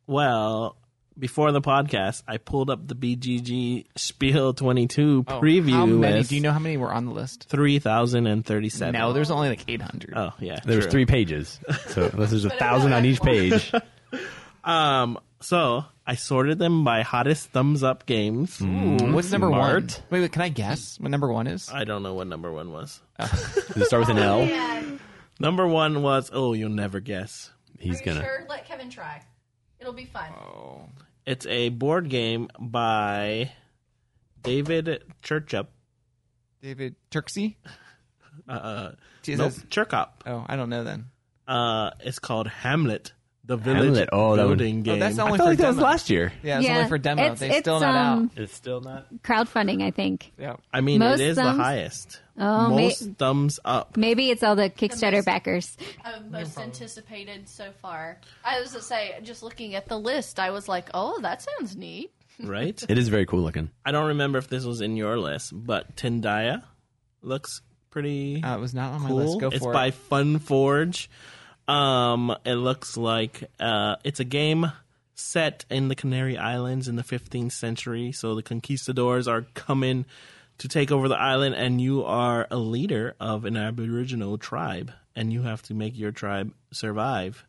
Well, 0.08 0.76
before 1.16 1.52
the 1.52 1.60
podcast, 1.60 2.24
I 2.26 2.38
pulled 2.38 2.68
up 2.68 2.88
the 2.88 2.96
BGG 2.96 3.86
Spiel 3.94 4.52
22 4.52 5.26
Oh, 5.28 5.40
preview 5.40 5.70
How 5.70 5.86
many? 5.86 6.24
Do 6.24 6.34
you 6.34 6.40
know 6.40 6.50
how 6.50 6.58
many 6.58 6.76
were 6.76 6.92
on 6.92 7.04
the 7.04 7.12
list? 7.12 7.46
3,037. 7.48 8.92
No, 8.92 9.12
there's 9.12 9.30
only 9.30 9.48
like 9.48 9.62
800. 9.68 10.12
Oh, 10.16 10.32
yeah. 10.40 10.58
There's 10.64 10.86
true. 10.86 10.90
three 10.90 11.06
pages, 11.06 11.60
so 11.90 12.10
unless 12.12 12.30
there's 12.30 12.44
a 12.44 12.50
thousand 12.58 12.94
on 12.94 13.04
each 13.04 13.20
page. 13.20 13.72
Um, 14.66 15.18
so 15.40 15.84
I 16.06 16.16
sorted 16.16 16.58
them 16.58 16.84
by 16.84 17.02
hottest 17.02 17.50
thumbs 17.50 17.82
up 17.82 18.04
games. 18.06 18.60
Ooh, 18.60 19.12
what's 19.12 19.30
number 19.30 19.48
one? 19.48 19.60
Smart. 19.88 20.02
Wait, 20.10 20.20
wait, 20.20 20.32
can 20.32 20.42
I 20.42 20.48
guess 20.48 20.98
what 21.00 21.10
number 21.10 21.32
one 21.32 21.46
is? 21.46 21.70
I 21.72 21.84
don't 21.84 22.02
know 22.02 22.14
what 22.14 22.26
number 22.26 22.52
one 22.52 22.72
was. 22.72 23.00
Does 23.18 23.76
it 23.76 23.84
start 23.86 24.00
with 24.08 24.16
an 24.16 24.18
L? 24.18 24.98
Number 25.38 25.66
one 25.66 26.02
was, 26.02 26.30
oh, 26.32 26.52
you'll 26.54 26.70
never 26.70 27.00
guess. 27.00 27.50
He's 27.78 27.96
Are 27.96 27.98
you 27.98 28.04
gonna. 28.04 28.22
sure? 28.24 28.46
Let 28.48 28.66
Kevin 28.66 28.90
try. 28.90 29.22
It'll 29.78 29.92
be 29.92 30.06
fun. 30.06 30.30
Oh, 30.32 30.88
It's 31.26 31.46
a 31.46 31.68
board 31.68 32.08
game 32.08 32.48
by 32.58 33.52
David 34.42 35.04
Churchup. 35.22 35.66
David 36.62 36.96
Turksey. 37.10 37.58
Uh, 38.48 38.92
Is 39.26 39.38
nope, 39.38 39.52
this- 39.52 39.62
Chircop. 39.64 40.08
Oh, 40.26 40.44
I 40.48 40.56
don't 40.56 40.70
know 40.70 40.84
then. 40.84 41.06
Uh, 41.46 41.90
it's 42.00 42.18
called 42.18 42.48
Hamlet 42.48 43.12
The 43.46 43.56
village 43.56 43.84
Hamlet. 43.84 44.08
Oh, 44.12 44.34
that 44.36 44.46
would- 44.46 44.58
building 44.58 44.80
Oh, 44.80 44.82
game. 44.82 44.98
that's 44.98 45.18
I 45.18 45.22
only 45.24 45.38
felt 45.38 45.46
for 45.46 45.50
like 45.52 45.58
that 45.58 45.66
was 45.68 45.76
demo. 45.76 45.86
last 45.88 46.10
year. 46.10 46.32
Yeah, 46.42 46.58
it's 46.60 46.68
only 46.68 46.88
for 46.88 46.98
demo. 46.98 47.22
it's- 47.22 47.38
they 47.38 47.50
it's, 47.50 47.58
still 47.60 47.78
not 47.78 47.94
um, 47.94 48.24
out. 48.34 48.42
It's 48.42 48.54
still 48.54 48.80
not. 48.80 49.06
Crowdfunding, 49.22 49.82
I 49.84 49.92
think. 49.92 50.32
Yeah. 50.38 50.56
I 50.72 50.80
mean, 50.80 50.98
Most 50.98 51.20
it 51.20 51.28
is 51.28 51.36
thumbs- 51.36 51.56
the 51.56 51.62
highest. 51.62 52.20
Oh, 52.38 52.68
may- 52.74 52.82
Most 52.88 53.10
thumbs 53.18 53.60
up. 53.64 53.96
Maybe 53.96 54.30
it's 54.30 54.42
all 54.42 54.56
the 54.56 54.68
Kickstarter 54.68 55.24
backers. 55.24 55.76
Uh, 56.04 56.20
most 56.30 56.58
anticipated 56.58 57.48
so 57.48 57.70
far. 57.80 58.18
I 58.44 58.60
was 58.60 58.72
to 58.72 58.82
say, 58.82 59.14
just 59.22 59.42
looking 59.42 59.74
at 59.76 59.86
the 59.86 59.98
list, 59.98 60.38
I 60.40 60.50
was 60.50 60.68
like, 60.68 60.90
"Oh, 60.92 61.20
that 61.22 61.42
sounds 61.42 61.76
neat." 61.76 62.10
Right? 62.42 62.82
It 62.88 62.98
is 62.98 63.08
very 63.08 63.24
cool 63.24 63.40
looking. 63.40 63.70
I 63.86 63.92
don't 63.92 64.08
remember 64.08 64.36
if 64.38 64.48
this 64.48 64.64
was 64.66 64.82
in 64.82 64.96
your 64.98 65.18
list, 65.18 65.52
but 65.54 65.96
Tindaya 65.96 66.62
looks 67.22 67.62
pretty 67.90 68.42
Uh, 68.42 68.56
it 68.56 68.60
was 68.60 68.74
not 68.74 68.92
on 68.92 69.00
my 69.02 69.08
cool. 69.08 69.16
list. 69.16 69.40
Go 69.40 69.48
for 69.50 69.56
it's 69.56 69.64
for 69.64 69.72
by 69.72 69.86
it. 69.86 69.94
Funforge. 70.10 71.08
Um, 71.68 72.36
it 72.44 72.54
looks 72.54 72.96
like 72.96 73.44
uh, 73.58 73.96
it's 74.04 74.20
a 74.20 74.24
game 74.24 74.70
set 75.14 75.64
in 75.70 75.88
the 75.88 75.94
Canary 75.94 76.36
Islands 76.36 76.88
in 76.88 76.96
the 76.96 77.02
15th 77.02 77.52
century. 77.52 78.12
So 78.12 78.34
the 78.34 78.42
conquistadors 78.42 79.26
are 79.26 79.42
coming 79.54 80.04
to 80.58 80.68
take 80.68 80.90
over 80.90 81.08
the 81.08 81.18
island, 81.18 81.54
and 81.54 81.80
you 81.80 82.04
are 82.04 82.46
a 82.50 82.56
leader 82.56 83.14
of 83.20 83.44
an 83.44 83.56
Aboriginal 83.56 84.38
tribe, 84.38 84.92
and 85.14 85.32
you 85.32 85.42
have 85.42 85.62
to 85.64 85.74
make 85.74 85.98
your 85.98 86.12
tribe 86.12 86.52
survive. 86.72 87.44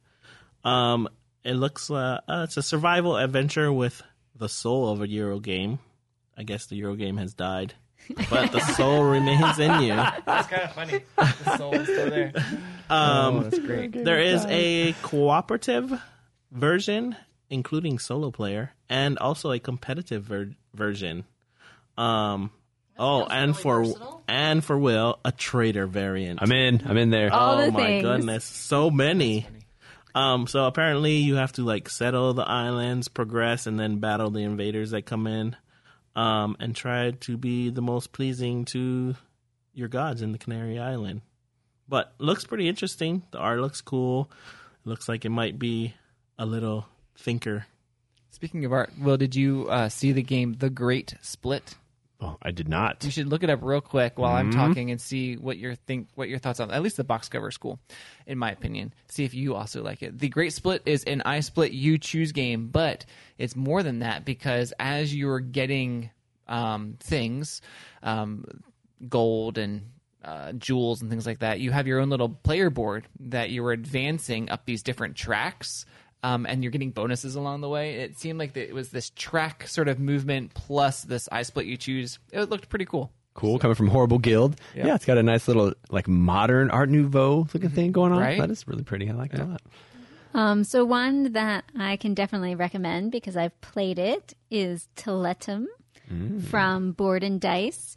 Um, 0.63 1.07
it 1.43 1.53
looks 1.53 1.89
uh, 1.89 2.19
uh, 2.27 2.41
it's 2.43 2.57
a 2.57 2.63
survival 2.63 3.15
adventure 3.15 3.71
with 3.71 4.01
the 4.35 4.49
soul 4.49 4.89
of 4.89 5.01
a 5.01 5.07
Euro 5.07 5.39
game. 5.39 5.79
I 6.37 6.43
guess 6.43 6.65
the 6.65 6.75
Euro 6.77 6.95
game 6.95 7.17
has 7.17 7.33
died, 7.33 7.73
but 8.29 8.51
the 8.51 8.59
soul 8.75 9.03
remains 9.03 9.59
in 9.59 9.81
you. 9.81 9.95
That's 9.95 10.47
kind 10.47 10.63
of 10.63 10.73
funny. 10.73 11.01
The 11.17 11.57
soul 11.57 11.73
is 11.75 11.87
still 11.87 12.09
there. 12.09 12.31
Um, 12.89 13.35
oh, 13.35 13.39
that's 13.43 13.59
great. 13.59 13.91
there 14.03 14.19
is 14.19 14.45
a 14.47 14.93
cooperative 15.01 15.91
version, 16.51 17.15
including 17.49 17.99
solo 17.99 18.31
player, 18.31 18.71
and 18.89 19.17
also 19.17 19.51
a 19.51 19.59
competitive 19.59 20.23
ver- 20.23 20.55
version. 20.73 21.25
Um, 21.97 22.51
oh, 22.97 23.25
and 23.25 23.51
really 23.51 23.61
for 23.61 23.83
versatile. 23.83 24.23
and 24.27 24.63
for 24.63 24.77
Will, 24.77 25.19
a 25.25 25.31
trader 25.31 25.87
variant. 25.87 26.41
I'm 26.41 26.51
in. 26.51 26.81
I'm 26.85 26.97
in 26.97 27.09
there. 27.09 27.33
All 27.33 27.59
oh 27.59 27.65
the 27.65 27.71
my 27.71 27.79
things. 27.85 28.03
goodness, 28.03 28.43
so 28.45 28.89
many. 28.89 29.47
Um, 30.15 30.47
so 30.47 30.65
apparently 30.65 31.17
you 31.17 31.35
have 31.35 31.51
to 31.53 31.63
like 31.63 31.89
settle 31.89 32.33
the 32.33 32.47
islands, 32.47 33.07
progress, 33.07 33.67
and 33.67 33.79
then 33.79 33.99
battle 33.99 34.31
the 34.31 34.43
invaders 34.43 34.91
that 34.91 35.05
come 35.05 35.27
in, 35.27 35.55
um, 36.17 36.57
and 36.59 36.75
try 36.75 37.11
to 37.11 37.37
be 37.37 37.69
the 37.69 37.81
most 37.81 38.11
pleasing 38.11 38.65
to 38.65 39.15
your 39.73 39.87
gods 39.87 40.23
in 40.23 40.31
the 40.31 40.39
Canary 40.39 40.79
Island. 40.79 41.21
But 41.87 42.13
looks 42.17 42.43
pretty 42.43 42.67
interesting. 42.67 43.21
The 43.31 43.37
art 43.37 43.59
looks 43.59 43.79
cool. 43.79 44.29
looks 44.83 45.07
like 45.07 45.23
it 45.23 45.29
might 45.29 45.59
be 45.59 45.93
a 46.37 46.45
little 46.45 46.87
thinker. 47.15 47.67
Speaking 48.31 48.65
of 48.65 48.73
art, 48.73 48.91
Will, 48.99 49.17
did 49.17 49.35
you 49.35 49.69
uh, 49.69 49.89
see 49.89 50.11
the 50.11 50.23
game 50.23 50.53
The 50.53 50.71
Great 50.71 51.15
Split? 51.21 51.75
Oh, 52.19 52.35
I 52.41 52.49
did 52.49 52.67
not. 52.67 53.03
You 53.03 53.11
should 53.11 53.27
look 53.27 53.43
it 53.43 53.49
up 53.49 53.59
real 53.61 53.79
quick 53.81 54.17
while 54.17 54.33
Mm-hmm. 54.33 54.59
I'm 54.59 54.67
talking 54.69 54.89
and 54.89 54.99
see 54.99 55.35
what 55.35 55.57
your 55.57 55.75
think 55.75 56.07
what 56.15 56.29
your 56.29 56.39
thoughts 56.39 56.59
on. 56.59 56.71
At 56.71 56.81
least 56.81 56.97
the 56.97 57.03
box 57.03 57.29
cover 57.29 57.47
is 57.47 57.57
cool, 57.57 57.79
in 58.25 58.39
my 58.39 58.51
opinion. 58.51 58.91
See 59.07 59.23
if 59.23 59.35
you 59.35 59.53
also 59.53 59.83
like 59.83 60.01
it. 60.01 60.17
The 60.17 60.29
Great 60.29 60.53
Split 60.53 60.81
is 60.85 61.03
an 61.03 61.21
I 61.25 61.41
split 61.41 61.73
you 61.73 61.99
choose 61.99 62.31
game, 62.31 62.69
but 62.69 63.05
it's 63.37 63.55
more 63.55 63.83
than 63.83 63.99
that 63.99 64.25
because 64.25 64.73
as 64.79 65.13
you're 65.13 65.39
getting 65.39 66.09
um, 66.47 66.95
things, 66.99 67.61
um, 68.01 68.45
gold 69.07 69.59
and 69.59 69.91
uh, 70.23 70.53
jewels 70.53 71.01
and 71.01 71.11
things 71.11 71.27
like 71.27 71.39
that, 71.39 71.59
you 71.59 71.71
have 71.71 71.85
your 71.85 71.99
own 71.99 72.09
little 72.09 72.29
player 72.29 72.71
board 72.71 73.07
that 73.19 73.51
you're 73.51 73.71
advancing 73.71 74.49
up 74.49 74.65
these 74.65 74.81
different 74.81 75.15
tracks. 75.15 75.85
Um, 76.23 76.45
and 76.47 76.63
you're 76.63 76.71
getting 76.71 76.91
bonuses 76.91 77.35
along 77.35 77.61
the 77.61 77.69
way. 77.69 77.95
It 77.95 78.17
seemed 78.17 78.39
like 78.39 78.57
it 78.57 78.73
was 78.73 78.89
this 78.89 79.11
track 79.11 79.67
sort 79.67 79.87
of 79.87 79.99
movement 79.99 80.53
plus 80.53 81.03
this 81.03 81.29
I 81.31 81.43
split 81.43 81.67
you 81.67 81.77
choose. 81.77 82.17
It 82.31 82.49
looked 82.49 82.69
pretty 82.69 82.85
cool. 82.85 83.11
Cool, 83.35 83.59
coming 83.59 83.75
from 83.75 83.87
Horrible 83.87 84.17
Guild. 84.17 84.59
Yeah. 84.75 84.87
Yeah. 84.87 84.95
it's 84.95 85.05
got 85.05 85.19
a 85.19 85.23
nice 85.23 85.47
little 85.47 85.73
like 85.91 86.07
modern 86.07 86.71
Art 86.71 86.89
Nouveau 86.89 87.47
looking 87.53 87.69
thing 87.69 87.91
going 87.91 88.11
on. 88.11 88.19
Right. 88.19 88.39
That 88.39 88.49
is 88.49 88.67
really 88.67 88.83
pretty. 88.83 89.07
I 89.09 89.13
like 89.13 89.33
it 89.33 89.39
a 89.39 89.45
lot. 89.45 89.61
Um, 90.33 90.63
so 90.63 90.83
one 90.85 91.33
that 91.33 91.65
I 91.77 91.97
can 91.97 92.13
definitely 92.13 92.55
recommend 92.55 93.11
because 93.11 93.37
I've 93.37 93.59
played 93.61 93.99
it 93.99 94.33
is 94.49 94.87
Tiletum 94.95 95.65
from 96.49 96.91
Board 96.93 97.23
and 97.23 97.39
Dice. 97.39 97.95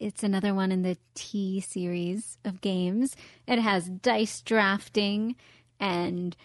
It's 0.00 0.22
another 0.22 0.54
one 0.54 0.72
in 0.72 0.82
the 0.82 0.96
T 1.14 1.60
series 1.60 2.38
of 2.44 2.60
games. 2.60 3.16
It 3.46 3.58
has 3.58 3.88
dice 3.88 4.40
drafting 4.40 5.36
and 5.78 6.36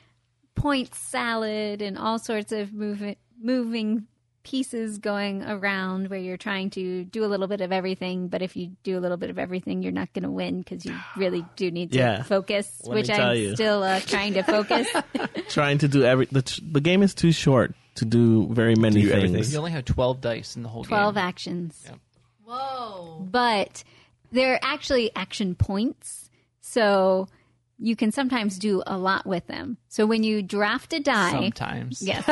point 0.60 0.94
salad 0.94 1.82
and 1.82 1.98
all 1.98 2.20
sorts 2.20 2.52
of 2.52 2.74
moving 2.74 3.16
moving 3.42 4.06
pieces 4.44 4.98
going 4.98 5.44
around 5.44 6.10
where 6.10 6.18
you're 6.20 6.38
trying 6.38 6.70
to 6.70 7.04
do 7.04 7.24
a 7.26 7.28
little 7.28 7.46
bit 7.48 7.62
of 7.62 7.72
everything 7.72 8.28
but 8.30 8.42
if 8.42 8.56
you 8.56 8.72
do 8.84 8.98
a 8.98 9.02
little 9.02 9.18
bit 9.18 9.30
of 9.30 9.38
everything 9.38 9.84
you're 9.84 9.92
not 9.92 10.12
going 10.14 10.24
to 10.24 10.32
win 10.32 10.60
because 10.60 10.86
you 10.86 10.96
really 11.18 11.46
do 11.56 11.70
need 11.70 11.92
to 11.92 11.98
Yeah. 11.98 12.24
focus 12.24 12.82
Let 12.86 12.96
which 12.96 13.10
i'm 13.10 13.36
you. 13.38 13.54
still 13.56 13.84
uh, 13.84 14.00
trying 14.00 14.34
to 14.36 14.44
focus 14.44 14.88
Trying 15.50 15.80
to 15.80 15.88
do 15.88 16.04
every 16.04 16.26
the, 16.32 16.44
the 16.72 16.82
game 16.82 17.04
is 17.04 17.14
too 17.14 17.32
short 17.32 17.76
to 17.96 18.06
do 18.06 18.48
very 18.54 18.76
many 18.76 19.02
Do 19.02 19.12
everything. 19.12 19.34
things. 19.34 19.52
You 19.52 19.60
only 19.60 19.72
have 19.72 19.84
12 19.86 20.22
dice 20.22 20.56
in 20.56 20.64
the 20.64 20.70
whole 20.70 20.84
12 20.84 21.16
game. 21.16 21.24
actions 21.24 21.92
Whoa! 22.46 23.28
but 23.30 23.84
they're 24.32 24.60
actually 24.62 25.12
action 25.16 25.56
points. 25.56 26.30
So 26.62 27.28
you 27.82 27.96
can 27.96 28.12
sometimes 28.12 28.60
do 28.60 28.84
a 28.86 28.98
lot 28.98 29.26
with 29.26 29.48
them. 29.48 29.78
So 29.88 30.06
when 30.06 30.24
you 30.24 30.42
draft 30.44 30.92
a 30.94 31.00
die, 31.00 31.32
Sometimes. 31.32 32.02
yes, 32.02 32.26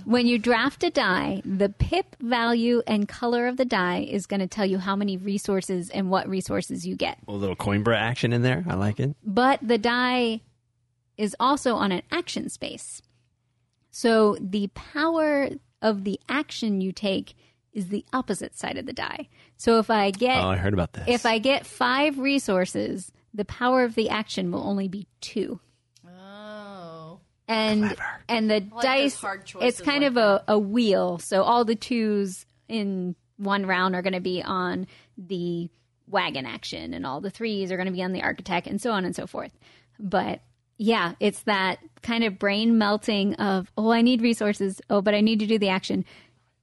when 0.04 0.26
you 0.26 0.38
draft 0.38 0.82
a 0.82 0.90
die, 0.90 1.42
the 1.44 1.68
pip 1.68 2.16
value 2.20 2.82
and 2.86 3.06
color 3.06 3.48
of 3.48 3.58
the 3.58 3.64
die 3.66 4.06
is 4.10 4.26
going 4.26 4.40
to 4.40 4.46
tell 4.46 4.64
you 4.64 4.78
how 4.78 4.96
many 4.96 5.16
resources 5.18 5.90
and 5.90 6.08
what 6.10 6.26
resources 6.28 6.86
you 6.86 6.96
get. 6.96 7.18
A 7.28 7.32
little 7.32 7.54
Coimbra 7.56 7.96
action 7.96 8.32
in 8.32 8.40
there. 8.42 8.64
I 8.66 8.74
like 8.74 8.98
it. 8.98 9.14
But 9.22 9.60
the 9.62 9.78
die 9.78 10.40
is 11.18 11.36
also 11.38 11.74
on 11.74 11.92
an 11.92 12.02
action 12.10 12.48
space. 12.48 13.02
So 13.90 14.36
the 14.40 14.68
power 14.68 15.48
of 15.82 16.04
the 16.04 16.20
action 16.28 16.80
you 16.80 16.92
take 16.92 17.34
is 17.72 17.88
the 17.88 18.04
opposite 18.12 18.56
side 18.58 18.78
of 18.78 18.86
the 18.86 18.92
die. 18.92 19.28
So 19.58 19.78
if 19.78 19.90
I 19.90 20.10
get 20.10 20.42
Oh, 20.42 20.48
I 20.48 20.56
heard 20.56 20.72
about 20.74 20.92
this. 20.94 21.04
if 21.08 21.26
I 21.26 21.38
get 21.38 21.66
five 21.66 22.18
resources, 22.18 23.12
the 23.36 23.44
power 23.44 23.84
of 23.84 23.94
the 23.94 24.08
action 24.08 24.50
will 24.50 24.66
only 24.66 24.88
be 24.88 25.06
two. 25.20 25.60
Oh, 26.08 27.20
And 27.46 27.94
and 28.28 28.50
the 28.50 28.60
those 28.60 28.82
dice 28.82 29.20
hard 29.20 29.50
it's 29.60 29.80
kind 29.80 30.02
like 30.02 30.10
of 30.10 30.16
a, 30.16 30.44
a 30.48 30.58
wheel. 30.58 31.18
So 31.18 31.42
all 31.42 31.64
the 31.64 31.76
twos 31.76 32.46
in 32.68 33.14
one 33.36 33.66
round 33.66 33.94
are 33.94 34.02
gonna 34.02 34.20
be 34.20 34.42
on 34.42 34.86
the 35.18 35.68
wagon 36.08 36.46
action 36.46 36.94
and 36.94 37.04
all 37.04 37.20
the 37.20 37.30
threes 37.30 37.70
are 37.70 37.76
gonna 37.76 37.92
be 37.92 38.02
on 38.02 38.12
the 38.12 38.22
architect 38.22 38.66
and 38.66 38.80
so 38.80 38.90
on 38.90 39.04
and 39.04 39.14
so 39.14 39.26
forth. 39.26 39.52
But 40.00 40.40
yeah, 40.78 41.14
it's 41.20 41.42
that 41.42 41.78
kind 42.02 42.24
of 42.24 42.38
brain 42.38 42.78
melting 42.78 43.34
of, 43.34 43.70
oh, 43.78 43.90
I 43.90 44.02
need 44.02 44.20
resources. 44.20 44.80
Oh, 44.90 45.00
but 45.00 45.14
I 45.14 45.20
need 45.20 45.40
to 45.40 45.46
do 45.46 45.58
the 45.58 45.68
action. 45.70 46.04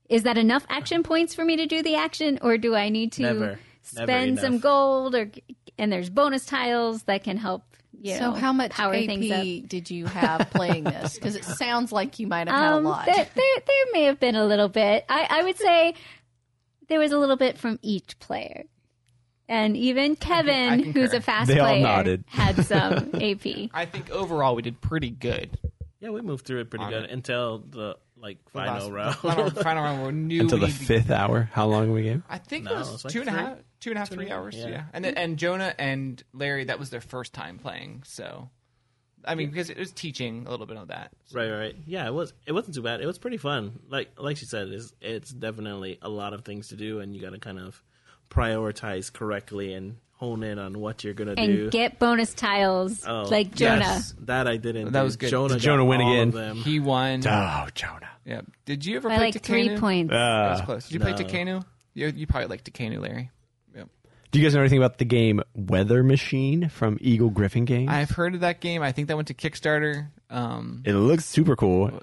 Is 0.10 0.24
that 0.24 0.38
enough 0.38 0.66
action 0.70 1.02
points 1.02 1.34
for 1.34 1.44
me 1.44 1.56
to 1.58 1.66
do 1.66 1.82
the 1.82 1.96
action, 1.96 2.38
or 2.42 2.58
do 2.58 2.76
I 2.76 2.90
need 2.90 3.12
to 3.14 3.22
Never. 3.24 3.60
Never 3.96 4.12
spend 4.12 4.40
some 4.40 4.60
gold? 4.60 5.16
Or 5.16 5.30
and 5.78 5.92
there's 5.92 6.10
bonus 6.10 6.46
tiles 6.46 7.04
that 7.04 7.24
can 7.24 7.38
help. 7.38 7.64
You 8.02 8.16
so 8.16 8.32
know, 8.32 8.32
how 8.34 8.52
much 8.52 8.72
power 8.72 8.94
things 8.94 9.32
up. 9.32 9.40
AP 9.40 9.70
did 9.70 9.90
you 9.90 10.06
have 10.08 10.50
playing 10.50 10.84
this? 10.84 11.14
Because 11.16 11.36
it 11.36 11.46
sounds 11.46 11.92
like 11.92 12.20
you 12.20 12.28
might 12.28 12.48
have 12.50 12.56
had 12.58 12.74
Um, 12.74 12.86
a 12.86 12.90
lot. 12.90 13.06
There, 13.06 13.16
there, 13.16 13.26
there 13.34 13.86
may 13.94 14.04
have 14.06 14.20
been 14.20 14.36
a 14.36 14.46
little 14.46 14.68
bit. 14.68 15.06
I, 15.08 15.28
I 15.30 15.44
would 15.44 15.58
say 15.58 15.94
there 16.90 17.00
was 17.00 17.12
a 17.14 17.18
little 17.18 17.38
bit 17.38 17.58
from 17.58 17.80
each 17.82 18.20
player. 18.20 18.64
And 19.48 19.78
even 19.78 20.16
Kevin, 20.16 20.84
concur. 20.84 21.00
who's 21.00 21.14
a 21.14 21.22
fast 21.22 21.48
They 21.50 21.60
all 21.60 21.68
player, 21.68 21.82
nodded. 21.84 22.24
had 22.28 22.66
some 22.66 22.94
AP. 23.14 23.70
I 23.74 23.86
think 23.86 24.10
overall 24.10 24.56
we 24.56 24.62
did 24.64 24.82
pretty 24.82 25.10
good. 25.10 25.58
Yeah, 26.00 26.10
we 26.10 26.22
moved 26.22 26.46
through 26.46 26.62
it 26.62 26.70
pretty 26.70 26.86
On 26.86 26.92
good 26.92 27.04
it. 27.06 27.12
until 27.12 27.60
the 27.60 27.98
like 28.18 28.38
final 28.50 28.90
Last- 28.90 28.92
round. 28.92 29.16
Final, 29.18 29.50
final 29.52 29.84
round. 29.84 30.06
We 30.06 30.12
knew 30.14 30.42
Until 30.42 30.58
the 30.60 30.66
we'd- 30.68 30.78
fifth 30.78 31.12
hour. 31.12 31.50
How 31.54 31.68
long 31.68 31.92
we 31.94 32.04
gave? 32.04 32.22
I 32.30 32.38
think 32.38 32.66
No, 32.66 32.72
it 32.72 32.76
it 32.76 32.80
was, 32.80 32.92
was 32.92 33.06
like 33.06 33.14
two 33.14 33.20
and 33.22 33.30
a 33.30 33.32
three. 33.32 33.42
half, 33.42 33.58
two 33.84 33.92
and 33.92 33.98
a 33.98 34.00
half, 34.00 34.10
three 34.10 34.24
and 34.26 34.32
a 34.32 34.36
half, 34.36 34.44
hours. 34.44 34.56
yeah. 34.56 34.68
Yeah, 34.68 34.84
and 34.94 35.04
then, 35.06 35.16
and 35.16 35.38
Jonah 35.38 35.74
and 35.78 36.22
Larry, 36.34 36.64
that 36.66 36.80
was 36.80 36.90
their 36.90 37.02
first 37.02 37.34
time 37.34 37.58
playing. 37.60 38.04
So, 38.06 38.50
I 39.26 39.36
mean, 39.36 39.50
because 39.50 39.70
it 39.70 39.78
was 39.78 39.92
teaching 39.92 40.46
a 40.48 40.52
little 40.52 40.66
bit 40.66 40.78
of 40.78 40.88
that. 40.90 41.12
Right, 41.34 41.50
right, 41.50 41.58
right. 41.60 41.76
Yeah, 41.86 42.08
it 42.08 42.14
was. 42.14 42.34
It 42.46 42.52
wasn't 42.54 42.76
too 42.76 42.82
bad. 42.82 43.02
It 43.02 43.06
was 43.06 43.18
pretty 43.18 43.38
fun. 43.38 43.80
Like, 43.90 44.12
like 44.18 44.38
she 44.38 44.46
said, 44.46 44.70
it's 44.70 44.94
it's 45.02 45.32
definitely 45.32 46.00
a 46.02 46.10
lot 46.10 46.34
of 46.34 46.44
things 46.46 46.70
to 46.70 46.76
do, 46.76 47.00
and 47.00 47.16
you 47.16 47.22
got 47.22 47.32
to 47.34 47.40
kind 47.40 47.60
of 47.60 47.84
prioritize 48.30 49.12
correctly 49.12 49.74
and 49.74 49.98
hone 50.14 50.44
in 50.44 50.58
on 50.60 50.80
what 50.80 51.04
you're 51.04 51.14
gonna 51.14 51.34
and 51.38 51.54
do. 51.56 51.70
get 51.70 52.00
bonus 52.00 52.34
tiles 52.34 53.06
Oh, 53.06 53.24
like 53.24 53.54
Jonah. 53.56 53.80
yes, 53.82 54.16
that 54.22 54.48
I 54.48 54.58
didn't. 54.58 54.94
That 54.94 55.00
do. 55.02 55.04
was 55.06 55.18
good. 55.18 55.30
Jonah, 55.30 55.54
Did 55.56 55.62
Jonah 55.64 55.86
win 55.86 56.02
again? 56.02 56.56
He 56.56 56.80
won. 56.80 57.22
Oh, 57.28 57.68
Jonah. 57.76 58.10
Yeah. 58.26 58.42
Did 58.66 58.86
you 58.86 58.96
ever 58.98 59.10
By 59.10 59.18
play 59.18 59.26
like 59.32 59.42
three 59.44 59.70
Tekhenu? 59.70 59.80
points. 59.80 60.12
That 60.12 60.52
was 60.52 60.62
Uh, 60.62 60.66
close. 60.66 60.84
Did 60.88 60.94
you 60.94 61.00
play 61.02 61.12
no. 61.12 61.18
Tekhenu? 61.18 61.66
You, 61.94 62.08
you 62.16 62.26
probably 62.26 62.48
like 62.48 62.64
Tekhenu, 62.64 63.00
Larry. 63.02 63.32
Do 64.34 64.40
you 64.40 64.46
guys 64.46 64.56
know 64.56 64.62
anything 64.62 64.80
about 64.80 64.98
the 64.98 65.06
game 65.06 65.44
Weather 65.54 66.04
Machine 66.04 66.68
from 66.68 66.98
Eagle-Gryphon 67.00 67.66
Games? 67.66 67.88
I've 67.92 68.10
heard 68.10 68.34
of 68.34 68.40
that 68.42 68.62
game. 68.62 68.82
I 68.82 68.92
think 68.92 69.08
that 69.10 69.16
went 69.16 69.28
to 69.28 69.36
Kickstarter. 69.36 70.08
Um, 70.32 70.82
it 70.86 70.94
looks 70.96 71.24
super 71.24 71.56
cool. 71.56 72.02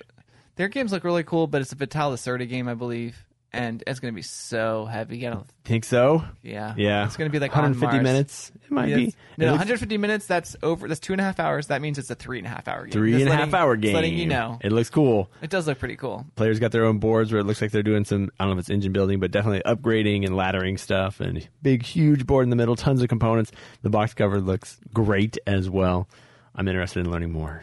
their 0.55 0.69
games 0.69 0.93
look 0.93 1.03
really 1.03 1.25
cool, 1.25 1.49
but 1.49 1.61
it's 1.61 1.73
a 1.73 1.75
Vital 1.75 2.13
Lacerda 2.13 2.49
game, 2.49 2.69
I 2.69 2.75
believe, 2.75 3.25
and 3.53 3.83
it's 3.87 3.99
going 4.01 4.13
to 4.13 4.17
be 4.17 4.23
so 4.23 4.85
heavy. 4.87 5.27
I 5.27 5.31
don't, 5.31 5.47
Think 5.65 5.85
so? 5.85 6.25
yeah, 6.43 6.75
Yeah. 6.77 7.05
it's 7.07 7.17
going 7.17 7.29
to 7.29 7.33
be 7.33 7.39
like 7.39 7.57
on 7.57 7.63
150 7.63 7.97
Mars. 7.97 8.03
minutes. 8.05 8.53
It 8.65 8.71
might 8.71 8.89
Yeah, 8.89 8.97
be. 8.97 9.15
No, 9.37 9.47
looks 9.47 9.59
150 9.59 9.99
minutes. 9.99 10.27
That's 10.27 10.57
over. 10.63 10.87
That's 10.89 11.01
two 11.01 11.13
and 11.13 11.21
a 11.21 11.25
half 11.25 11.41
hours. 11.41 11.67
That 11.69 11.81
means 11.83 11.99
it's 11.99 12.11
a 12.11 12.15
three 12.15 12.39
and 12.39 12.47
a 12.47 12.51
half 12.51 12.69
hour 12.69 12.85
game. 12.85 12.93
three 12.93 13.13
Just 13.13 13.25
and 13.25 13.33
a 13.33 13.37
half 13.37 13.53
hour 13.55 13.77
just 13.77 13.83
game. 13.87 13.95
Letting 13.95 14.15
you 14.15 14.27
know, 14.27 14.59
It 14.63 14.73
looks 14.73 14.91
cool. 14.91 15.31
it 15.43 15.51
does 15.51 15.67
look 15.67 15.79
pretty 15.79 15.97
cool. 15.97 16.27
Players 16.37 16.59
got 16.61 16.73
their 16.73 16.85
own 16.85 16.99
boards 16.99 17.33
where 17.33 17.41
it 17.41 17.45
looks 17.45 17.61
like 17.61 17.71
they're 17.73 17.83
doing 17.83 18.05
some, 18.05 18.31
I 18.39 18.45
don't 18.45 18.51
know 18.55 18.59
if 18.59 18.61
it's 18.61 18.71
engine 18.71 18.93
building, 18.93 19.21
but 19.21 19.31
definitely 19.31 19.63
upgrading 19.67 20.25
and 20.27 20.35
laddering 20.37 20.79
stuff. 20.79 21.21
And 21.21 21.47
big, 21.63 21.83
huge 21.83 22.27
board 22.27 22.45
in 22.45 22.51
the 22.51 22.57
middle, 22.57 22.77
tons 22.77 23.03
of 23.03 23.09
components. 23.09 23.51
The 23.83 23.91
box 23.91 24.15
cover 24.15 24.41
looks 24.41 24.79
great 24.95 25.39
as 25.47 25.69
well. 25.71 26.09
I'm 26.55 26.69
interested 26.69 27.01
in 27.05 27.11
learning 27.11 27.33
more. 27.33 27.63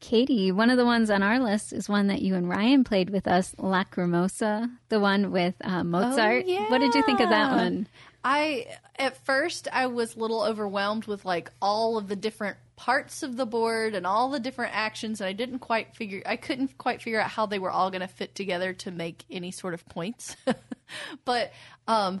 Katie, 0.00 0.50
one 0.50 0.70
of 0.70 0.78
the 0.78 0.84
ones 0.84 1.10
on 1.10 1.22
our 1.22 1.38
list 1.38 1.72
is 1.72 1.88
one 1.88 2.06
that 2.06 2.22
you 2.22 2.34
and 2.34 2.48
Ryan 2.48 2.84
played 2.84 3.10
with 3.10 3.28
us, 3.28 3.54
Lacrimosa, 3.58 4.70
the 4.88 4.98
one 4.98 5.30
with 5.30 5.54
uh, 5.62 5.84
Mozart. 5.84 6.46
What 6.68 6.78
did 6.78 6.94
you 6.94 7.02
think 7.02 7.20
of 7.20 7.28
that 7.28 7.54
one? 7.54 7.86
I 8.24 8.66
at 8.98 9.24
first 9.24 9.68
I 9.72 9.86
was 9.86 10.14
a 10.14 10.18
little 10.18 10.42
overwhelmed 10.42 11.06
with 11.06 11.24
like 11.24 11.50
all 11.62 11.96
of 11.96 12.08
the 12.08 12.16
different 12.16 12.56
parts 12.76 13.22
of 13.22 13.36
the 13.36 13.46
board 13.46 13.94
and 13.94 14.06
all 14.06 14.30
the 14.30 14.40
different 14.40 14.74
actions 14.74 15.20
and 15.20 15.28
I 15.28 15.32
didn't 15.32 15.60
quite 15.60 15.94
figure 15.94 16.22
I 16.26 16.36
couldn't 16.36 16.76
quite 16.76 17.00
figure 17.02 17.20
out 17.20 17.30
how 17.30 17.46
they 17.46 17.58
were 17.58 17.70
all 17.70 17.90
going 17.90 18.02
to 18.02 18.08
fit 18.08 18.34
together 18.34 18.72
to 18.74 18.90
make 18.90 19.24
any 19.30 19.50
sort 19.50 19.74
of 19.74 19.86
points. 19.86 20.36
but 21.24 21.52
um 21.88 22.20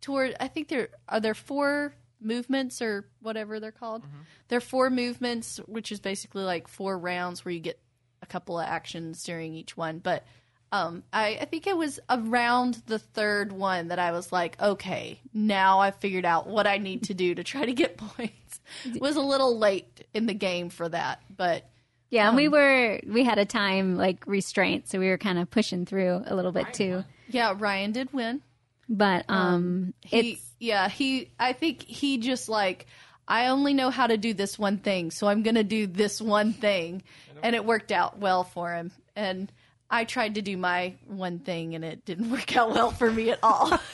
toward 0.00 0.36
I 0.38 0.48
think 0.48 0.68
there 0.68 0.88
are 1.08 1.20
there 1.20 1.34
four 1.34 1.94
movements 2.24 2.80
or 2.82 3.06
whatever 3.20 3.60
they're 3.60 3.72
called. 3.72 4.04
There 4.48 4.56
are 4.56 4.60
four 4.60 4.90
movements 4.90 5.58
which 5.66 5.92
is 5.92 6.00
basically 6.00 6.42
like 6.42 6.68
four 6.68 6.98
rounds 6.98 7.44
where 7.44 7.52
you 7.52 7.60
get 7.60 7.78
a 8.22 8.26
couple 8.26 8.58
of 8.58 8.66
actions 8.66 9.22
during 9.24 9.54
each 9.54 9.76
one, 9.76 9.98
but 9.98 10.24
um, 10.72 11.04
I, 11.12 11.38
I 11.40 11.44
think 11.44 11.66
it 11.68 11.76
was 11.76 12.00
around 12.10 12.82
the 12.86 12.98
third 12.98 13.52
one 13.52 13.88
that 13.88 14.00
I 14.00 14.10
was 14.10 14.32
like, 14.32 14.60
okay, 14.60 15.20
now 15.32 15.78
I've 15.80 15.96
figured 15.96 16.24
out 16.24 16.48
what 16.48 16.66
I 16.66 16.78
need 16.78 17.04
to 17.04 17.14
do 17.14 17.34
to 17.34 17.44
try 17.44 17.64
to 17.64 17.72
get 17.72 17.96
points. 18.16 18.60
It 18.84 19.00
was 19.00 19.14
a 19.14 19.20
little 19.20 19.56
late 19.56 20.04
in 20.14 20.26
the 20.26 20.34
game 20.34 20.70
for 20.70 20.88
that, 20.88 21.22
but 21.34 21.68
Yeah, 22.10 22.26
and 22.28 22.36
we 22.36 22.48
were 22.48 22.98
we 23.06 23.22
had 23.22 23.38
a 23.38 23.44
time 23.44 23.96
like 23.96 24.26
restraint, 24.26 24.88
so 24.88 24.98
we 24.98 25.08
were 25.08 25.18
kind 25.18 25.38
of 25.38 25.48
pushing 25.50 25.86
through 25.86 26.22
a 26.26 26.34
little 26.34 26.50
bit 26.52 26.72
too. 26.72 27.04
yeah, 27.28 27.54
Ryan 27.56 27.92
did 27.92 28.12
win. 28.12 28.40
But 28.88 29.26
um, 29.28 29.94
He, 30.00 30.32
it's 30.32 30.42
yeah, 30.64 30.88
he. 30.88 31.30
I 31.38 31.52
think 31.52 31.82
he 31.82 32.18
just 32.18 32.48
like 32.48 32.86
I 33.28 33.46
only 33.48 33.74
know 33.74 33.90
how 33.90 34.06
to 34.06 34.16
do 34.16 34.34
this 34.34 34.58
one 34.58 34.78
thing, 34.78 35.10
so 35.10 35.28
I'm 35.28 35.42
gonna 35.42 35.64
do 35.64 35.86
this 35.86 36.20
one 36.20 36.52
thing, 36.52 37.02
and 37.42 37.54
it 37.54 37.64
worked 37.64 37.92
out 37.92 38.18
well 38.18 38.44
for 38.44 38.72
him. 38.72 38.90
And 39.14 39.52
I 39.90 40.04
tried 40.04 40.36
to 40.36 40.42
do 40.42 40.56
my 40.56 40.94
one 41.06 41.38
thing, 41.38 41.74
and 41.74 41.84
it 41.84 42.04
didn't 42.04 42.30
work 42.32 42.56
out 42.56 42.70
well 42.70 42.90
for 42.90 43.10
me 43.10 43.30
at 43.30 43.38
all. 43.42 43.78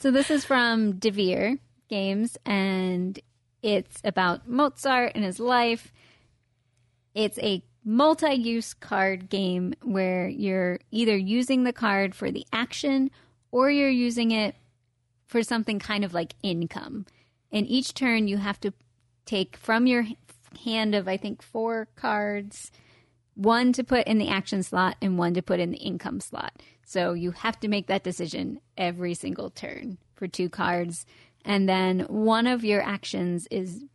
So 0.00 0.10
this 0.10 0.32
is 0.32 0.44
from 0.44 0.94
Devir 0.94 1.60
Games, 1.88 2.36
and 2.44 3.20
it's 3.62 4.00
about 4.02 4.48
Mozart 4.48 5.12
and 5.14 5.22
his 5.22 5.38
life. 5.38 5.92
It's 7.14 7.38
a 7.38 7.62
multi-use 7.84 8.74
card 8.74 9.28
game 9.28 9.74
where 9.80 10.26
you're 10.26 10.80
either 10.90 11.16
using 11.16 11.62
the 11.62 11.72
card 11.72 12.16
for 12.16 12.32
the 12.32 12.44
action 12.52 13.12
or 13.52 13.70
you're 13.70 13.88
using 13.88 14.32
it 14.32 14.56
for 15.32 15.42
something 15.42 15.78
kind 15.78 16.04
of 16.04 16.12
like 16.12 16.34
income. 16.42 17.06
And 17.50 17.66
each 17.66 17.94
turn 17.94 18.28
you 18.28 18.36
have 18.36 18.60
to 18.60 18.74
take 19.24 19.56
from 19.56 19.86
your 19.86 20.04
hand 20.62 20.94
of 20.94 21.08
I 21.08 21.16
think 21.16 21.40
four 21.40 21.88
cards 21.96 22.70
one 23.34 23.72
to 23.72 23.82
put 23.82 24.06
in 24.06 24.18
the 24.18 24.28
action 24.28 24.62
slot 24.62 24.96
and 25.00 25.16
one 25.16 25.32
to 25.32 25.40
put 25.40 25.58
in 25.58 25.70
the 25.70 25.78
income 25.78 26.20
slot. 26.20 26.52
So 26.84 27.14
you 27.14 27.30
have 27.30 27.58
to 27.60 27.68
make 27.68 27.86
that 27.86 28.04
decision 28.04 28.60
every 28.76 29.14
single 29.14 29.48
turn 29.48 29.96
for 30.16 30.28
two 30.28 30.50
cards. 30.50 31.06
And 31.46 31.66
then 31.66 32.00
one 32.10 32.46
of 32.46 32.62
your 32.62 32.82
actions 32.82 33.48
is 33.50 33.86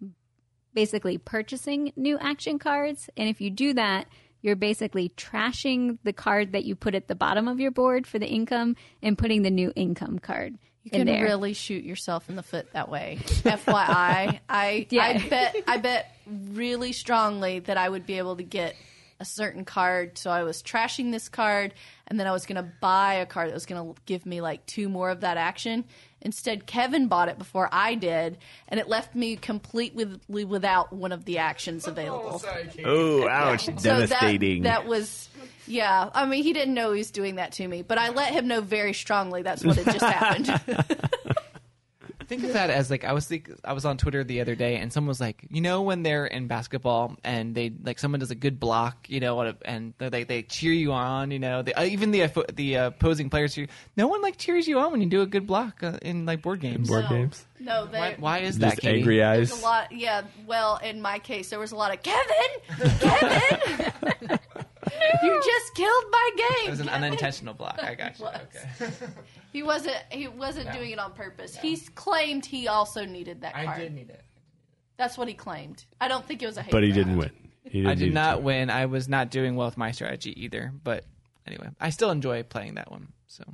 basically 0.73 1.19
purchasing 1.19 1.93
new 1.95 2.17
action 2.17 2.57
cards. 2.57 3.11
And 3.15 3.29
if 3.29 3.39
you 3.39 3.51
do 3.51 3.75
that, 3.75 4.07
you're 4.41 4.55
basically 4.55 5.09
trashing 5.09 5.99
the 6.03 6.13
card 6.13 6.53
that 6.53 6.65
you 6.65 6.75
put 6.75 6.95
at 6.95 7.07
the 7.07 7.13
bottom 7.15 7.47
of 7.47 7.59
your 7.59 7.71
board 7.71 8.07
for 8.07 8.17
the 8.17 8.27
income 8.27 8.75
and 9.03 9.19
putting 9.19 9.43
the 9.43 9.51
new 9.51 9.71
income 9.75 10.17
card 10.17 10.57
You 10.87 10.99
can 10.99 11.07
there. 11.07 11.23
really 11.23 11.53
shoot 11.53 11.83
yourself 11.83 12.29
in 12.29 12.37
the 12.37 12.43
foot 12.43 12.71
that 12.71 12.89
way. 12.89 13.17
FYI, 13.21 14.39
I 14.49 14.87
Yeah. 14.89 15.03
I 15.03 15.17
bet 15.29 15.55
I 15.67 15.77
bet 15.77 16.15
really 16.25 16.93
strongly 16.93 17.59
that 17.59 17.77
I 17.77 17.89
would 17.89 18.05
be 18.05 18.17
able 18.17 18.37
to 18.37 18.43
get 18.43 18.75
a 19.19 19.25
certain 19.25 19.65
card. 19.65 20.17
So 20.17 20.29
I 20.29 20.43
was 20.43 20.61
trashing 20.61 21.11
this 21.11 21.27
card, 21.27 21.73
and 22.07 22.19
then 22.19 22.27
I 22.27 22.31
was 22.31 22.45
going 22.45 22.63
to 22.63 22.71
buy 22.79 23.15
a 23.15 23.25
card 23.25 23.49
that 23.49 23.53
was 23.53 23.65
going 23.65 23.93
to 23.93 24.01
give 24.05 24.25
me 24.25 24.41
like 24.41 24.65
two 24.65 24.89
more 24.89 25.09
of 25.09 25.21
that 25.21 25.37
action. 25.37 25.83
Instead, 26.21 26.65
Kevin 26.65 27.07
bought 27.07 27.29
it 27.29 27.37
before 27.37 27.69
I 27.71 27.95
did, 27.95 28.37
and 28.67 28.79
it 28.79 28.87
left 28.87 29.13
me 29.13 29.35
completely 29.35 30.19
without 30.27 30.91
one 30.93 31.11
of 31.11 31.25
the 31.25 31.37
actions 31.37 31.87
available. 31.87 32.41
Oh, 32.85 33.27
ouch. 33.27 33.65
So 33.65 33.71
Devastating. 33.73 34.63
That, 34.63 34.83
that 34.83 34.87
was, 34.87 35.29
yeah. 35.67 36.09
I 36.13 36.25
mean, 36.25 36.43
he 36.43 36.53
didn't 36.53 36.73
know 36.73 36.91
he 36.93 36.99
was 36.99 37.11
doing 37.11 37.35
that 37.35 37.51
to 37.53 37.67
me, 37.67 37.81
but 37.81 37.97
I 37.97 38.09
let 38.09 38.33
him 38.33 38.47
know 38.47 38.61
very 38.61 38.93
strongly 38.93 39.41
that's 39.43 39.63
what 39.63 39.75
had 39.77 39.85
just 39.85 40.05
happened. 40.05 40.61
Think 42.27 42.43
of 42.43 42.51
that 42.53 42.69
as 42.69 42.91
like 42.91 43.05
I 43.05 43.13
was 43.13 43.25
think 43.25 43.49
I 43.63 43.71
was 43.71 43.85
on 43.85 43.95
Twitter 43.97 44.21
the 44.21 44.41
other 44.41 44.53
day 44.53 44.75
and 44.75 44.91
someone 44.91 45.07
was 45.07 45.21
like, 45.21 45.45
you 45.49 45.61
know, 45.61 45.83
when 45.83 46.03
they're 46.03 46.25
in 46.25 46.47
basketball 46.47 47.15
and 47.23 47.55
they 47.55 47.71
like 47.81 47.99
someone 47.99 48.19
does 48.19 48.31
a 48.31 48.35
good 48.35 48.59
block, 48.59 49.09
you 49.09 49.21
know, 49.21 49.39
and- 49.39 49.55
and 49.63 49.93
they 49.97 50.25
they 50.25 50.41
cheer 50.41 50.73
you 50.73 50.91
on, 50.91 51.31
you 51.31 51.39
know, 51.39 51.61
they, 51.61 51.73
uh, 51.73 51.85
even 51.85 52.11
the 52.11 52.23
uh, 52.23 52.29
the 52.53 52.77
uh, 52.79 52.87
opposing 52.87 53.29
players, 53.29 53.55
cheer- 53.55 53.67
no 53.95 54.07
one 54.09 54.21
like 54.21 54.35
cheers 54.35 54.67
you 54.67 54.77
on 54.77 54.91
when 54.91 54.99
you 55.01 55.07
do 55.07 55.21
a 55.21 55.25
good 55.25 55.47
block 55.47 55.81
uh, 55.83 55.99
in 56.01 56.25
like 56.25 56.41
board 56.41 56.59
games. 56.59 56.89
board 56.89 57.03
No. 57.05 57.09
games. 57.11 57.45
No, 57.59 57.87
they, 57.87 57.99
Why, 57.99 58.15
why 58.19 58.37
is 58.39 58.59
that? 58.59 58.71
Just 58.71 58.81
Katie? 58.81 58.99
angry 58.99 59.23
eyes. 59.23 59.49
There's 59.49 59.61
a 59.61 59.65
lot. 59.65 59.91
Yeah. 59.91 60.23
Well, 60.45 60.77
in 60.83 61.01
my 61.01 61.17
case, 61.19 61.49
there 61.49 61.59
was 61.59 61.71
a 61.71 61.75
lot 61.75 61.93
of 61.93 62.03
Kevin. 62.03 62.97
Kevin, 62.99 64.39
you 65.23 65.41
just 65.43 65.75
killed 65.75 66.05
my 66.11 66.29
game. 66.37 66.67
It 66.67 66.69
was 66.69 66.79
an 66.79 66.87
Kevin." 66.87 67.03
unintentional 67.05 67.53
block. 67.53 67.79
I 67.81 67.95
got 67.95 68.19
you. 68.19 68.27
Okay. 68.27 68.89
He 69.53 69.63
wasn't. 69.63 69.95
He 70.11 70.27
wasn't 70.27 70.71
doing 70.73 70.91
it 70.91 70.99
on 70.99 71.13
purpose. 71.13 71.55
He 71.55 71.77
claimed 71.77 72.45
he 72.45 72.67
also 72.67 73.05
needed 73.05 73.41
that 73.41 73.53
card. 73.53 73.67
I 73.67 73.79
did 73.79 73.93
need 73.95 74.09
it. 74.09 74.21
That's 74.97 75.17
what 75.17 75.27
he 75.27 75.33
claimed. 75.33 75.83
I 75.99 76.07
don't 76.09 76.23
think 76.27 76.43
it 76.43 76.45
was 76.45 76.57
a 76.57 76.61
hate. 76.61 76.71
But 76.71 76.83
he 76.83 76.91
crime. 76.91 77.03
didn't 77.03 77.17
win. 77.17 77.31
He 77.63 77.79
didn't 77.79 77.87
I 77.87 77.95
did 77.95 78.13
not 78.13 78.43
win. 78.43 78.69
I 78.69 78.85
was 78.85 79.09
not 79.09 79.31
doing 79.31 79.55
well 79.55 79.67
with 79.67 79.77
my 79.77 79.91
strategy 79.91 80.43
either. 80.43 80.71
But 80.83 81.05
anyway, 81.47 81.69
I 81.79 81.89
still 81.89 82.11
enjoy 82.11 82.43
playing 82.43 82.75
that 82.75 82.91
one. 82.91 83.07
So 83.27 83.45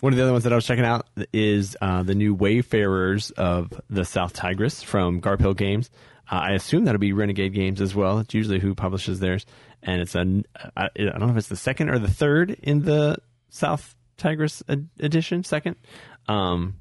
One 0.00 0.12
of 0.12 0.16
the 0.16 0.22
other 0.22 0.32
ones 0.32 0.44
that 0.44 0.52
I 0.52 0.56
was 0.56 0.66
checking 0.66 0.84
out 0.84 1.06
is 1.32 1.76
uh, 1.80 2.04
the 2.04 2.14
new 2.14 2.32
Wayfarers 2.32 3.32
of 3.32 3.72
the 3.90 4.04
South 4.04 4.32
Tigris 4.32 4.82
from 4.82 5.20
Garphill 5.20 5.56
Games. 5.56 5.90
Uh, 6.30 6.36
I 6.36 6.52
assume 6.52 6.84
that'll 6.84 7.00
be 7.00 7.12
Renegade 7.12 7.52
Games 7.52 7.80
as 7.80 7.94
well. 7.96 8.20
It's 8.20 8.32
usually 8.32 8.60
who 8.60 8.76
publishes 8.76 9.18
theirs, 9.18 9.44
and 9.82 10.00
it's 10.00 10.14
a 10.14 10.44
I, 10.76 10.84
I 10.84 10.88
don't 10.94 11.20
know 11.20 11.30
if 11.30 11.36
it's 11.36 11.48
the 11.48 11.56
second 11.56 11.90
or 11.90 11.98
the 11.98 12.10
third 12.10 12.50
in 12.62 12.82
the 12.82 13.16
South 13.50 13.96
Tigris 14.18 14.62
ed- 14.68 14.88
edition. 15.00 15.42
Second. 15.42 15.76
Um, 16.28 16.76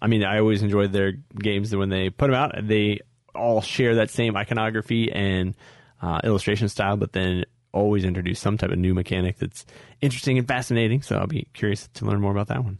I 0.00 0.06
mean, 0.06 0.24
I 0.24 0.38
always 0.38 0.62
enjoyed 0.62 0.92
their 0.92 1.12
games 1.12 1.74
when 1.74 1.88
they 1.88 2.10
put 2.10 2.26
them 2.26 2.34
out, 2.34 2.54
they 2.66 3.00
all 3.34 3.60
share 3.60 3.96
that 3.96 4.10
same 4.10 4.36
iconography 4.36 5.12
and 5.12 5.54
uh, 6.00 6.20
illustration 6.24 6.68
style, 6.68 6.96
but 6.96 7.12
then 7.12 7.44
always 7.72 8.04
introduce 8.04 8.38
some 8.40 8.56
type 8.58 8.70
of 8.70 8.78
new 8.78 8.94
mechanic 8.94 9.38
that's 9.38 9.64
interesting 10.00 10.38
and 10.38 10.46
fascinating. 10.46 11.02
So 11.02 11.16
I'll 11.16 11.26
be 11.26 11.46
curious 11.54 11.88
to 11.94 12.04
learn 12.04 12.20
more 12.20 12.32
about 12.32 12.48
that 12.48 12.64
one. 12.64 12.78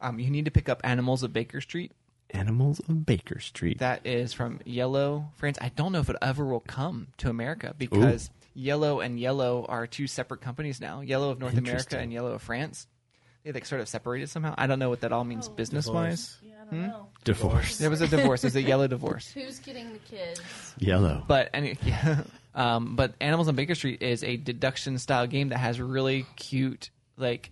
um, 0.00 0.18
you 0.18 0.30
need 0.30 0.44
to 0.46 0.50
pick 0.50 0.68
up 0.68 0.80
Animals 0.84 1.22
of 1.22 1.32
Baker 1.32 1.60
Street. 1.60 1.92
Animals 2.30 2.80
of 2.80 3.06
Baker 3.06 3.38
Street. 3.38 3.78
That 3.78 4.04
is 4.06 4.32
from 4.32 4.58
IELLO 4.66 5.28
France. 5.36 5.56
I 5.60 5.68
don't 5.68 5.92
know 5.92 6.00
if 6.00 6.10
it 6.10 6.16
ever 6.20 6.44
will 6.44 6.60
come 6.60 7.08
to 7.18 7.30
America 7.30 7.74
because 7.78 8.28
IELLO 8.56 9.04
and 9.04 9.18
IELLO 9.18 9.66
are 9.68 9.86
two 9.86 10.06
separate 10.08 10.40
companies 10.40 10.80
now. 10.80 11.00
IELLO 11.02 11.30
of 11.32 11.38
North 11.38 11.56
America 11.56 11.96
and 11.98 12.12
IELLO 12.12 12.34
of 12.34 12.42
France. 12.42 12.88
They 13.44 13.52
like 13.52 13.66
sort 13.66 13.82
of 13.82 13.88
separated 13.88 14.30
somehow. 14.30 14.54
I 14.58 14.66
don't 14.66 14.78
know 14.78 14.88
what 14.88 15.02
that 15.02 15.12
all 15.12 15.22
means 15.22 15.48
business 15.48 15.86
wise. 15.86 16.38
Yeah, 16.42 16.54
I 16.62 16.74
don't 16.74 16.86
know. 16.88 17.06
Divorce. 17.24 17.76
There 17.76 17.90
was 17.90 18.00
a 18.00 18.08
divorce. 18.08 18.40
There's 18.40 18.56
a 18.56 18.62
IELLO 18.62 18.88
divorce. 18.88 19.30
Who's 19.34 19.58
getting 19.60 19.92
the 19.92 19.98
kids? 20.00 20.40
IELLO. 20.80 21.26
But 21.28 21.50
any, 21.54 21.76
yeah. 21.84 22.22
Um, 22.54 22.96
but 22.96 23.14
Animals 23.20 23.48
on 23.48 23.54
Baker 23.56 23.74
Street 23.74 24.02
is 24.02 24.22
a 24.24 24.36
deduction 24.36 24.98
style 24.98 25.26
game 25.26 25.48
that 25.50 25.58
has 25.58 25.80
really 25.80 26.26
cute 26.36 26.90
like 27.16 27.50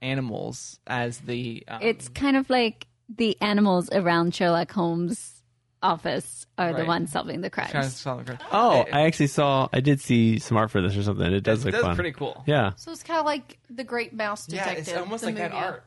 animals 0.00 0.78
as 0.86 1.18
the. 1.18 1.64
Um, 1.68 1.80
It's 1.82 2.08
kind 2.08 2.36
of 2.36 2.48
like 2.50 2.86
the 3.14 3.36
animals 3.40 3.88
around 3.92 4.34
Sherlock 4.34 4.70
Holmes' 4.72 5.42
office 5.82 6.46
are 6.58 6.72
the 6.72 6.84
ones 6.84 7.10
solving 7.12 7.40
the 7.40 7.50
crimes. 7.50 7.96
solve 7.96 8.26
the- 8.26 8.38
Oh, 8.52 8.84
I 8.92 9.02
actually 9.02 9.26
saw. 9.26 9.68
I 9.72 9.80
did 9.80 10.00
see 10.00 10.38
some 10.38 10.56
art 10.56 10.70
for 10.70 10.80
this 10.80 10.96
or 10.96 11.02
something. 11.02 11.32
It 11.32 11.42
does 11.42 11.62
it 11.62 11.66
look 11.66 11.74
does 11.74 11.82
fun. 11.82 11.94
pretty 11.94 12.12
cool. 12.12 12.42
Yeah. 12.46 12.72
So 12.76 12.92
it's 12.92 13.02
kind 13.02 13.18
of 13.20 13.26
like 13.26 13.58
the 13.68 13.84
Great 13.84 14.12
Mouse 14.12 14.46
Detective. 14.46 14.66
Yeah, 14.66 14.70
Detective. 14.74 14.94
it's 14.94 15.02
almost 15.02 15.20
the 15.22 15.26
like 15.28 15.36
that 15.36 15.52
movie. 15.52 15.64
art 15.64 15.84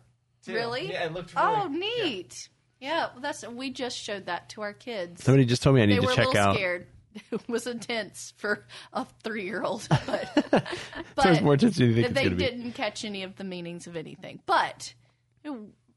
Really? 0.48 0.92
Yeah, 0.92 1.06
it 1.06 1.14
looked 1.14 1.34
Really, 1.36 1.48
Oh, 1.48 1.68
neat. 1.70 2.50
Yeah, 2.80 3.08
well, 3.14 3.22
that's 3.22 3.48
we 3.48 3.72
just 3.72 3.98
showed 3.98 4.28
that 4.28 4.50
to 4.50 4.62
our 4.62 4.74
kids. 4.74 5.24
Somebody 5.24 5.46
just 5.46 5.64
told 5.64 5.76
me 5.76 5.82
I 5.82 5.86
need 5.88 5.96
they 5.96 6.02
to 6.02 6.06
were 6.06 6.12
a 6.12 6.16
check 6.16 6.28
little 6.28 6.42
out. 6.42 6.56
scared. 6.56 6.86
It 7.32 7.42
was 7.50 7.66
intense 7.68 8.34
for 8.38 8.66
a 8.94 9.06
three-year-old, 9.24 9.88
but, 9.90 10.30
but 10.52 11.24
So 11.24 11.30
it's 11.32 11.42
more 11.42 11.54
intense 11.54 11.78
than 11.78 11.88
you 11.90 11.94
think 11.96 12.08
it's 12.08 12.16
they 12.16 12.24
gonna 12.26 12.36
be. 12.36 12.44
didn't 12.44 12.72
catch 12.74 13.06
any 13.06 13.24
of 13.24 13.36
the 13.38 13.44
meanings 13.44 13.88
of 13.88 13.96
anything. 13.96 14.42
But 14.46 14.94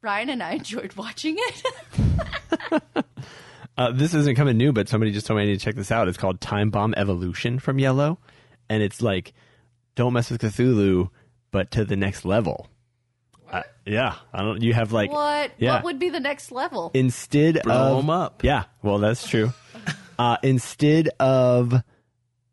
Ryan 0.01 0.31
and 0.31 0.43
I 0.43 0.53
enjoyed 0.53 0.95
watching 0.95 1.37
it. 1.39 1.62
Uh, 3.77 3.93
this 3.93 4.12
isn't 4.12 4.35
coming 4.35 4.57
new, 4.57 4.73
but 4.73 4.89
somebody 4.89 5.12
just 5.12 5.25
told 5.25 5.37
me 5.37 5.45
I 5.45 5.47
need 5.47 5.61
to 5.61 5.64
check 5.64 5.77
this 5.77 5.93
out. 5.93 6.09
It's 6.09 6.19
called 6.19 6.41
Time 6.41 6.71
Bomb 6.71 6.95
Evolution 6.97 7.61
from 7.61 7.77
IELLO, 7.77 8.19
and 8.69 8.83
it's 8.83 9.01
like 9.01 9.33
don't 9.95 10.12
mess 10.14 10.33
with 10.33 10.41
Cthulhu, 10.41 11.11
but 11.53 11.71
to 11.71 11.85
the 11.85 11.95
next 11.95 12.25
level. 12.25 12.66
Uh, 13.49 13.62
yeah, 13.87 14.16
I 14.35 14.43
don't. 14.43 14.62
You 14.62 14.75
have 14.75 14.91
like 14.91 15.12
what? 15.12 15.53
Yeah. 15.59 15.75
What 15.75 15.85
would 15.85 15.99
be 16.01 16.09
the 16.09 16.19
next 16.19 16.51
level? 16.51 16.91
instead 16.93 17.62
Blow 17.62 17.99
of 17.99 18.03
'em 18.03 18.11
up. 18.11 18.43
Yeah, 18.43 18.64
well, 18.83 18.99
that's 18.99 19.29
true. 19.29 19.53
Uh, 20.19 20.37
instead 20.43 21.09
of 21.21 21.75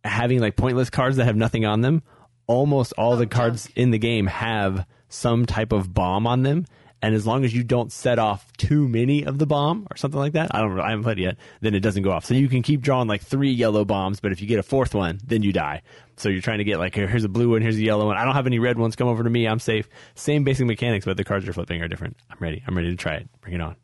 having 0.04 0.40
like 0.40 0.56
pointless 0.56 0.90
cards 0.90 1.18
that 1.18 1.26
have 1.26 1.36
nothing 1.36 1.66
on 1.66 1.82
them, 1.82 2.04
almost 2.48 2.94
all 2.94 3.14
Oh, 3.14 3.18
the 3.18 3.28
cards 3.28 3.70
in 3.76 3.92
the 3.92 3.98
game 3.98 4.28
have 4.28 4.86
some 5.10 5.46
type 5.46 5.72
of 5.72 5.94
bomb 5.94 6.28
on 6.28 6.44
them. 6.44 6.66
And 7.02 7.14
as 7.14 7.28
long 7.28 7.46
as 7.46 7.54
you 7.54 7.64
don't 7.64 7.92
set 7.92 8.18
off 8.18 8.52
too 8.58 8.88
many 8.88 9.26
of 9.26 9.38
the 9.38 9.46
bomb 9.46 9.86
or 9.92 9.98
something 9.98 10.20
like 10.20 10.34
that, 10.34 10.56
I 10.56 10.60
don't, 10.60 10.76
know, 10.76 10.82
I 10.82 10.90
haven't 10.90 11.04
played 11.04 11.20
it 11.20 11.24
yet. 11.24 11.38
Then 11.62 11.76
it 11.76 11.82
doesn't 11.82 12.02
go 12.02 12.12
off. 12.12 12.26
So 12.26 12.34
you 12.34 12.48
can 12.48 12.64
keep 12.64 12.82
drawing 12.82 13.08
like 13.08 13.22
three 13.22 13.52
yellow 13.52 13.86
bombs, 13.86 14.20
but 14.20 14.32
if 14.32 14.42
you 14.42 14.48
get 14.48 14.58
a 14.58 14.64
fourth 14.64 14.96
one, 14.96 15.20
then 15.24 15.44
you 15.44 15.54
die. 15.54 15.84
So 16.18 16.30
you're 16.30 16.42
trying 16.42 16.60
to 16.60 16.64
get 16.64 16.80
like 16.80 16.96
here's 16.96 17.24
a 17.24 17.30
blue 17.30 17.52
one, 17.52 17.62
here's 17.62 17.78
a 17.78 17.84
yellow 17.84 18.08
one. 18.08 18.18
I 18.18 18.26
don't 18.26 18.34
have 18.34 18.48
any 18.48 18.58
red 18.58 18.80
ones. 18.80 18.96
Come 18.96 19.08
over 19.08 19.24
to 19.24 19.30
me. 19.30 19.48
I'm 19.48 19.60
safe. 19.60 19.88
Same 20.16 20.44
basic 20.44 20.66
mechanics, 20.66 21.06
but 21.06 21.18
the 21.18 21.24
cards 21.24 21.46
you're 21.46 21.54
flipping 21.54 21.82
are 21.82 21.88
different. 21.88 22.18
I'm 22.32 22.38
ready. 22.40 22.64
I'm 22.66 22.76
ready 22.76 22.90
to 22.90 22.98
try 22.98 23.16
it. 23.16 23.30
Bring 23.42 23.54
it 23.56 23.62
on. 23.62 23.76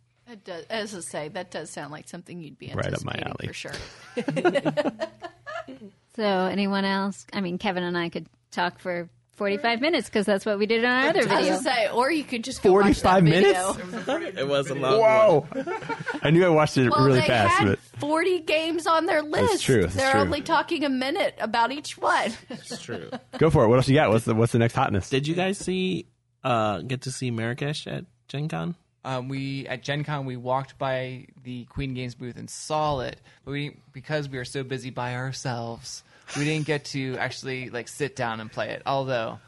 It 0.42 0.46
does, 0.46 0.66
as 0.70 0.96
I 0.96 1.00
say, 1.02 1.28
that 1.30 1.52
does 1.52 1.70
sound 1.70 1.92
like 1.92 2.08
something 2.10 2.42
you'd 2.42 2.58
be 2.58 2.72
Right 2.74 2.94
up 2.94 3.04
my 3.04 3.14
alley. 3.26 3.48
for 3.48 3.54
sure. 3.54 3.72
So, 6.16 6.24
anyone 6.24 6.84
else? 6.84 7.26
I 7.32 7.40
mean, 7.40 7.58
Kevin 7.58 7.84
and 7.84 7.98
I 7.98 8.10
could 8.10 8.28
talk 8.52 8.80
for 8.80 9.08
45 9.38 9.80
minutes 9.80 10.10
because 10.10 10.26
that's 10.26 10.46
what 10.46 10.60
we 10.60 10.66
did 10.66 10.84
on 10.84 10.92
our 10.92 11.10
other 11.10 11.20
As 11.22 11.26
video. 11.28 11.54
I 11.54 11.58
say, 11.60 11.90
or 11.90 12.12
you 12.12 12.26
could 12.26 12.44
just 12.44 12.62
go 12.62 12.74
watch 12.74 13.00
45 13.00 13.04
that 13.04 13.24
minutes? 13.24 13.76
video. 13.78 14.42
It 14.42 14.48
was 14.48 14.70
a 14.70 14.76
long 14.76 15.00
one. 15.00 15.00
Whoa! 15.00 15.48
I 16.22 16.32
knew 16.32 16.46
I 16.46 16.50
watched 16.50 16.78
it 16.78 16.90
Well, 16.92 17.06
really 17.06 17.22
they 17.22 17.28
fast, 17.28 17.54
had 17.60 17.68
but 17.70 17.80
40 18.02 18.40
games 18.42 18.88
on 18.88 19.06
their 19.06 19.22
list. 19.22 19.64
true, 19.64 19.84
that's 19.84 19.96
They're 19.96 20.12
true. 20.12 20.20
only 20.20 20.42
talking 20.42 20.84
a 20.84 20.90
minute 20.90 21.36
about 21.40 21.72
each 21.72 21.98
one. 21.98 22.34
It's 22.50 22.82
true. 22.82 23.10
go 23.38 23.50
for 23.50 23.64
it. 23.64 23.70
What 23.70 23.78
else 23.78 23.88
you 23.88 23.96
got? 23.96 24.10
What's 24.10 24.26
the 24.26 24.36
what's 24.36 24.52
the 24.52 24.60
next 24.60 24.74
hotness? 24.76 25.10
Did 25.10 25.28
you 25.28 25.34
guys 25.36 25.58
see 25.58 26.08
uh 26.44 26.80
get 26.82 27.04
to 27.04 27.12
see 27.12 27.32
Marrakesh 27.32 27.88
at 27.88 28.04
Gen 28.28 28.50
Con? 28.50 28.76
Um, 29.04 29.30
we 29.30 29.68
at 29.68 29.82
Gen 29.82 30.04
Con 30.04 30.26
we 30.26 30.38
walked 30.38 30.78
by 30.78 31.26
the 31.44 31.66
Queen 31.66 31.94
Games 31.94 32.14
booth 32.16 32.38
and 32.38 32.50
saw 32.50 33.00
it, 33.00 33.20
but 33.44 33.52
we 33.52 33.78
because 33.94 34.30
we 34.30 34.38
were 34.38 34.46
so 34.46 34.64
busy 34.64 34.90
by 34.92 35.16
ourselves, 35.16 36.04
we 36.38 36.46
didn't 36.46 36.68
get 36.68 36.86
to 36.86 37.18
actually 37.18 37.70
like 37.70 37.88
sit 37.88 38.16
down 38.16 38.40
and 38.40 38.52
play 38.52 38.70
it. 38.70 38.84
Although 38.86 39.40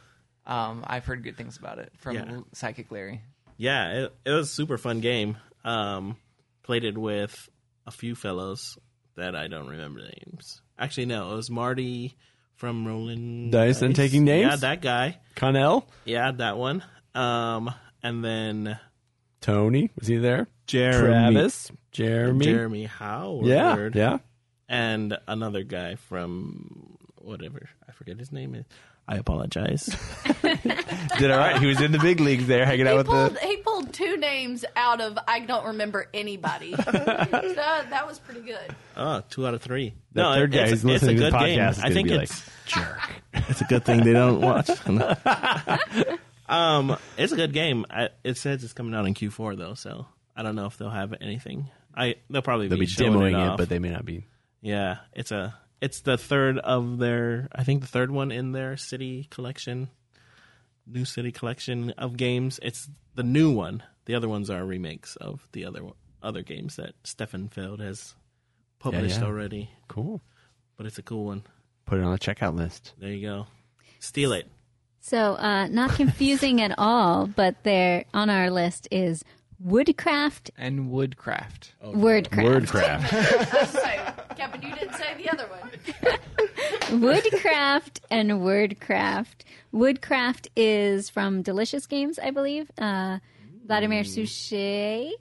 um, 0.48 0.84
I've 0.88 1.06
heard 1.06 1.24
good 1.24 1.38
things 1.38 1.58
about 1.58 1.78
it 1.80 1.92
from 2.00 2.16
Yeah. 2.16 2.40
Psychic 2.54 2.92
Larry. 2.92 3.22
Yeah, 3.58 3.92
it, 4.06 4.16
it 4.26 4.32
was 4.32 4.50
a 4.50 4.54
super 4.54 4.78
fun 4.80 5.00
game. 5.00 5.38
Um, 5.64 6.18
played 6.64 6.84
it 6.84 6.98
with 6.98 7.48
a 7.86 7.92
few 7.92 8.16
fellows 8.16 8.78
that 9.16 9.36
I 9.36 9.48
don't 9.48 9.68
remember 9.68 10.02
names. 10.02 10.62
Actually, 10.80 11.06
no, 11.06 11.32
it 11.32 11.36
was 11.36 11.52
Marty 11.52 12.16
from 12.56 12.88
Rolling 12.88 13.52
Dice 13.52 13.82
and 13.84 13.96
Taking 13.96 14.24
Names? 14.24 14.50
Yeah, 14.50 14.56
that 14.58 14.82
guy. 14.82 15.20
Connell, 15.36 15.88
Yeah, 16.06 16.32
that 16.32 16.58
one. 16.58 16.84
Um, 17.14 17.74
and 18.02 18.24
then 18.26 18.80
Tony, 19.44 19.92
was 20.00 20.08
he 20.08 20.18
there? 20.18 20.48
Jeremy. 20.68 21.08
Travis, 21.34 21.72
Jeremy, 21.92 22.46
Jeremy 22.46 22.86
Howard. 22.86 23.46
yeah, 23.46 23.90
yeah. 23.94 24.18
and 24.70 25.18
another 25.28 25.64
guy 25.64 25.96
from 25.96 26.98
whatever 27.18 27.68
I 27.88 27.92
forget 27.92 28.18
his 28.18 28.32
name 28.32 28.56
is. 28.56 28.66
I 29.06 29.18
apologize. 29.18 29.88
Did 31.20 31.30
all 31.30 31.38
right. 31.38 31.60
He 31.60 31.66
was 31.66 31.82
in 31.82 31.92
the 31.92 32.00
big 32.00 32.22
leagues 32.22 32.48
there, 32.48 32.66
hanging 32.66 32.88
out 32.88 32.92
He 32.92 32.98
with 33.00 33.08
pulled, 33.08 33.34
the. 33.36 33.40
he 33.42 33.58
pulled 33.58 33.92
two 33.94 34.16
names 34.16 34.64
out 34.78 35.02
of 35.02 35.20
I 35.28 35.42
don't 35.42 35.66
remember 35.66 36.08
anybody. 36.14 36.72
so 36.86 36.92
that 36.94 38.06
was 38.08 38.20
pretty 38.20 38.40
good. 38.40 38.74
oh, 38.96 39.22
two 39.30 39.46
out 39.46 39.54
of 39.56 39.62
three. 39.62 39.94
The 40.14 40.22
no, 40.24 40.34
third 40.36 40.54
guy 40.54 40.60
it's, 40.60 40.70
who's 40.70 40.78
it's 40.80 40.84
a 40.86 40.88
listening 40.88 41.16
to 41.18 41.22
good 41.24 41.34
the 41.34 41.38
game. 41.40 41.60
podcast 41.60 41.72
is 41.72 41.80
I 41.80 41.82
gonna 41.82 41.94
think 41.96 42.08
be 42.08 42.16
like, 42.16 42.30
it's 42.30 42.50
jerk. 42.66 43.00
it's 43.50 43.60
a 43.62 43.66
good 43.66 43.84
thing 43.84 44.04
they 44.06 44.14
don't 44.14 44.40
watch. 44.40 44.70
Um, 46.54 46.98
it's 47.18 47.34
a 47.34 47.36
good 47.36 47.54
game. 47.54 47.86
I, 47.90 48.10
it 48.24 48.38
says 48.38 48.64
it's 48.64 48.74
coming 48.74 48.94
out 48.94 49.06
in 49.06 49.14
Q4 49.14 49.58
though, 49.58 49.74
so 49.74 50.06
I 50.36 50.44
don't 50.44 50.56
know 50.56 50.68
if 50.68 50.78
they'll 50.78 50.90
have 50.90 51.14
anything. 51.20 51.70
I 51.96 52.16
they'll 52.30 52.42
probably 52.42 52.68
They'll 52.68 52.80
be 52.80 52.86
showing 52.86 53.14
demoing 53.14 53.50
it, 53.50 53.54
it, 53.54 53.58
but 53.58 53.70
they 53.70 53.80
may 53.80 53.90
not 53.90 54.06
be. 54.06 54.26
yeah, 54.62 54.98
it's 55.14 55.32
a 55.32 55.56
it's 55.82 56.02
the 56.02 56.18
third 56.18 56.58
of 56.60 56.98
their 56.98 57.50
I 57.54 57.64
think 57.64 57.82
the 57.82 57.88
third 57.88 58.12
one 58.12 58.32
in 58.32 58.52
their 58.52 58.78
city 58.78 59.28
collection, 59.30 59.90
new 60.88 61.06
city 61.06 61.32
collection 61.32 61.92
of 61.98 62.18
games. 62.18 62.60
It's 62.62 62.90
the 63.16 63.24
new 63.24 63.52
one. 63.52 63.84
The 64.06 64.16
other 64.16 64.30
ones 64.30 64.50
are 64.50 64.64
remakes 64.66 65.16
of 65.16 65.48
the 65.54 65.66
other 65.66 65.82
other 66.22 66.42
games 66.42 66.76
that 66.78 66.94
Stefan 67.04 67.50
Feld 67.50 67.80
has 67.80 68.16
published 68.80 69.20
yeah. 69.20 69.26
already. 69.26 69.70
Cool. 69.88 70.22
But 70.78 70.86
it's 70.86 70.98
a 70.98 71.04
cool 71.04 71.26
one. 71.26 71.44
Put 71.86 72.00
it 72.00 72.04
on 72.04 72.12
the 72.12 72.20
checkout 72.20 72.56
list. 72.56 72.94
There 72.98 73.12
you 73.12 73.28
go. 73.28 73.48
Steal 74.00 74.34
it. 74.34 74.50
So, 75.06 75.34
uh, 75.36 75.68
not 75.68 75.96
confusing 75.96 76.62
at 76.62 76.74
all, 76.78 77.28
but 77.28 77.62
there 77.64 78.06
on 78.14 78.30
our 78.30 78.50
list 78.50 78.88
is 78.90 79.26
Woodcraft, 79.60 80.52
And 80.58 80.90
Woodcraft. 80.92 81.74
Wordcraft. 81.84 82.68
Wordcraft. 82.70 83.68
So, 83.68 84.36
Kevin, 84.38 84.62
you 84.62 84.74
didn't 84.74 84.94
say 84.94 85.14
the 85.18 85.30
other 85.30 85.46
one. 86.90 87.02
Woodcraft 87.02 88.00
and 88.10 88.32
Wordcraft. 88.32 89.44
Woodcraft 89.74 90.48
is 90.56 91.10
from 91.10 91.42
Delicious 91.42 91.86
Games, 91.86 92.18
I 92.18 92.32
believe. 92.32 92.72
Uh, 92.78 93.20
Vladimir 93.66 94.06
Suchet 94.06 95.12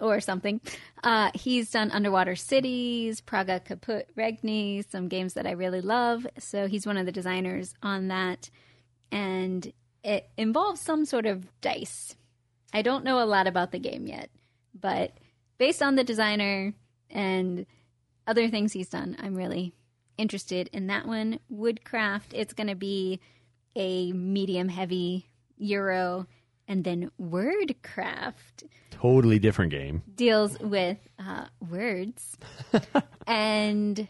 or 0.00 0.20
something. 0.20 0.60
Uh, 1.04 1.30
he's 1.34 1.70
done 1.70 1.92
Underwater 1.92 2.34
Cities, 2.34 3.20
Praga 3.20 3.60
Caput 3.60 4.08
Regni, 4.16 4.82
some 4.90 5.06
games 5.06 5.34
that 5.34 5.46
I 5.46 5.52
really 5.52 5.82
love. 5.82 6.26
So 6.40 6.66
he's 6.66 6.84
one 6.84 6.96
of 6.96 7.06
the 7.06 7.12
designers 7.12 7.74
on 7.80 8.08
that. 8.08 8.50
And 9.10 9.72
it 10.04 10.28
involves 10.36 10.80
some 10.80 11.04
sort 11.04 11.26
of 11.26 11.46
dice. 11.60 12.16
I 12.72 12.82
don't 12.82 13.04
know 13.04 13.22
a 13.22 13.24
lot 13.24 13.46
about 13.46 13.72
the 13.72 13.78
game 13.78 14.06
yet, 14.06 14.30
but 14.78 15.12
based 15.56 15.82
on 15.82 15.96
the 15.96 16.04
designer 16.04 16.74
and 17.10 17.66
other 18.26 18.48
things 18.48 18.72
he's 18.72 18.88
done, 18.88 19.16
I'm 19.18 19.34
really 19.34 19.74
interested 20.18 20.68
in 20.72 20.88
that 20.88 21.06
one. 21.06 21.40
Woodcraft, 21.48 22.34
it's 22.34 22.52
going 22.52 22.68
to 22.68 22.74
be 22.74 23.20
a 23.74 24.12
medium 24.12 24.68
heavy 24.68 25.30
euro. 25.56 26.26
And 26.66 26.84
then 26.84 27.10
Wordcraft 27.18 28.64
totally 28.90 29.38
different 29.38 29.70
game. 29.70 30.02
deals 30.14 30.58
with 30.58 30.98
uh, 31.18 31.46
words. 31.70 32.36
and 33.26 34.06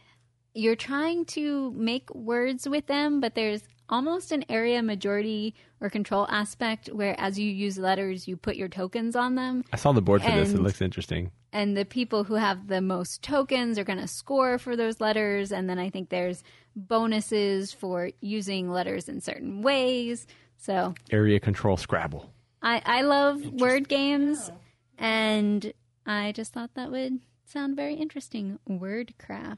you're 0.55 0.77
trying 0.77 1.25
to 1.27 1.71
make 1.73 2.13
words 2.15 2.69
with 2.69 2.87
them, 2.87 3.21
but 3.21 3.35
there's 3.35 3.63
almost 3.89 4.33
an 4.33 4.45
area 4.49 4.83
majority 4.83 5.55
or 5.81 5.89
control 5.91 6.27
aspect 6.31 6.89
where 6.89 7.19
as 7.19 7.39
you 7.39 7.51
use 7.51 7.79
letters, 7.79 8.29
you 8.29 8.37
put 8.37 8.57
your 8.57 8.69
tokens 8.69 9.17
on 9.17 9.35
them. 9.35 9.65
I 9.73 9.77
saw 9.77 9.93
the 9.93 10.03
board 10.03 10.23
for 10.23 10.31
this. 10.31 10.53
It 10.53 10.61
looks 10.61 10.81
interesting. 10.83 11.31
and 11.53 11.77
the 11.77 11.85
people 11.85 12.25
who 12.25 12.35
have 12.35 12.69
the 12.69 12.81
most 12.83 13.23
tokens 13.23 13.79
are 13.79 13.85
going 13.85 13.99
to 14.01 14.07
score 14.09 14.59
for 14.59 14.77
those 14.77 15.01
letters 15.01 15.51
and 15.51 15.67
then 15.67 15.79
i 15.79 15.89
think 15.89 16.11
there's 16.11 16.43
bonuses 16.77 17.73
for 17.73 18.11
using 18.21 18.71
letters 18.71 19.09
in 19.09 19.19
certain 19.23 19.63
ways 19.63 20.27
so 20.59 20.93
Area 21.11 21.41
control 21.41 21.79
Scrabble. 21.79 22.31
i, 22.63 22.83
I 22.85 23.01
love 23.01 23.43
word 23.47 23.89
games 23.89 24.51
and 24.99 25.73
i 26.05 26.33
just 26.33 26.53
thought 26.53 26.75
that 26.75 26.91
would 26.91 27.19
sound 27.47 27.77
very 27.77 27.95
interesting 27.95 28.59
wordcraft 28.69 29.57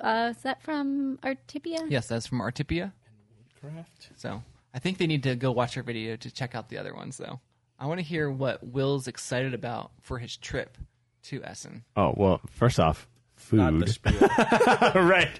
uh, 0.00 0.32
is 0.36 0.42
that 0.42 0.62
from 0.62 1.18
artipia 1.24 1.80
Yes, 1.88 2.06
that's 2.08 2.26
from 2.26 2.38
Artipia. 2.40 2.92
So 4.16 4.42
I 4.72 4.78
think 4.78 4.98
they 4.98 5.06
need 5.06 5.22
to 5.24 5.36
go 5.36 5.52
watch 5.52 5.76
our 5.76 5.82
video 5.82 6.16
to 6.16 6.30
check 6.30 6.54
out 6.54 6.68
the 6.68 6.78
other 6.78 6.94
ones, 6.94 7.16
though. 7.16 7.40
I 7.78 7.86
want 7.86 7.98
to 7.98 8.04
hear 8.04 8.30
what 8.30 8.64
Will's 8.66 9.08
excited 9.08 9.54
about 9.54 9.90
for 10.00 10.18
his 10.18 10.36
trip 10.36 10.78
to 11.24 11.42
Essen. 11.42 11.84
Oh 11.96 12.14
well, 12.16 12.40
first 12.50 12.78
off, 12.78 13.08
food. 13.36 13.60
right. 14.06 15.30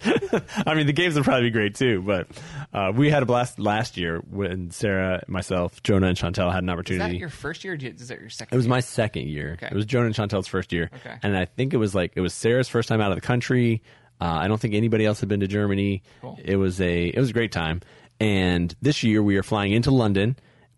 I 0.66 0.74
mean, 0.74 0.86
the 0.86 0.92
games 0.92 1.14
would 1.14 1.24
probably 1.24 1.44
be 1.44 1.50
great 1.50 1.74
too, 1.74 2.02
but 2.02 2.28
uh, 2.72 2.92
we 2.94 3.10
had 3.10 3.22
a 3.22 3.26
blast 3.26 3.58
last 3.58 3.96
year 3.96 4.18
when 4.30 4.70
Sarah, 4.70 5.22
myself, 5.28 5.82
Jonah, 5.82 6.08
and 6.08 6.16
Chantel 6.16 6.52
had 6.52 6.62
an 6.62 6.68
Is 6.68 6.72
opportunity. 6.72 7.12
that 7.12 7.18
your 7.18 7.28
first 7.28 7.64
year? 7.64 7.74
Or 7.74 7.76
is 7.76 8.08
that 8.08 8.20
your 8.20 8.30
second? 8.30 8.54
It 8.54 8.56
was 8.56 8.66
year? 8.66 8.70
my 8.70 8.80
second 8.80 9.28
year. 9.28 9.52
Okay. 9.54 9.68
It 9.70 9.74
was 9.74 9.86
Jonah 9.86 10.06
and 10.06 10.14
Chantel's 10.14 10.48
first 10.48 10.72
year. 10.72 10.90
Okay. 10.94 11.16
And 11.22 11.36
I 11.36 11.44
think 11.44 11.72
it 11.74 11.78
was 11.78 11.94
like 11.94 12.12
it 12.16 12.20
was 12.20 12.34
Sarah's 12.34 12.68
first 12.68 12.88
time 12.88 13.00
out 13.00 13.12
of 13.12 13.16
the 13.16 13.26
country. 13.26 13.82
Uh, 14.20 14.26
I 14.26 14.48
don't 14.48 14.60
think 14.60 14.74
anybody 14.74 15.04
else 15.04 15.20
had 15.20 15.28
been 15.28 15.40
to 15.40 15.48
Germany. 15.48 16.02
Cool. 16.20 16.38
It 16.42 16.56
was 16.56 16.80
a 16.80 17.06
it 17.06 17.18
was 17.18 17.30
a 17.30 17.32
great 17.32 17.52
time. 17.52 17.80
And 18.20 18.74
this 18.80 19.02
year 19.02 19.22
we 19.22 19.36
are 19.36 19.42
flying 19.42 19.72
into 19.72 19.90
London, 19.90 20.36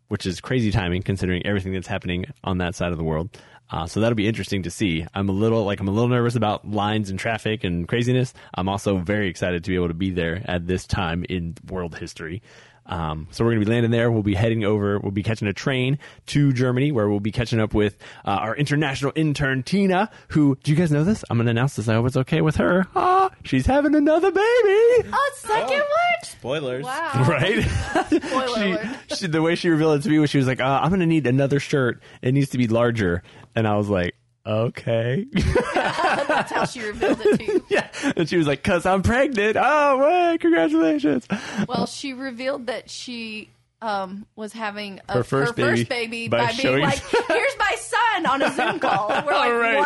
which 0.09 0.26
is 0.26 0.41
crazy 0.41 0.70
timing 0.70 1.03
considering 1.03 1.45
everything 1.47 1.72
that's 1.72 1.87
happening 1.87 2.26
on 2.45 2.59
that 2.59 2.74
side 2.74 2.93
of 2.93 2.99
the 2.99 3.05
world. 3.05 3.37
Uh, 3.68 3.87
so 3.87 3.99
that'll 3.99 4.14
be 4.14 4.28
interesting 4.28 4.62
to 4.62 4.70
see. 4.70 5.05
I'm 5.14 5.28
a 5.28 5.32
little 5.32 5.64
like 5.64 5.80
I'm 5.80 5.89
a 5.89 5.93
little 5.93 6.09
nervous 6.09 6.37
about 6.37 6.68
lines 6.70 7.11
and 7.11 7.18
traffic 7.18 7.64
and 7.64 7.89
craziness. 7.89 8.32
I'm 8.55 8.68
also 8.68 8.99
very 8.99 9.28
excited 9.28 9.64
to 9.64 9.70
be 9.70 9.74
able 9.74 9.89
to 9.89 9.95
be 9.95 10.11
there 10.11 10.43
at 10.45 10.66
this 10.66 10.87
time 10.87 11.24
in 11.28 11.57
world 11.68 11.97
history. 11.97 12.43
Um, 12.89 13.28
so 13.30 13.45
we're 13.45 13.53
going 13.53 13.61
to 13.61 13.66
be 13.66 13.72
landing 13.72 13.91
there. 13.91 14.11
We'll 14.11 14.22
be 14.22 14.34
heading 14.34 14.64
over. 14.64 14.99
We'll 14.99 15.11
be 15.12 15.22
catching 15.22 15.49
a 15.49 15.53
train 15.53 15.99
to 16.26 16.53
Germany, 16.53 16.93
where 16.93 17.09
we'll 17.09 17.20
be 17.20 17.32
catching 17.32 17.61
up 17.61 17.74
with 17.74 17.97
uh, 18.24 18.30
our 18.30 18.57
international 18.57 19.12
intern 19.14 19.62
Tina. 19.62 20.11
Who 20.28 20.57
do 20.62 20.70
you 20.70 20.76
guys 20.76 20.91
know 20.91 21.05
this? 21.05 21.24
I'm 21.30 21.37
going 21.37 21.47
to 21.47 21.51
announce 21.51 21.76
this. 21.76 21.89
I 21.89 21.95
hope 21.95 22.07
it's 22.07 22.16
okay 22.16 22.41
with 22.41 22.57
her. 22.57 22.87
Ah, 22.95 23.30
she's 23.45 23.66
having 23.66 23.95
another 23.95 24.30
baby. 24.30 25.09
A 25.09 25.16
second 25.37 25.78
one? 25.78 26.22
Spoilers. 26.22 26.84
Wow. 26.84 27.12
Right? 27.26 27.62
Spoiler 27.62 28.97
she, 29.09 29.14
she, 29.16 29.26
the 29.26 29.43
way 29.43 29.55
she 29.57 29.68
revealed 29.68 30.01
it 30.01 30.03
to 30.05 30.09
me 30.09 30.18
was 30.18 30.30
she 30.30 30.39
was 30.39 30.47
like, 30.47 30.61
uh, 30.61 30.80
"I'm 30.82 30.91
going 30.91 31.01
to 31.01 31.07
need 31.07 31.26
another 31.26 31.59
shirt. 31.61 32.03
It 32.22 32.32
needs 32.32 32.51
to 32.51 32.59
be 32.59 32.68
larger." 32.68 33.22
And 33.55 33.66
I 33.66 33.76
was 33.76 33.89
like, 33.89 34.14
"Okay." 34.47 35.26
That's 35.74 36.53
how 36.53 36.64
she 36.64 36.80
revealed 36.82 37.20
it 37.20 37.38
to 37.38 37.44
you. 37.44 37.64
yeah. 37.70 37.88
And 38.16 38.28
she 38.28 38.36
was 38.36 38.47
like, 38.47 38.62
"Cause 38.62 38.86
I'm 38.86 39.03
pregnant." 39.03 39.57
Oh, 39.61 39.99
way! 39.99 40.38
Congratulations. 40.38 41.26
Well, 41.68 41.86
she 41.86 42.12
revealed 42.12 42.66
that 42.68 42.88
she 42.90 43.51
um, 43.82 44.26
was 44.36 44.53
having 44.53 45.01
a, 45.09 45.14
Her 45.14 45.24
first 45.24 45.55
baby 45.57 45.84
baby 45.84 46.28
by 46.28 46.38
by, 46.38 46.47
being 46.47 46.59
showing- 46.59 46.82
like, 46.82 46.99
"Here's 47.28 47.59
my 47.59 47.76
son" 47.78 48.26
on 48.26 48.42
a 48.42 48.53
Zoom 48.55 48.78
call. 48.80 49.09
We're 49.09 49.32
like, 49.32 49.53
right. 49.53 49.78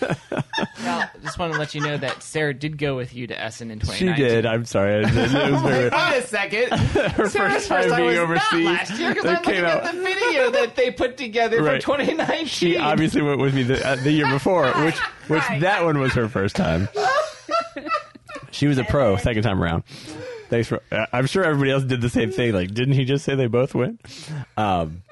"What?" 0.00 0.44
Well, 0.82 1.10
just 1.22 1.38
want 1.38 1.52
to 1.54 1.58
let 1.58 1.74
you 1.74 1.80
know 1.80 1.96
that 1.96 2.22
Sarah 2.22 2.52
did 2.54 2.76
go 2.78 2.96
with 2.96 3.14
you 3.14 3.26
to 3.28 3.40
Essen 3.40 3.70
in 3.70 3.78
2019. 3.80 4.16
She 4.16 4.22
did. 4.34 4.46
I'm 4.46 4.64
sorry. 4.64 5.04
I 5.04 5.10
did. 5.10 5.34
It 5.34 5.52
was 5.52 5.62
very, 5.62 5.84
Wait 5.90 5.92
a 5.92 6.22
second. 6.26 6.68
her 6.78 7.28
Sarah's 7.28 7.66
first 7.66 7.68
time 7.68 7.84
was 7.90 7.94
being 7.96 8.14
not 8.14 8.22
overseas. 8.22 8.64
last 8.66 8.98
year 9.00 9.08
because 9.10 9.24
That 9.24 9.38
I'm 9.38 9.42
came 9.44 9.54
looking 9.64 9.70
out- 9.70 9.84
at 9.84 9.94
the 9.94 10.02
video 10.02 10.50
that 10.50 10.76
they 10.76 10.90
put 10.90 11.16
together 11.16 11.62
Right. 11.62 11.82
for 11.82 11.96
2019. 11.96 12.46
She 12.46 12.76
obviously 12.76 13.22
went 13.22 13.40
with 13.40 13.54
me 13.54 13.62
the, 13.62 13.86
uh, 13.86 13.96
the 13.96 14.10
year 14.12 14.28
before, 14.30 14.66
which 14.84 14.98
which 15.28 15.42
Right. 15.48 15.60
that 15.62 15.84
one 15.84 15.98
was 15.98 16.12
her 16.14 16.28
first 16.28 16.56
time. 16.56 16.88
She 18.50 18.66
was 18.66 18.78
a 18.78 18.84
pro 18.84 19.16
second 19.16 19.42
time 19.42 19.62
around. 19.62 19.84
Thanks 20.48 20.68
for. 20.68 20.80
Uh, 20.92 21.06
I'm 21.12 21.26
sure 21.26 21.42
everybody 21.44 21.72
else 21.72 21.84
did 21.84 22.00
the 22.00 22.08
same 22.08 22.30
thing. 22.30 22.52
Like, 22.54 22.72
didn't 22.72 22.94
he 22.94 23.04
just 23.04 23.24
say 23.24 23.34
they 23.34 23.48
both 23.48 23.74
went? 23.74 24.00
Um, 24.56 25.02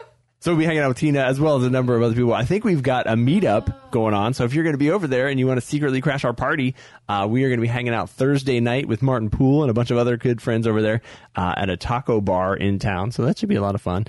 so 0.45 0.51
we'll 0.51 0.59
be 0.59 0.67
hanging 0.67 0.83
out 0.83 0.89
with 0.89 0.99
Tina 0.99 1.21
as 1.21 1.41
well 1.41 1.57
as 1.57 1.65
a 1.65 1.71
number 1.71 1.97
of 1.97 2.03
other 2.03 2.15
people. 2.15 2.35
I 2.35 2.45
think 2.45 2.65
we've 2.65 2.83
got 2.83 3.07
a 3.07 3.15
meetup 3.15 3.91
going 3.91 4.13
on. 4.13 4.35
So 4.35 4.45
if 4.45 4.53
you're 4.53 4.63
going 4.63 4.75
to 4.75 4.79
be 4.79 4.91
over 4.91 5.07
there 5.07 5.29
and 5.29 5.41
you 5.41 5.47
want 5.47 5.57
to 5.59 5.67
secretly 5.67 6.03
crash 6.03 6.23
our 6.23 6.35
party, 6.35 6.75
uh, 7.09 7.27
we 7.31 7.45
are 7.45 7.49
going 7.49 7.61
to 7.61 7.63
be 7.63 7.69
hanging 7.69 7.95
out 7.95 8.11
Thursday 8.11 8.61
night 8.61 8.87
with 8.87 9.01
Martin 9.01 9.31
Poole 9.31 9.63
and 9.63 9.71
a 9.71 9.73
bunch 9.73 9.91
of 9.91 9.97
other 9.97 10.19
good 10.19 10.43
friends 10.43 10.67
over 10.67 10.83
there 10.83 11.01
uh, 11.35 11.55
at 11.57 11.71
a 11.71 11.79
taco 11.79 12.21
bar 12.21 12.55
in 12.55 12.79
town. 12.79 13.11
So 13.11 13.25
that 13.25 13.39
should 13.39 13.49
be 13.49 13.55
a 13.55 13.63
lot 13.63 13.75
of 13.75 13.81
fun. 13.81 14.07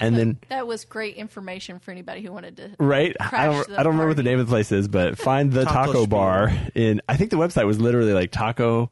And 0.00 0.16
then 0.16 0.38
That 0.48 0.66
was 0.66 0.84
great 0.84 1.14
information 1.14 1.78
for 1.78 1.92
anybody 1.92 2.20
who 2.20 2.32
wanted 2.32 2.56
to. 2.56 2.70
Right. 2.80 3.16
I 3.20 3.46
don't. 3.46 3.68
the 3.68 3.78
I 3.78 3.84
don't 3.84 3.92
remember 3.92 4.08
what 4.08 4.16
the 4.16 4.24
name 4.24 4.40
of 4.40 4.46
the 4.46 4.50
place 4.50 4.72
is, 4.72 4.88
but 4.88 5.16
find 5.22 5.52
the 5.52 5.62
Taco 5.66 5.92
taco 5.92 6.06
bar 6.08 6.52
in. 6.74 7.00
I 7.08 7.16
think 7.16 7.30
the 7.30 7.36
website 7.36 7.64
was 7.64 7.80
literally 7.80 8.12
like 8.12 8.32
tacobar.de. 8.32 8.90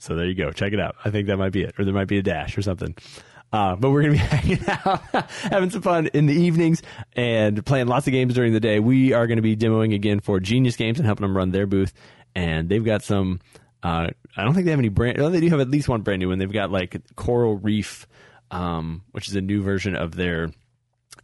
So 0.00 0.16
there 0.16 0.24
you 0.24 0.34
go. 0.34 0.52
Check 0.52 0.72
it 0.72 0.80
out. 0.80 0.96
I 1.04 1.10
think 1.10 1.26
that 1.26 1.36
might 1.36 1.52
be 1.52 1.64
it, 1.64 1.74
or 1.78 1.84
there 1.84 1.92
might 1.92 2.08
be 2.08 2.16
a 2.16 2.22
dash 2.22 2.56
or 2.56 2.62
something. 2.62 2.94
Uh, 3.52 3.76
but 3.76 3.90
we're 3.90 4.02
gonna 4.02 4.12
be 4.12 4.18
hanging 4.18 4.64
out, 4.68 5.30
having 5.30 5.70
some 5.70 5.82
fun 5.82 6.08
in 6.08 6.26
the 6.26 6.34
evenings, 6.34 6.82
and 7.14 7.64
playing 7.64 7.86
lots 7.86 8.06
of 8.06 8.12
games 8.12 8.34
during 8.34 8.52
the 8.52 8.60
day. 8.60 8.78
We 8.78 9.12
are 9.12 9.26
going 9.26 9.36
to 9.36 9.42
be 9.42 9.56
demoing 9.56 9.94
again 9.94 10.20
for 10.20 10.38
Genius 10.38 10.76
Games 10.76 10.98
and 10.98 11.06
helping 11.06 11.22
them 11.22 11.36
run 11.36 11.50
their 11.50 11.66
booth, 11.66 11.92
and 12.34 12.68
they've 12.68 12.84
got 12.84 13.02
some. 13.02 13.40
Uh, 13.82 14.08
I 14.36 14.44
don't 14.44 14.54
think 14.54 14.64
they 14.64 14.72
have 14.72 14.80
any 14.80 14.88
brand. 14.88 15.18
Oh, 15.18 15.30
they 15.30 15.40
do 15.40 15.48
have 15.48 15.60
at 15.60 15.70
least 15.70 15.88
one 15.88 16.02
brand 16.02 16.20
new 16.20 16.28
one. 16.28 16.38
They've 16.38 16.52
got 16.52 16.70
like 16.70 17.00
Coral 17.16 17.56
Reef, 17.56 18.06
um, 18.50 19.02
which 19.12 19.28
is 19.28 19.34
a 19.34 19.40
new 19.40 19.62
version 19.62 19.96
of 19.96 20.14
their 20.14 20.50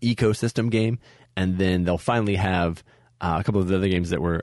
ecosystem 0.01 0.71
game, 0.71 0.99
and 1.37 1.59
then 1.59 1.85
they'll 1.85 1.99
finally 1.99 2.37
have 2.37 2.83
uh, 3.21 3.37
a 3.41 3.45
couple 3.45 3.61
of 3.61 3.69
the 3.69 3.77
other 3.77 3.89
games 3.89 4.11
that 4.11 4.23
were 4.23 4.41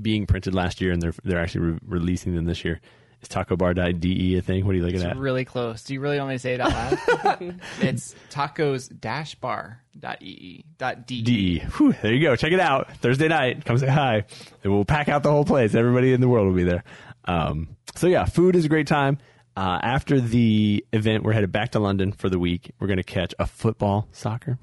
being 0.00 0.26
printed 0.26 0.54
last 0.54 0.80
year, 0.80 0.92
and 0.92 1.02
they're 1.02 1.14
they're 1.24 1.40
actually 1.40 1.72
re- 1.72 1.78
releasing 1.86 2.34
them 2.34 2.46
this 2.46 2.64
year. 2.64 2.80
Is 3.22 3.28
Taco 3.28 3.56
Bar.de 3.56 4.36
a 4.38 4.42
thing? 4.42 4.64
What 4.64 4.72
are 4.72 4.78
you 4.78 4.82
looking 4.82 4.96
It's 4.96 5.04
at? 5.04 5.16
really 5.16 5.44
close. 5.44 5.82
Do 5.84 5.92
you 5.94 6.00
really 6.00 6.18
want 6.18 6.30
me 6.30 6.34
to 6.36 6.38
say 6.38 6.54
it 6.54 6.60
out 6.60 6.72
loud? 6.72 7.60
it's 7.80 8.14
tacos 8.30 8.88
dash 8.98 9.34
bar 9.34 9.82
dot 9.98 10.22
ee 10.22 10.64
dot 10.78 11.06
de. 11.06 11.22
DE. 11.22 11.58
Whew, 11.76 11.92
there 12.00 12.14
you 12.14 12.22
go. 12.22 12.34
Check 12.36 12.52
it 12.52 12.60
out. 12.60 12.90
Thursday 12.96 13.28
night. 13.28 13.64
Come 13.64 13.76
say 13.76 13.88
hi. 13.88 14.24
And 14.64 14.72
we'll 14.72 14.84
pack 14.86 15.08
out 15.08 15.22
the 15.22 15.30
whole 15.30 15.44
place. 15.44 15.74
Everybody 15.74 16.12
in 16.14 16.20
the 16.22 16.28
world 16.28 16.46
will 16.46 16.54
be 16.54 16.64
there. 16.64 16.82
Um, 17.26 17.76
so 17.94 18.06
yeah, 18.06 18.24
food 18.24 18.56
is 18.56 18.64
a 18.64 18.68
great 18.68 18.86
time. 18.86 19.18
Uh, 19.60 19.78
after 19.82 20.22
the 20.22 20.82
event, 20.94 21.22
we're 21.22 21.34
headed 21.34 21.52
back 21.52 21.72
to 21.72 21.78
London 21.78 22.12
for 22.12 22.30
the 22.30 22.38
week. 22.38 22.72
We're 22.78 22.86
going 22.86 22.96
to 22.96 23.02
catch 23.02 23.34
a 23.38 23.46
football, 23.46 24.08
soccer, 24.10 24.58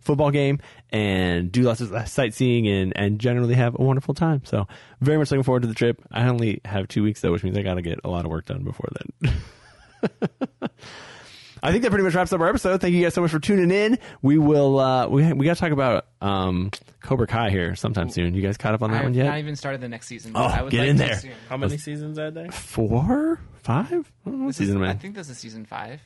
football 0.00 0.30
game, 0.30 0.58
and 0.90 1.50
do 1.50 1.62
lots 1.62 1.80
of 1.80 2.06
sightseeing 2.06 2.68
and, 2.68 2.92
and 2.94 3.18
generally 3.18 3.54
have 3.54 3.74
a 3.78 3.82
wonderful 3.82 4.12
time. 4.12 4.42
So 4.44 4.68
very 5.00 5.16
much 5.16 5.30
looking 5.30 5.44
forward 5.44 5.62
to 5.62 5.68
the 5.68 5.72
trip. 5.72 6.02
I 6.12 6.28
only 6.28 6.60
have 6.66 6.88
two 6.88 7.02
weeks 7.02 7.22
though, 7.22 7.32
which 7.32 7.42
means 7.42 7.56
I 7.56 7.62
got 7.62 7.76
to 7.76 7.82
get 7.82 8.00
a 8.04 8.10
lot 8.10 8.26
of 8.26 8.30
work 8.30 8.44
done 8.44 8.64
before 8.64 8.90
then. 9.22 9.32
I 11.62 11.70
think 11.72 11.82
that 11.82 11.90
pretty 11.90 12.04
much 12.04 12.14
wraps 12.14 12.32
up 12.32 12.40
our 12.40 12.48
episode. 12.48 12.80
Thank 12.80 12.94
you 12.94 13.02
guys 13.02 13.14
so 13.14 13.20
much 13.22 13.30
for 13.30 13.38
tuning 13.38 13.70
in. 13.70 13.98
We 14.22 14.38
will 14.38 14.78
uh 14.78 15.08
we 15.08 15.32
we 15.32 15.44
got 15.46 15.54
to 15.54 15.60
talk 15.60 15.72
about 15.72 16.06
um 16.20 16.70
Cobra 17.02 17.26
Kai 17.26 17.50
here 17.50 17.74
sometime 17.76 18.08
soon. 18.10 18.34
You 18.34 18.42
guys 18.42 18.56
caught 18.56 18.74
up 18.74 18.82
on 18.82 18.90
that 18.92 18.98
I've 18.98 19.04
one 19.04 19.14
yet? 19.14 19.26
not 19.26 19.38
even 19.38 19.56
started 19.56 19.80
the 19.80 19.88
next 19.88 20.06
season. 20.06 20.32
Oh, 20.34 20.48
but 20.48 20.58
I 20.58 20.62
would 20.62 20.70
get 20.70 20.80
like 20.80 20.88
in 20.88 20.96
to 20.96 21.02
there. 21.04 21.16
soon. 21.16 21.32
How 21.48 21.56
many 21.56 21.76
seasons 21.76 22.18
are 22.18 22.30
there? 22.30 22.50
Four, 22.50 23.40
five? 23.62 23.86
I 24.26 24.30
don't 24.30 24.38
know 24.40 24.44
what 24.44 24.46
This 24.48 24.56
season 24.58 24.76
is, 24.76 24.82
am 24.82 24.88
I 24.88 24.90
I? 24.90 24.94
think 24.96 25.14
this 25.14 25.28
is 25.28 25.38
season 25.38 25.64
five. 25.66 26.00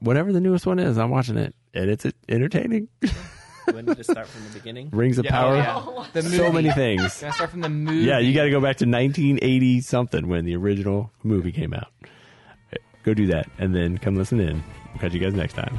Whatever 0.00 0.32
the 0.32 0.40
newest 0.40 0.64
one 0.66 0.78
is, 0.78 0.96
I'm 0.96 1.10
watching 1.10 1.36
it, 1.36 1.54
and 1.74 1.90
it's 1.90 2.06
entertaining. 2.26 2.88
when 3.70 3.84
did 3.84 3.98
it 3.98 4.04
start 4.04 4.26
from 4.26 4.42
the 4.44 4.58
beginning? 4.58 4.88
Rings 4.92 5.18
of 5.18 5.26
Yeah, 5.26 5.30
Power, 5.32 5.54
oh, 5.56 5.92
yeah. 5.98 6.06
The 6.14 6.22
so 6.22 6.50
many 6.50 6.70
things. 6.70 7.18
Can 7.20 7.28
I 7.28 7.32
start 7.32 7.50
from 7.50 7.60
the 7.60 7.68
movie? 7.68 7.98
Yeah, 8.06 8.18
you 8.18 8.32
got 8.32 8.44
to 8.44 8.50
go 8.50 8.60
back 8.62 8.76
to 8.78 8.86
1980 8.86 9.82
something 9.82 10.26
when 10.28 10.46
the 10.46 10.56
original 10.56 11.12
movie 11.22 11.52
came 11.52 11.74
out. 11.74 11.88
Go 13.04 13.14
do 13.14 13.26
that, 13.26 13.48
and 13.58 13.74
then 13.74 13.98
come 13.98 14.16
listen 14.16 14.40
in. 14.40 14.62
We'll 14.92 15.00
catch 15.00 15.12
you 15.12 15.20
guys 15.20 15.34
next 15.34 15.54
time. 15.54 15.78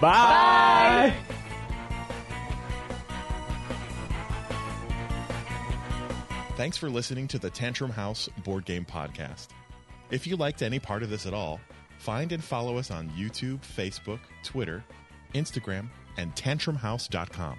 Bye. 0.00 1.14
Thanks 6.56 6.76
for 6.76 6.90
listening 6.90 7.26
to 7.28 7.38
the 7.38 7.48
Tantrum 7.48 7.90
House 7.90 8.28
Board 8.44 8.66
Game 8.66 8.84
Podcast. 8.84 9.48
If 10.10 10.26
you 10.26 10.36
liked 10.36 10.60
any 10.60 10.78
part 10.78 11.02
of 11.02 11.08
this 11.08 11.24
at 11.24 11.32
all, 11.32 11.58
find 11.98 12.32
and 12.32 12.44
follow 12.44 12.76
us 12.76 12.90
on 12.90 13.08
YouTube, 13.10 13.60
Facebook, 13.60 14.18
Twitter, 14.42 14.84
Instagram, 15.34 15.88
and 16.18 16.34
tantrumhouse.com. 16.34 17.58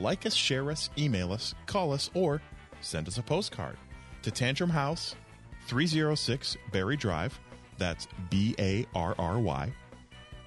Like 0.00 0.26
us, 0.26 0.34
share 0.34 0.70
us, 0.70 0.90
email 0.98 1.32
us, 1.32 1.54
call 1.66 1.92
us, 1.92 2.10
or 2.14 2.42
send 2.80 3.06
us 3.06 3.18
a 3.18 3.22
postcard 3.22 3.76
to 4.22 4.32
Tantrum 4.32 4.70
House, 4.70 5.14
306 5.66 6.56
Berry 6.72 6.96
Drive. 6.96 7.38
That's 7.78 8.06
B 8.30 8.54
A 8.58 8.86
R 8.94 9.14
R 9.18 9.38
Y, 9.38 9.72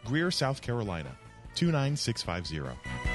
Greer, 0.05 0.31
South 0.31 0.61
Carolina, 0.61 1.15
29650. 1.55 3.14